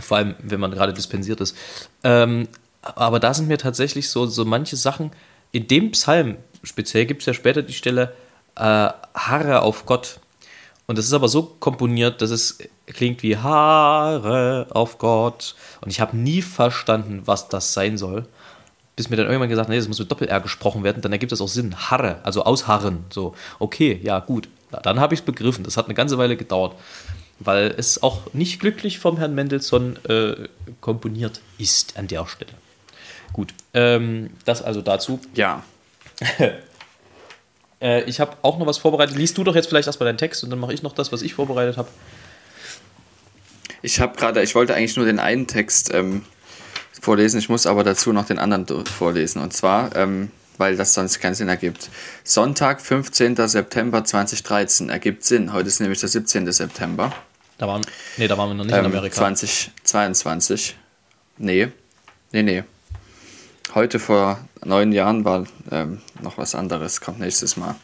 vor 0.00 0.16
allem 0.16 0.34
wenn 0.40 0.60
man 0.60 0.70
gerade 0.70 0.92
dispensiert 0.92 1.40
ist, 1.40 1.56
ähm, 2.02 2.48
aber 2.82 3.20
da 3.20 3.34
sind 3.34 3.48
mir 3.48 3.58
tatsächlich 3.58 4.08
so, 4.08 4.26
so 4.26 4.44
manche 4.44 4.76
Sachen, 4.76 5.10
in 5.52 5.66
dem 5.66 5.92
Psalm 5.92 6.36
speziell 6.62 7.06
gibt 7.06 7.22
es 7.22 7.26
ja 7.26 7.34
später 7.34 7.62
die 7.62 7.72
Stelle 7.72 8.14
äh, 8.56 8.60
Harre 9.14 9.62
auf 9.62 9.86
Gott. 9.86 10.20
Und 10.86 10.98
das 10.98 11.06
ist 11.06 11.12
aber 11.12 11.28
so 11.28 11.42
komponiert, 11.42 12.22
dass 12.22 12.30
es 12.30 12.58
klingt 12.92 13.22
wie 13.22 13.36
Haare 13.36 14.66
auf 14.70 14.98
Gott. 14.98 15.54
Und 15.80 15.90
ich 15.90 16.00
habe 16.00 16.16
nie 16.16 16.42
verstanden, 16.42 17.22
was 17.24 17.48
das 17.48 17.72
sein 17.72 17.98
soll. 17.98 18.26
Bis 18.96 19.10
mir 19.10 19.16
dann 19.16 19.26
irgendwann 19.26 19.48
gesagt, 19.48 19.68
nee, 19.68 19.76
das 19.76 19.86
muss 19.86 19.98
mit 19.98 20.10
Doppel-R 20.10 20.40
gesprochen 20.40 20.82
werden, 20.82 21.02
dann 21.02 21.12
ergibt 21.12 21.30
das 21.30 21.40
auch 21.40 21.48
Sinn. 21.48 21.76
Harre, 21.76 22.18
also 22.24 22.44
ausharren. 22.44 23.04
So, 23.10 23.34
okay, 23.58 24.00
ja, 24.02 24.18
gut. 24.18 24.48
Na, 24.72 24.80
dann 24.80 25.00
habe 25.00 25.14
ich 25.14 25.20
es 25.20 25.26
begriffen. 25.26 25.64
Das 25.64 25.76
hat 25.76 25.84
eine 25.84 25.94
ganze 25.94 26.18
Weile 26.18 26.36
gedauert. 26.36 26.74
Weil 27.38 27.72
es 27.76 28.02
auch 28.02 28.34
nicht 28.34 28.58
glücklich 28.58 28.98
vom 28.98 29.16
Herrn 29.18 29.34
Mendelssohn 29.34 29.96
äh, 30.06 30.48
komponiert 30.80 31.40
ist 31.58 31.96
an 31.96 32.08
der 32.08 32.26
Stelle. 32.26 32.50
Gut, 33.32 33.54
ähm, 33.74 34.30
das 34.44 34.62
also 34.62 34.82
dazu. 34.82 35.20
Ja. 35.34 35.62
Äh, 37.80 38.02
ich 38.04 38.18
habe 38.18 38.36
auch 38.42 38.58
noch 38.58 38.66
was 38.66 38.78
vorbereitet. 38.78 39.16
Liest 39.16 39.38
du 39.38 39.44
doch 39.44 39.54
jetzt 39.54 39.68
vielleicht 39.68 39.86
erstmal 39.86 40.08
deinen 40.08 40.18
Text 40.18 40.42
und 40.42 40.50
dann 40.50 40.58
mache 40.58 40.72
ich 40.72 40.82
noch 40.82 40.92
das, 40.92 41.12
was 41.12 41.22
ich 41.22 41.34
vorbereitet 41.34 41.76
habe. 41.76 41.88
Ich 43.82 44.00
habe 44.00 44.16
gerade, 44.16 44.42
ich 44.42 44.54
wollte 44.54 44.74
eigentlich 44.74 44.96
nur 44.96 45.06
den 45.06 45.18
einen 45.18 45.46
Text 45.46 45.92
ähm, 45.94 46.24
vorlesen, 47.00 47.38
ich 47.38 47.48
muss 47.48 47.66
aber 47.66 47.84
dazu 47.84 48.12
noch 48.12 48.26
den 48.26 48.38
anderen 48.38 48.66
vorlesen. 48.86 49.40
Und 49.40 49.52
zwar, 49.52 49.94
ähm, 49.96 50.30
weil 50.56 50.76
das 50.76 50.94
sonst 50.94 51.20
keinen 51.20 51.34
Sinn 51.34 51.48
ergibt. 51.48 51.90
Sonntag, 52.24 52.80
15. 52.80 53.36
September 53.36 54.04
2013 54.04 54.90
ergibt 54.90 55.24
Sinn. 55.24 55.52
Heute 55.52 55.68
ist 55.68 55.80
nämlich 55.80 56.00
der 56.00 56.08
17. 56.08 56.50
September 56.50 57.12
Da 57.58 57.68
waren, 57.68 57.82
nee, 58.16 58.26
da 58.26 58.36
waren 58.36 58.50
wir 58.50 58.54
noch 58.54 58.64
nicht 58.64 58.74
in 58.74 58.80
ähm, 58.84 58.86
Amerika. 58.86 59.14
2022. 59.14 60.76
Nee, 61.38 61.68
nee, 62.32 62.42
nee. 62.42 62.64
Heute 63.74 64.00
vor 64.00 64.40
neun 64.64 64.92
Jahren 64.92 65.24
war 65.24 65.46
ähm, 65.70 66.00
noch 66.20 66.38
was 66.38 66.54
anderes, 66.54 67.00
kommt 67.00 67.20
nächstes 67.20 67.56
Mal. 67.56 67.76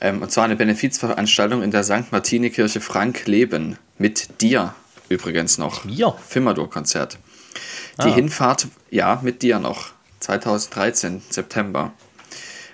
Ähm, 0.00 0.22
und 0.22 0.32
zwar 0.32 0.44
eine 0.44 0.56
Benefizveranstaltung 0.56 1.62
in 1.62 1.70
der 1.70 1.84
St. 1.84 2.10
Martini-Kirche 2.10 2.80
Frank 2.80 3.26
Leben. 3.26 3.78
Mit 3.96 4.40
dir 4.40 4.74
übrigens 5.08 5.58
noch. 5.58 5.84
Mir? 5.84 6.14
Fimmerdur-Konzert. 6.28 7.18
Die 8.02 8.08
Ah. 8.08 8.14
Hinfahrt, 8.14 8.66
ja, 8.90 9.20
mit 9.22 9.42
dir 9.42 9.58
noch. 9.58 9.90
2013, 10.20 11.22
September. 11.30 11.92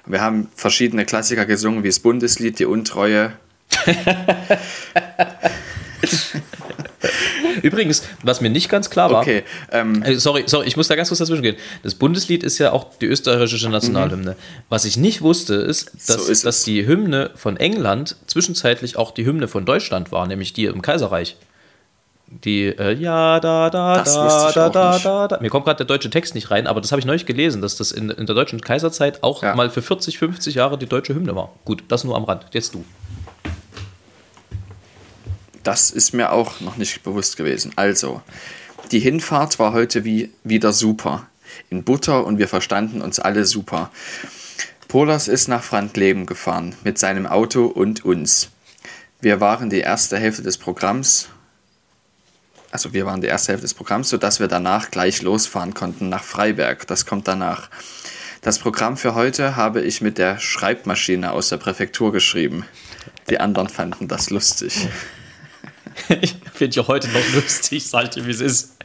Wir 0.07 0.21
haben 0.23 0.49
verschiedene 0.55 1.05
Klassiker 1.05 1.45
gesungen, 1.47 1.83
wie 1.85 1.89
das 1.89 2.01
Bundeslied, 2.01 2.59
Die 2.59 2.65
Untreue. 2.65 3.33
Übrigens, 7.63 8.03
was 8.23 8.41
mir 8.41 8.51
nicht 8.51 8.69
ganz 8.69 8.91
klar 8.91 9.11
war, 9.11 9.21
Okay, 9.23 9.43
ähm, 9.73 10.03
äh, 10.03 10.15
sorry, 10.17 10.45
sorry, 10.47 10.67
ich 10.67 10.77
muss 10.77 10.89
da 10.89 10.97
ganz 10.97 11.09
kurz 11.09 11.19
dazwischen 11.19 11.43
gehen. 11.43 11.57
Das 11.83 11.95
Bundeslied 11.95 12.43
ist 12.43 12.59
ja 12.59 12.73
auch 12.73 12.87
die 13.01 13.07
österreichische 13.07 13.69
Nationalhymne. 13.69 14.37
Was 14.69 14.85
ich 14.85 14.97
nicht 14.97 15.21
wusste, 15.23 15.55
ist, 15.55 15.91
dass, 16.07 16.17
Mhm. 16.19 16.23
So 16.23 16.33
ist 16.33 16.47
dass 16.47 16.65
die 16.65 16.87
Hymne 16.87 17.31
von 17.35 17.57
England 17.57 18.17
zwischenzeitlich 18.27 18.97
auch 18.97 19.11
die 19.13 19.25
Hymne 19.25 19.49
von 19.49 19.65
Deutschland 19.67 20.13
war, 20.13 20.27
nämlich 20.27 20.53
die 20.53 20.67
im 20.67 20.83
Kaiserreich. 20.83 21.37
Die, 22.31 22.67
äh, 22.67 22.93
ja, 22.95 23.41
da, 23.41 23.71
da, 23.71 23.97
Das 23.99 24.15
da, 24.15 24.53
da, 24.53 24.69
da, 24.71 24.99
da, 24.99 25.29
da. 25.29 25.41
Mir 25.41 25.51
kommt 25.51 25.65
gerade 25.65 25.79
der 25.79 25.87
deutsche 25.87 26.11
Text 26.11 26.35
nicht 26.37 26.51
rein, 26.53 26.69
aber 26.69 26.81
das 26.81 26.93
habe 26.93 27.01
ich 27.01 27.07
neulich 27.07 27.27
gelesen, 27.27 27.61
dass 27.61 27.77
das 27.77 27.91
in, 27.91 28.09
in 28.09 28.27
der 28.27 28.37
deutschen 28.37 28.61
Kaiserzeit 28.61 29.23
auch 29.25 29.43
Ja. 29.43 29.57
mal 29.57 29.69
für 29.69 29.83
40, 29.83 30.19
50 30.19 30.55
Jahre 30.55 30.79
die 30.79 30.87
deutsche 30.87 31.15
Hymne 31.15 31.35
war. 31.35 31.51
Gut, 31.65 31.83
das 31.89 32.05
nur 32.05 32.17
am 32.17 32.23
Rand. 32.25 32.47
Jetzt 32.53 32.73
du. 32.75 32.85
Das 35.63 35.91
ist 35.91 36.15
mir 36.15 36.33
auch 36.33 36.61
noch 36.61 36.77
nicht 36.77 37.03
bewusst 37.03 37.37
gewesen. 37.37 37.73
Also, 37.77 38.23
die 38.93 39.01
Hinfahrt 39.01 39.59
war 39.59 39.73
heute 39.73 40.05
wie 40.05 40.31
wieder 40.45 40.73
super. 40.73 41.27
In 41.69 41.83
Butter 41.85 42.25
und 42.25 42.39
wir 42.39 42.49
verstanden 42.49 43.03
uns 43.03 43.19
alle 43.19 43.45
super. 43.45 43.91
Polas 44.89 45.29
ist 45.29 45.49
nach 45.49 45.63
Frankleben 45.63 46.27
gefahren 46.27 46.75
mit 46.85 46.99
seinem 46.99 47.27
Auto 47.27 47.67
und 47.67 48.05
uns. 48.05 48.51
Wir 49.21 49.41
waren 49.41 49.69
die 49.69 49.81
erste 49.81 50.17
Hälfte 50.17 50.43
des 50.43 50.57
Programms, 50.59 51.29
also 52.71 52.93
wir 52.93 53.07
waren 53.07 53.21
die 53.21 53.27
erste 53.27 53.53
Hälfte 53.53 53.65
des 53.65 53.75
Programms, 53.75 54.09
sodass 54.09 54.41
wir 54.41 54.49
danach 54.49 54.91
gleich 54.91 55.23
losfahren 55.23 55.75
konnten 55.75 56.09
nach 56.09 56.23
Freiberg. 56.23 56.87
Das 56.87 57.05
kommt 57.05 57.27
danach. 57.27 57.69
Das 58.43 58.59
Programm 58.59 58.97
für 58.97 59.15
heute 59.15 59.57
habe 59.57 59.83
ich 59.83 60.01
mit 60.01 60.17
der 60.19 60.39
Schreibmaschine 60.39 61.33
aus 61.33 61.49
der 61.49 61.59
Präfektur 61.59 62.13
geschrieben. 62.13 62.65
Die 63.29 63.39
anderen 63.41 63.69
fanden 63.69 64.09
das 64.09 64.31
lustig. 64.31 64.89
Finde 66.55 66.73
ich 66.73 66.81
auch 66.81 66.89
heute 66.89 67.09
noch 67.09 67.35
lustig, 67.35 67.87
sag 67.87 68.17
ich 68.17 68.25
wie 68.25 68.31
es 68.31 68.41
ist. 68.41 68.77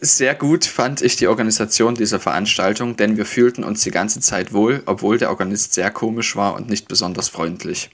Sehr 0.00 0.34
gut 0.34 0.64
fand 0.64 1.02
ich 1.02 1.16
die 1.16 1.28
Organisation 1.28 1.94
dieser 1.94 2.18
Veranstaltung, 2.18 2.96
denn 2.96 3.16
wir 3.16 3.26
fühlten 3.26 3.62
uns 3.62 3.82
die 3.82 3.90
ganze 3.90 4.20
Zeit 4.20 4.52
wohl, 4.52 4.82
obwohl 4.86 5.18
der 5.18 5.30
Organist 5.30 5.74
sehr 5.74 5.90
komisch 5.90 6.34
war 6.34 6.54
und 6.54 6.68
nicht 6.68 6.88
besonders 6.88 7.28
freundlich. 7.28 7.90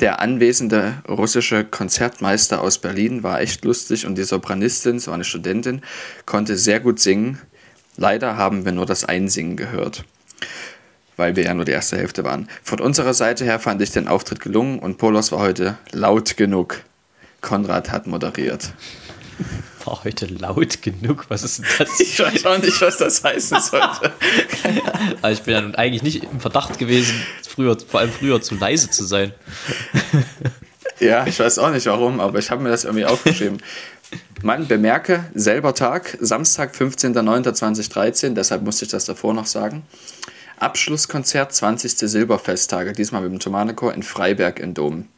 Der 0.00 0.20
anwesende 0.20 0.94
russische 1.08 1.64
Konzertmeister 1.64 2.60
aus 2.60 2.78
Berlin 2.78 3.22
war 3.22 3.40
echt 3.40 3.64
lustig 3.64 4.06
und 4.06 4.16
die 4.16 4.24
Sopranistin, 4.24 4.98
so 4.98 5.12
eine 5.12 5.24
Studentin, 5.24 5.82
konnte 6.26 6.56
sehr 6.56 6.80
gut 6.80 7.00
singen. 7.00 7.38
Leider 7.96 8.36
haben 8.36 8.64
wir 8.64 8.72
nur 8.72 8.86
das 8.86 9.04
Einsingen 9.04 9.56
gehört. 9.56 10.04
weil 11.16 11.36
wir 11.36 11.44
ja 11.44 11.54
nur 11.54 11.64
die 11.64 11.72
erste 11.72 11.96
Hälfte 11.96 12.24
waren. 12.24 12.48
Von 12.62 12.80
unserer 12.80 13.14
Seite 13.14 13.44
her 13.44 13.60
fand 13.60 13.82
ich 13.82 13.90
den 13.90 14.08
Auftritt 14.08 14.40
gelungen 14.40 14.78
und 14.78 14.98
Polos 14.98 15.30
war 15.30 15.40
heute 15.40 15.78
laut 15.92 16.36
genug. 16.36 16.80
Konrad 17.40 17.90
hat 17.90 18.06
moderiert. 18.06 18.72
War 19.84 20.04
heute 20.04 20.26
laut 20.26 20.82
genug? 20.82 21.26
Was 21.28 21.42
ist 21.42 21.58
denn 21.58 21.66
das? 21.78 22.00
Ich 22.00 22.18
weiß 22.18 22.46
auch 22.46 22.58
nicht, 22.58 22.80
was 22.80 22.98
das 22.98 23.24
heißen 23.24 23.60
sollte. 23.60 24.12
also 25.22 25.40
ich 25.40 25.44
bin 25.44 25.54
ja 25.54 25.78
eigentlich 25.78 26.02
nicht 26.02 26.24
im 26.24 26.40
Verdacht 26.40 26.78
gewesen, 26.78 27.14
früher, 27.48 27.76
vor 27.78 28.00
allem 28.00 28.12
früher 28.12 28.40
zu 28.40 28.54
leise 28.54 28.90
zu 28.90 29.04
sein. 29.04 29.32
Ja, 31.00 31.26
ich 31.26 31.40
weiß 31.40 31.58
auch 31.58 31.70
nicht 31.70 31.86
warum, 31.86 32.20
aber 32.20 32.38
ich 32.38 32.52
habe 32.52 32.62
mir 32.62 32.68
das 32.68 32.84
irgendwie 32.84 33.06
aufgeschrieben. 33.06 33.60
Man 34.40 34.68
bemerke, 34.68 35.24
selber 35.34 35.74
Tag, 35.74 36.16
Samstag, 36.20 36.76
15.09.2013, 36.76 38.34
deshalb 38.34 38.62
musste 38.62 38.84
ich 38.84 38.92
das 38.92 39.04
davor 39.04 39.34
noch 39.34 39.46
sagen. 39.46 39.82
Abschlusskonzert 40.60 41.52
20. 41.52 41.98
Silberfesttage, 42.08 42.92
diesmal 42.92 43.22
mit 43.22 43.32
dem 43.32 43.40
Thomanechor 43.40 43.92
in 43.94 44.04
Freiberg 44.04 44.60
in 44.60 44.74
Dom. 44.74 45.08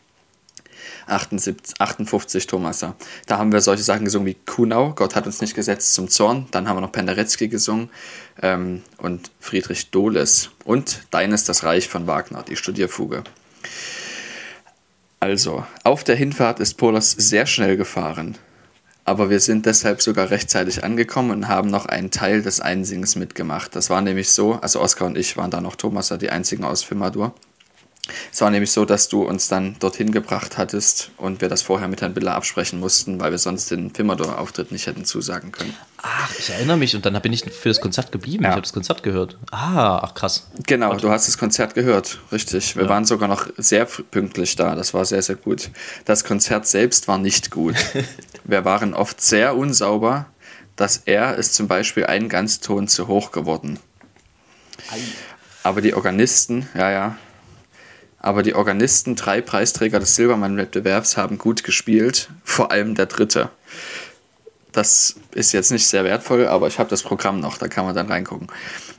78, 1.06 1.80
58 1.80 2.46
Thomaser. 2.46 2.94
Da 3.26 3.38
haben 3.38 3.52
wir 3.52 3.60
solche 3.60 3.82
Sachen 3.82 4.04
gesungen 4.04 4.26
wie 4.26 4.36
Kunau, 4.46 4.92
Gott 4.94 5.14
hat 5.14 5.26
uns 5.26 5.40
nicht 5.40 5.54
gesetzt 5.54 5.94
zum 5.94 6.08
Zorn. 6.08 6.46
Dann 6.50 6.68
haben 6.68 6.76
wir 6.76 6.80
noch 6.80 6.92
Penderecki 6.92 7.48
gesungen 7.48 7.90
ähm, 8.42 8.82
und 8.98 9.30
Friedrich 9.40 9.90
Dohles. 9.90 10.50
Und 10.64 11.02
Deines 11.10 11.44
das 11.44 11.64
Reich 11.64 11.88
von 11.88 12.06
Wagner, 12.06 12.42
die 12.42 12.56
Studierfuge. 12.56 13.24
Also, 15.20 15.64
auf 15.84 16.04
der 16.04 16.16
Hinfahrt 16.16 16.60
ist 16.60 16.74
Polos 16.74 17.12
sehr 17.12 17.46
schnell 17.46 17.76
gefahren. 17.76 18.36
Aber 19.06 19.28
wir 19.28 19.40
sind 19.40 19.66
deshalb 19.66 20.00
sogar 20.00 20.30
rechtzeitig 20.30 20.82
angekommen 20.82 21.30
und 21.30 21.48
haben 21.48 21.68
noch 21.68 21.86
einen 21.86 22.10
Teil 22.10 22.42
des 22.42 22.60
Einsingens 22.60 23.16
mitgemacht. 23.16 23.76
Das 23.76 23.90
war 23.90 24.00
nämlich 24.00 24.30
so, 24.30 24.54
also 24.54 24.80
Oskar 24.80 25.06
und 25.06 25.18
ich 25.18 25.36
waren 25.36 25.50
da 25.50 25.60
noch 25.60 25.76
Thomas, 25.76 26.12
die 26.20 26.30
einzigen 26.30 26.64
aus 26.64 26.82
Fimadur. 26.82 27.34
Es 28.30 28.40
war 28.42 28.50
nämlich 28.50 28.70
so, 28.70 28.84
dass 28.84 29.08
du 29.08 29.22
uns 29.22 29.48
dann 29.48 29.76
dorthin 29.78 30.12
gebracht 30.12 30.58
hattest 30.58 31.10
und 31.16 31.40
wir 31.40 31.48
das 31.48 31.62
vorher 31.62 31.88
mit 31.88 32.02
Herrn 32.02 32.12
Biller 32.12 32.34
absprechen 32.34 32.78
mussten, 32.78 33.18
weil 33.18 33.30
wir 33.30 33.38
sonst 33.38 33.70
den 33.70 33.94
Fimador-Auftritt 33.94 34.72
nicht 34.72 34.86
hätten 34.86 35.06
zusagen 35.06 35.52
können. 35.52 35.74
Ach, 36.02 36.30
ich 36.38 36.50
erinnere 36.50 36.76
mich 36.76 36.94
und 36.94 37.06
dann 37.06 37.18
bin 37.22 37.32
ich 37.32 37.44
für 37.50 37.70
das 37.70 37.80
Konzert 37.80 38.12
geblieben. 38.12 38.44
Ja. 38.44 38.50
Ich 38.50 38.52
habe 38.52 38.62
das 38.62 38.74
Konzert 38.74 39.02
gehört. 39.02 39.38
Ah, 39.50 40.00
ach 40.02 40.12
krass. 40.12 40.48
Genau, 40.66 40.94
du 40.96 41.08
hast 41.10 41.28
das 41.28 41.38
Konzert 41.38 41.74
gehört, 41.74 42.18
richtig. 42.30 42.76
Wir 42.76 42.82
Ja. 42.84 42.88
waren 42.90 43.06
sogar 43.06 43.26
noch 43.28 43.46
sehr 43.56 43.86
pünktlich 43.86 44.54
da, 44.56 44.74
das 44.74 44.92
war 44.92 45.06
sehr, 45.06 45.22
sehr 45.22 45.36
gut. 45.36 45.70
Das 46.04 46.24
Konzert 46.24 46.66
selbst 46.66 47.08
war 47.08 47.16
nicht 47.16 47.50
gut. 47.50 47.76
wir 48.44 48.66
waren 48.66 48.92
oft 48.92 49.22
sehr 49.22 49.56
unsauber. 49.56 50.26
Das 50.76 50.98
R 51.06 51.36
ist 51.36 51.54
zum 51.54 51.68
Beispiel 51.68 52.04
einen 52.04 52.28
Ganzton 52.28 52.86
zu 52.86 53.06
hoch 53.06 53.30
geworden. 53.30 53.78
Aber 55.62 55.80
die 55.80 55.94
Organisten, 55.94 56.68
ja, 56.74 56.90
ja. 56.90 57.16
Aber 58.24 58.42
die 58.42 58.54
Organisten, 58.54 59.16
drei 59.16 59.42
Preisträger 59.42 60.00
des 60.00 60.16
Silbermann-Wettbewerbs, 60.16 61.18
haben 61.18 61.36
gut 61.36 61.62
gespielt, 61.62 62.30
vor 62.42 62.70
allem 62.70 62.94
der 62.94 63.04
dritte. 63.04 63.50
Das 64.72 65.16
ist 65.32 65.52
jetzt 65.52 65.70
nicht 65.70 65.86
sehr 65.86 66.04
wertvoll, 66.04 66.46
aber 66.46 66.66
ich 66.66 66.78
habe 66.78 66.88
das 66.88 67.02
Programm 67.02 67.38
noch, 67.38 67.58
da 67.58 67.68
kann 67.68 67.84
man 67.84 67.94
dann 67.94 68.06
reingucken. 68.06 68.48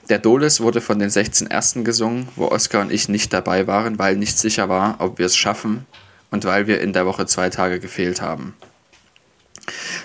Der 0.09 0.19
Doles 0.19 0.61
wurde 0.61 0.80
von 0.80 0.99
den 0.99 1.09
16 1.09 1.49
Ersten 1.49 1.84
gesungen, 1.84 2.30
wo 2.36 2.49
Oskar 2.49 2.82
und 2.82 2.91
ich 2.91 3.09
nicht 3.09 3.34
dabei 3.34 3.65
waren, 3.65 3.97
weil 3.97 4.15
nicht 4.15 4.38
sicher 4.38 4.69
war, 4.69 4.97
ob 4.99 5.17
wir 5.17 5.26
es 5.26 5.36
schaffen 5.36 5.88
und 6.30 6.45
weil 6.45 6.67
wir 6.67 6.80
in 6.80 6.93
der 6.93 7.07
Woche 7.07 7.26
zwei 7.26 7.49
Tage 7.49 7.80
gefehlt 7.80 8.21
haben. 8.21 8.53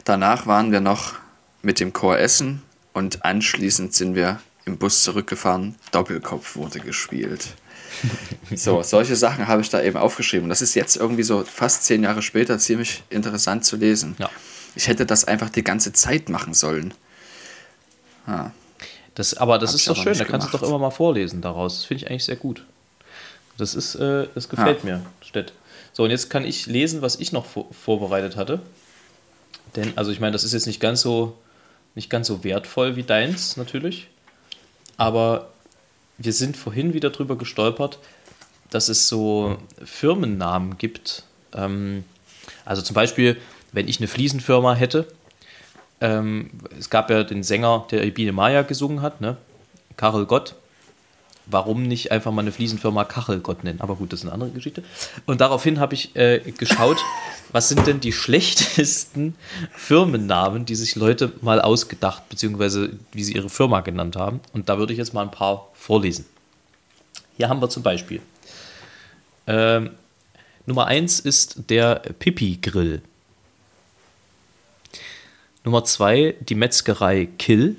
Danach 0.04 0.46
waren 0.46 0.72
wir 0.72 0.80
noch 0.80 1.12
mit 1.60 1.78
dem 1.78 1.92
Chor 1.92 2.18
essen 2.18 2.62
und 2.94 3.22
anschließend 3.22 3.92
sind 3.92 4.14
wir 4.14 4.40
im 4.64 4.78
Bus 4.78 5.02
zurückgefahren. 5.02 5.76
Doppelkopf 5.92 6.56
wurde 6.56 6.80
gespielt. 6.80 7.48
So, 8.54 8.82
solche 8.82 9.16
Sachen 9.16 9.48
habe 9.48 9.62
ich 9.62 9.68
da 9.68 9.82
eben 9.82 9.96
aufgeschrieben. 9.96 10.48
Das 10.48 10.62
ist 10.62 10.74
jetzt 10.74 10.96
irgendwie 10.96 11.22
so 11.22 11.44
fast 11.44 11.84
zehn 11.84 12.02
Jahre 12.02 12.22
später 12.22 12.58
ziemlich 12.58 13.02
interessant 13.10 13.64
zu 13.64 13.76
lesen. 13.76 14.14
Ja. 14.18 14.30
Ich 14.74 14.88
hätte 14.88 15.06
das 15.06 15.24
einfach 15.24 15.50
die 15.50 15.64
ganze 15.64 15.92
Zeit 15.92 16.28
machen 16.28 16.54
sollen. 16.54 16.94
Das, 19.14 19.34
aber 19.34 19.58
das 19.58 19.70
Hab 19.70 19.76
ist 19.76 19.88
doch 19.88 19.96
schön, 19.96 20.16
da 20.16 20.24
kannst 20.24 20.48
du 20.48 20.52
doch 20.52 20.62
immer 20.62 20.78
mal 20.78 20.90
vorlesen 20.90 21.42
daraus. 21.42 21.76
Das 21.78 21.84
finde 21.84 22.04
ich 22.04 22.10
eigentlich 22.10 22.24
sehr 22.24 22.36
gut. 22.36 22.64
Das 23.58 23.74
ist, 23.74 23.96
äh, 23.96 24.28
das 24.34 24.48
gefällt 24.48 24.84
mir, 24.84 25.02
Stett. 25.20 25.52
So, 25.92 26.04
und 26.04 26.10
jetzt 26.10 26.30
kann 26.30 26.44
ich 26.44 26.66
lesen, 26.66 27.02
was 27.02 27.16
ich 27.16 27.32
noch 27.32 27.44
vor 27.44 27.66
vorbereitet 27.72 28.36
hatte. 28.36 28.60
Denn, 29.76 29.92
also 29.96 30.10
ich 30.10 30.20
meine, 30.20 30.32
das 30.32 30.44
ist 30.44 30.52
jetzt 30.52 30.66
nicht 30.66 30.80
ganz 30.80 31.00
so, 31.02 31.36
nicht 31.94 32.08
ganz 32.08 32.28
so 32.28 32.44
wertvoll 32.44 32.96
wie 32.96 33.02
deins, 33.02 33.56
natürlich. 33.56 34.08
Aber 35.00 35.48
wir 36.18 36.34
sind 36.34 36.58
vorhin 36.58 36.92
wieder 36.92 37.08
drüber 37.08 37.38
gestolpert, 37.38 37.98
dass 38.68 38.90
es 38.90 39.08
so 39.08 39.56
Firmennamen 39.82 40.76
gibt. 40.76 41.24
Ähm, 41.54 42.04
also 42.66 42.82
zum 42.82 42.92
Beispiel, 42.92 43.38
wenn 43.72 43.88
ich 43.88 43.98
eine 43.98 44.08
Fliesenfirma 44.08 44.74
hätte, 44.74 45.08
ähm, 46.02 46.50
es 46.78 46.90
gab 46.90 47.08
ja 47.08 47.24
den 47.24 47.42
Sänger, 47.42 47.86
der 47.90 48.04
Ibine 48.04 48.32
Maya 48.32 48.60
gesungen 48.60 49.00
hat, 49.00 49.22
ne? 49.22 49.38
Karel 49.96 50.26
Gott. 50.26 50.54
Warum 51.50 51.82
nicht 51.82 52.12
einfach 52.12 52.32
mal 52.32 52.42
eine 52.42 52.52
Fliesenfirma 52.52 53.04
Kachel 53.04 53.40
Gott 53.40 53.64
nennen? 53.64 53.80
Aber 53.80 53.96
gut, 53.96 54.12
das 54.12 54.20
ist 54.20 54.26
eine 54.26 54.32
andere 54.32 54.50
Geschichte. 54.50 54.82
Und 55.26 55.40
daraufhin 55.40 55.80
habe 55.80 55.94
ich 55.94 56.14
äh, 56.16 56.38
geschaut, 56.56 56.98
was 57.52 57.68
sind 57.68 57.86
denn 57.86 58.00
die 58.00 58.12
schlechtesten 58.12 59.34
Firmennamen, 59.72 60.64
die 60.64 60.74
sich 60.74 60.94
Leute 60.96 61.32
mal 61.40 61.60
ausgedacht, 61.60 62.28
beziehungsweise 62.28 62.90
wie 63.12 63.24
sie 63.24 63.34
ihre 63.34 63.48
Firma 63.48 63.80
genannt 63.80 64.16
haben. 64.16 64.40
Und 64.52 64.68
da 64.68 64.78
würde 64.78 64.92
ich 64.92 64.98
jetzt 64.98 65.14
mal 65.14 65.22
ein 65.22 65.30
paar 65.30 65.68
vorlesen. 65.74 66.24
Hier 67.36 67.48
haben 67.48 67.60
wir 67.60 67.68
zum 67.68 67.82
Beispiel. 67.82 68.20
Ähm, 69.46 69.90
Nummer 70.66 70.86
1 70.86 71.20
ist 71.20 71.70
der 71.70 71.96
Pipi-Grill. 71.96 73.02
Nummer 75.64 75.84
2 75.84 76.36
die 76.40 76.54
Metzgerei 76.54 77.28
Kill. 77.38 77.76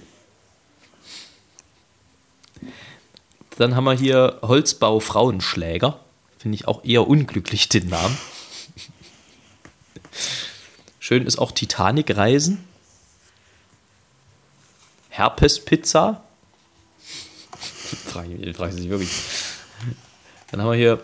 Dann 3.57 3.75
haben 3.75 3.83
wir 3.83 3.93
hier 3.93 4.39
Holzbau 4.41 4.99
Frauenschläger. 4.99 5.99
Finde 6.37 6.55
ich 6.55 6.67
auch 6.67 6.83
eher 6.83 7.07
unglücklich 7.07 7.69
den 7.69 7.89
Namen. 7.89 8.17
Schön 10.99 11.25
ist 11.25 11.37
auch 11.37 11.51
Titanic 11.51 12.15
Reisen. 12.15 12.63
Herpes 15.09 15.63
Pizza. 15.63 16.23
Frage 18.05 18.33
ich, 18.33 18.55
frage 18.55 18.79
ich 18.79 18.89
wirklich. 18.89 19.11
Dann 20.49 20.61
haben 20.61 20.71
wir 20.71 20.77
hier, 20.77 21.03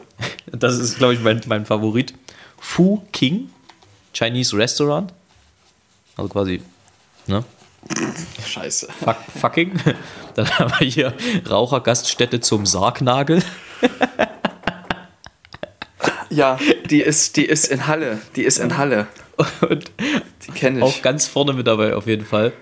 das 0.52 0.78
ist 0.78 0.98
glaube 0.98 1.14
ich 1.14 1.20
mein, 1.20 1.42
mein 1.48 1.66
Favorit, 1.66 2.14
Fu 2.58 3.06
King 3.12 3.50
Chinese 4.14 4.58
Restaurant. 4.58 5.14
Also 6.16 6.30
quasi, 6.30 6.62
ne? 7.28 7.44
Scheiße. 8.46 8.88
Fuck, 9.04 9.18
fucking. 9.40 9.80
Dann 10.36 10.48
haben 10.60 10.74
wir 10.80 10.88
hier 10.88 11.14
Rauchergaststätte 11.50 12.40
zum 12.40 12.66
Sargnagel. 12.66 13.42
Ja, 16.30 16.60
die 16.90 17.02
ist, 17.02 17.38
die 17.38 17.46
ist 17.46 17.68
in 17.68 17.88
Halle. 17.88 18.20
Die 18.36 18.44
ist 18.44 18.58
in 18.60 18.78
Halle. 18.78 19.08
Und 19.62 19.92
Die 20.46 20.52
kenne 20.52 20.80
ich. 20.80 20.84
auch 20.84 21.02
ganz 21.02 21.28
vorne 21.28 21.54
mit 21.54 21.68
dabei 21.68 21.96
auf 21.96 22.08
jeden 22.08 22.26
Fall 22.26 22.54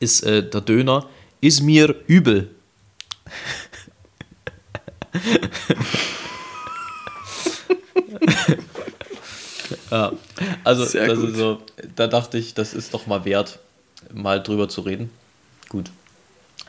ist 0.00 0.22
äh, 0.22 0.48
der 0.48 0.60
Döner. 0.60 1.08
Ist 1.40 1.62
mir 1.62 1.94
übel. 2.06 2.50
ja, 9.90 10.12
also 10.64 10.84
so, 10.84 11.62
da 11.94 12.06
dachte 12.06 12.38
ich, 12.38 12.54
das 12.54 12.72
ist 12.74 12.94
doch 12.94 13.06
mal 13.06 13.24
wert, 13.24 13.58
mal 14.12 14.42
drüber 14.42 14.68
zu 14.68 14.80
reden. 14.82 15.10
Gut. 15.68 15.90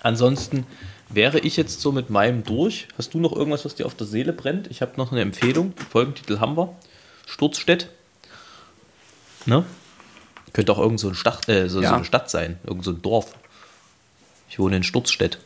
Ansonsten 0.03 0.65
wäre 1.09 1.39
ich 1.39 1.57
jetzt 1.57 1.81
so 1.81 1.91
mit 1.91 2.09
meinem 2.09 2.43
durch. 2.43 2.87
Hast 2.97 3.13
du 3.13 3.19
noch 3.19 3.33
irgendwas, 3.35 3.65
was 3.65 3.75
dir 3.75 3.85
auf 3.85 3.95
der 3.95 4.07
Seele 4.07 4.33
brennt? 4.33 4.67
Ich 4.67 4.81
habe 4.81 4.93
noch 4.97 5.11
eine 5.11 5.21
Empfehlung. 5.21 5.73
Folgentitel 5.89 6.39
haben 6.39 6.55
wir. 6.57 6.75
Sturzstedt. 7.25 7.89
Ne? 9.45 9.65
Könnte 10.53 10.71
auch 10.71 10.79
irgend 10.79 10.99
so, 10.99 11.09
ein 11.09 11.15
Stadt, 11.15 11.47
äh, 11.49 11.69
so, 11.69 11.81
Ja. 11.81 11.89
so 11.89 11.95
eine 11.95 12.05
Stadt 12.05 12.29
sein, 12.29 12.59
irgend 12.65 12.83
so 12.83 12.91
ein 12.91 13.01
Dorf. 13.01 13.33
Ich 14.49 14.59
wohne 14.59 14.77
in 14.77 14.83
Sturzstedt. 14.83 15.39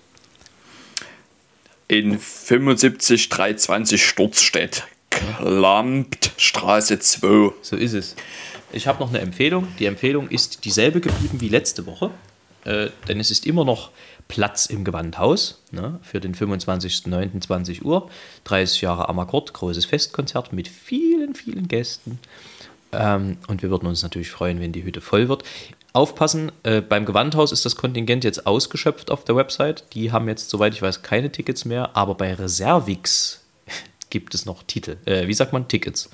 In 1.88 2.18
75 2.18 3.30
320 3.30 4.06
Sturzstedt. 4.06 4.84
Klamptstraße 5.10 7.00
2. 7.00 7.54
So 7.62 7.76
ist 7.76 7.94
es. 7.94 8.16
Ich 8.74 8.88
habe 8.88 9.00
noch 9.00 9.10
eine 9.10 9.20
Empfehlung. 9.20 9.68
Die 9.78 9.86
Empfehlung 9.86 10.28
ist 10.30 10.66
dieselbe 10.66 11.00
geblieben 11.00 11.40
wie 11.40 11.48
letzte 11.48 11.86
Woche, 11.86 12.10
äh, 12.66 12.90
denn 13.08 13.20
es 13.20 13.30
ist 13.30 13.46
immer 13.46 13.66
noch 13.66 13.92
Platz 14.28 14.66
im 14.66 14.84
Gewandhaus 14.84 15.62
ne, 15.72 16.00
für 16.02 16.20
den 16.20 16.34
25.09.20 16.34 17.84
Uhr. 17.84 18.10
30 18.46 18.82
Jahre 18.82 19.10
Amakord, 19.10 19.54
großes 19.54 19.86
Festkonzert 19.86 20.54
mit 20.54 20.68
vielen, 20.68 21.36
vielen 21.36 21.68
Gästen. 21.68 22.20
Ähm, 22.92 23.38
und 23.48 23.62
wir 23.62 23.70
würden 23.70 23.88
uns 23.88 24.02
natürlich 24.02 24.32
freuen, 24.32 24.60
wenn 24.60 24.72
die 24.72 24.84
Hütte 24.84 25.02
voll 25.02 25.30
wird. 25.30 25.44
Aufpassen, 25.94 26.52
äh, 26.64 26.82
beim 26.82 27.06
Gewandhaus 27.06 27.52
ist 27.52 27.66
das 27.66 27.76
Kontingent 27.76 28.24
jetzt 28.24 28.48
ausgeschöpft 28.48 29.12
auf 29.12 29.24
der 29.24 29.36
Website. 29.36 29.84
Die 29.94 30.12
haben 30.12 30.28
jetzt, 30.28 30.50
soweit 30.50 30.74
ich 30.74 30.82
weiß, 30.82 31.04
keine 31.04 31.32
Tickets 31.32 31.66
mehr, 31.66 31.96
aber 31.96 32.16
bei 32.16 32.34
Reservix 32.34 33.44
gibt 34.10 34.34
es 34.34 34.48
noch 34.48 34.64
Titel. 34.64 34.98
Äh, 35.06 35.28
wie 35.28 35.34
sagt 35.36 35.54
man? 35.54 35.68
Tickets. 35.68 36.10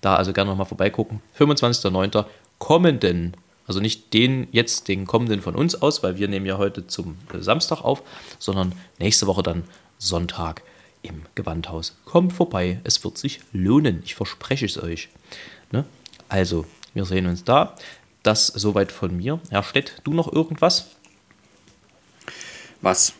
Da 0.00 0.16
also 0.16 0.32
gerne 0.32 0.50
nochmal 0.50 0.66
vorbeigucken. 0.66 1.20
25.09. 1.38 2.24
kommenden, 2.58 3.36
also 3.66 3.80
nicht 3.80 4.14
den 4.14 4.48
jetzt, 4.52 4.88
den 4.88 5.06
kommenden 5.06 5.42
von 5.42 5.54
uns 5.54 5.74
aus, 5.74 6.02
weil 6.02 6.16
wir 6.18 6.28
nehmen 6.28 6.46
ja 6.46 6.58
heute 6.58 6.86
zum 6.86 7.18
äh, 7.32 7.40
Samstag 7.40 7.82
auf, 7.82 8.02
sondern 8.38 8.72
nächste 8.98 9.26
Woche 9.26 9.42
dann 9.42 9.64
Sonntag 9.98 10.62
im 11.02 11.22
Gewandhaus. 11.34 11.96
Kommt 12.04 12.32
vorbei, 12.32 12.80
es 12.84 13.02
wird 13.04 13.18
sich 13.18 13.40
lohnen. 13.52 14.02
Ich 14.04 14.14
verspreche 14.14 14.66
es 14.66 14.80
euch. 14.82 15.08
Ne? 15.70 15.84
Also, 16.28 16.66
wir 16.94 17.04
sehen 17.04 17.26
uns 17.26 17.44
da. 17.44 17.74
Das 18.22 18.48
soweit 18.48 18.92
von 18.92 19.16
mir. 19.16 19.40
Herr 19.50 19.62
Stett, 19.62 20.00
du 20.04 20.12
noch 20.12 20.32
irgendwas? 20.32 20.88
Was? 22.80 23.14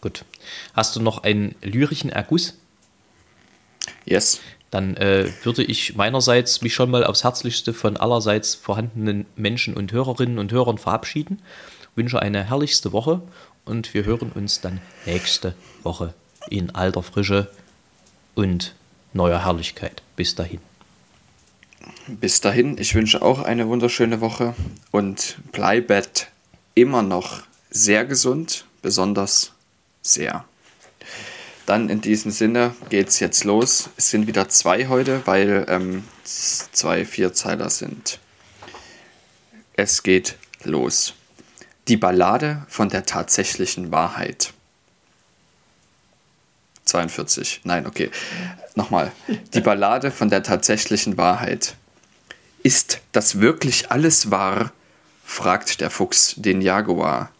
Gut. 0.00 0.24
Hast 0.74 0.96
du 0.96 1.00
noch 1.00 1.22
einen 1.22 1.54
lyrischen 1.62 2.10
Erguss? 2.10 2.58
Yes. 4.04 4.40
Dann 4.74 4.96
äh, 4.96 5.30
würde 5.44 5.62
ich 5.62 5.94
meinerseits 5.94 6.60
mich 6.60 6.74
schon 6.74 6.90
mal 6.90 7.04
aufs 7.04 7.22
Herzlichste 7.22 7.72
von 7.72 7.96
allerseits 7.96 8.56
vorhandenen 8.56 9.24
Menschen 9.36 9.74
und 9.74 9.92
Hörerinnen 9.92 10.36
und 10.40 10.50
Hörern 10.50 10.78
verabschieden. 10.78 11.40
Wünsche 11.94 12.20
eine 12.20 12.42
herrlichste 12.42 12.90
Woche 12.90 13.22
und 13.64 13.94
wir 13.94 14.04
hören 14.04 14.32
uns 14.34 14.62
dann 14.62 14.80
nächste 15.06 15.54
Woche 15.84 16.12
in 16.50 16.74
alter 16.74 17.04
Frische 17.04 17.52
und 18.34 18.74
neuer 19.12 19.44
Herrlichkeit. 19.44 20.02
Bis 20.16 20.34
dahin. 20.34 20.58
Bis 22.08 22.40
dahin, 22.40 22.76
ich 22.76 22.96
wünsche 22.96 23.22
auch 23.22 23.42
eine 23.42 23.68
wunderschöne 23.68 24.20
Woche 24.20 24.56
und 24.90 25.36
bleibet 25.52 26.32
immer 26.74 27.02
noch 27.02 27.42
sehr 27.70 28.04
gesund, 28.04 28.64
besonders 28.82 29.52
sehr. 30.02 30.44
Dann 31.66 31.88
in 31.88 32.00
diesem 32.00 32.30
Sinne 32.30 32.74
geht 32.90 33.08
es 33.08 33.20
jetzt 33.20 33.44
los. 33.44 33.88
Es 33.96 34.10
sind 34.10 34.26
wieder 34.26 34.48
zwei 34.48 34.88
heute, 34.88 35.22
weil 35.26 35.64
ähm, 35.68 36.04
zwei 36.24 37.04
Vierzeiler 37.06 37.70
sind. 37.70 38.18
Es 39.74 40.02
geht 40.02 40.36
los. 40.62 41.14
Die 41.88 41.96
Ballade 41.96 42.64
von 42.68 42.88
der 42.88 43.06
tatsächlichen 43.06 43.90
Wahrheit. 43.92 44.52
42. 46.84 47.62
Nein, 47.64 47.86
okay. 47.86 48.10
Nochmal. 48.74 49.12
Die 49.54 49.60
Ballade 49.60 50.10
von 50.10 50.28
der 50.28 50.42
tatsächlichen 50.42 51.16
Wahrheit. 51.16 51.76
Ist 52.62 53.00
das 53.12 53.40
wirklich 53.40 53.90
alles 53.90 54.30
wahr? 54.30 54.72
fragt 55.24 55.80
der 55.80 55.90
Fuchs 55.90 56.34
den 56.36 56.60
Jaguar. 56.60 57.30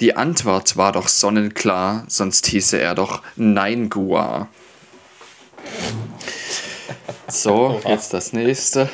Die 0.00 0.16
Antwort 0.16 0.78
war 0.78 0.92
doch 0.92 1.08
sonnenklar, 1.08 2.04
sonst 2.08 2.46
hieße 2.46 2.80
er 2.80 2.94
doch 2.94 3.22
Nein 3.36 3.90
Gua. 3.90 4.48
So, 7.28 7.80
jetzt 7.86 8.14
das 8.14 8.32
nächste. 8.32 8.88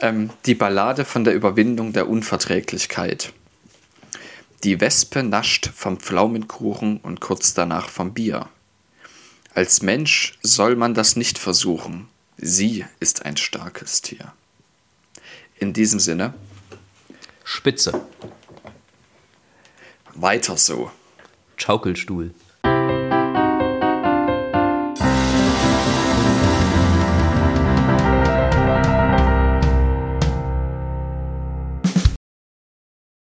ähm, 0.00 0.30
die 0.46 0.54
Ballade 0.54 1.04
von 1.04 1.24
der 1.24 1.34
Überwindung 1.34 1.92
der 1.92 2.08
Unverträglichkeit. 2.08 3.32
Die 4.62 4.80
Wespe 4.80 5.24
nascht 5.24 5.70
vom 5.74 5.98
Pflaumenkuchen 5.98 6.98
und 6.98 7.20
kurz 7.20 7.54
danach 7.54 7.88
vom 7.88 8.14
Bier. 8.14 8.48
Als 9.52 9.82
Mensch 9.82 10.38
soll 10.42 10.76
man 10.76 10.94
das 10.94 11.16
nicht 11.16 11.38
versuchen. 11.38 12.08
Sie 12.36 12.84
ist 13.00 13.24
ein 13.24 13.36
starkes 13.36 14.00
Tier. 14.00 14.32
In 15.58 15.72
diesem 15.72 15.98
Sinne. 15.98 16.34
Spitze. 17.44 18.06
Weiter 20.14 20.56
so. 20.56 20.90
Schaukelstuhl. 21.56 22.32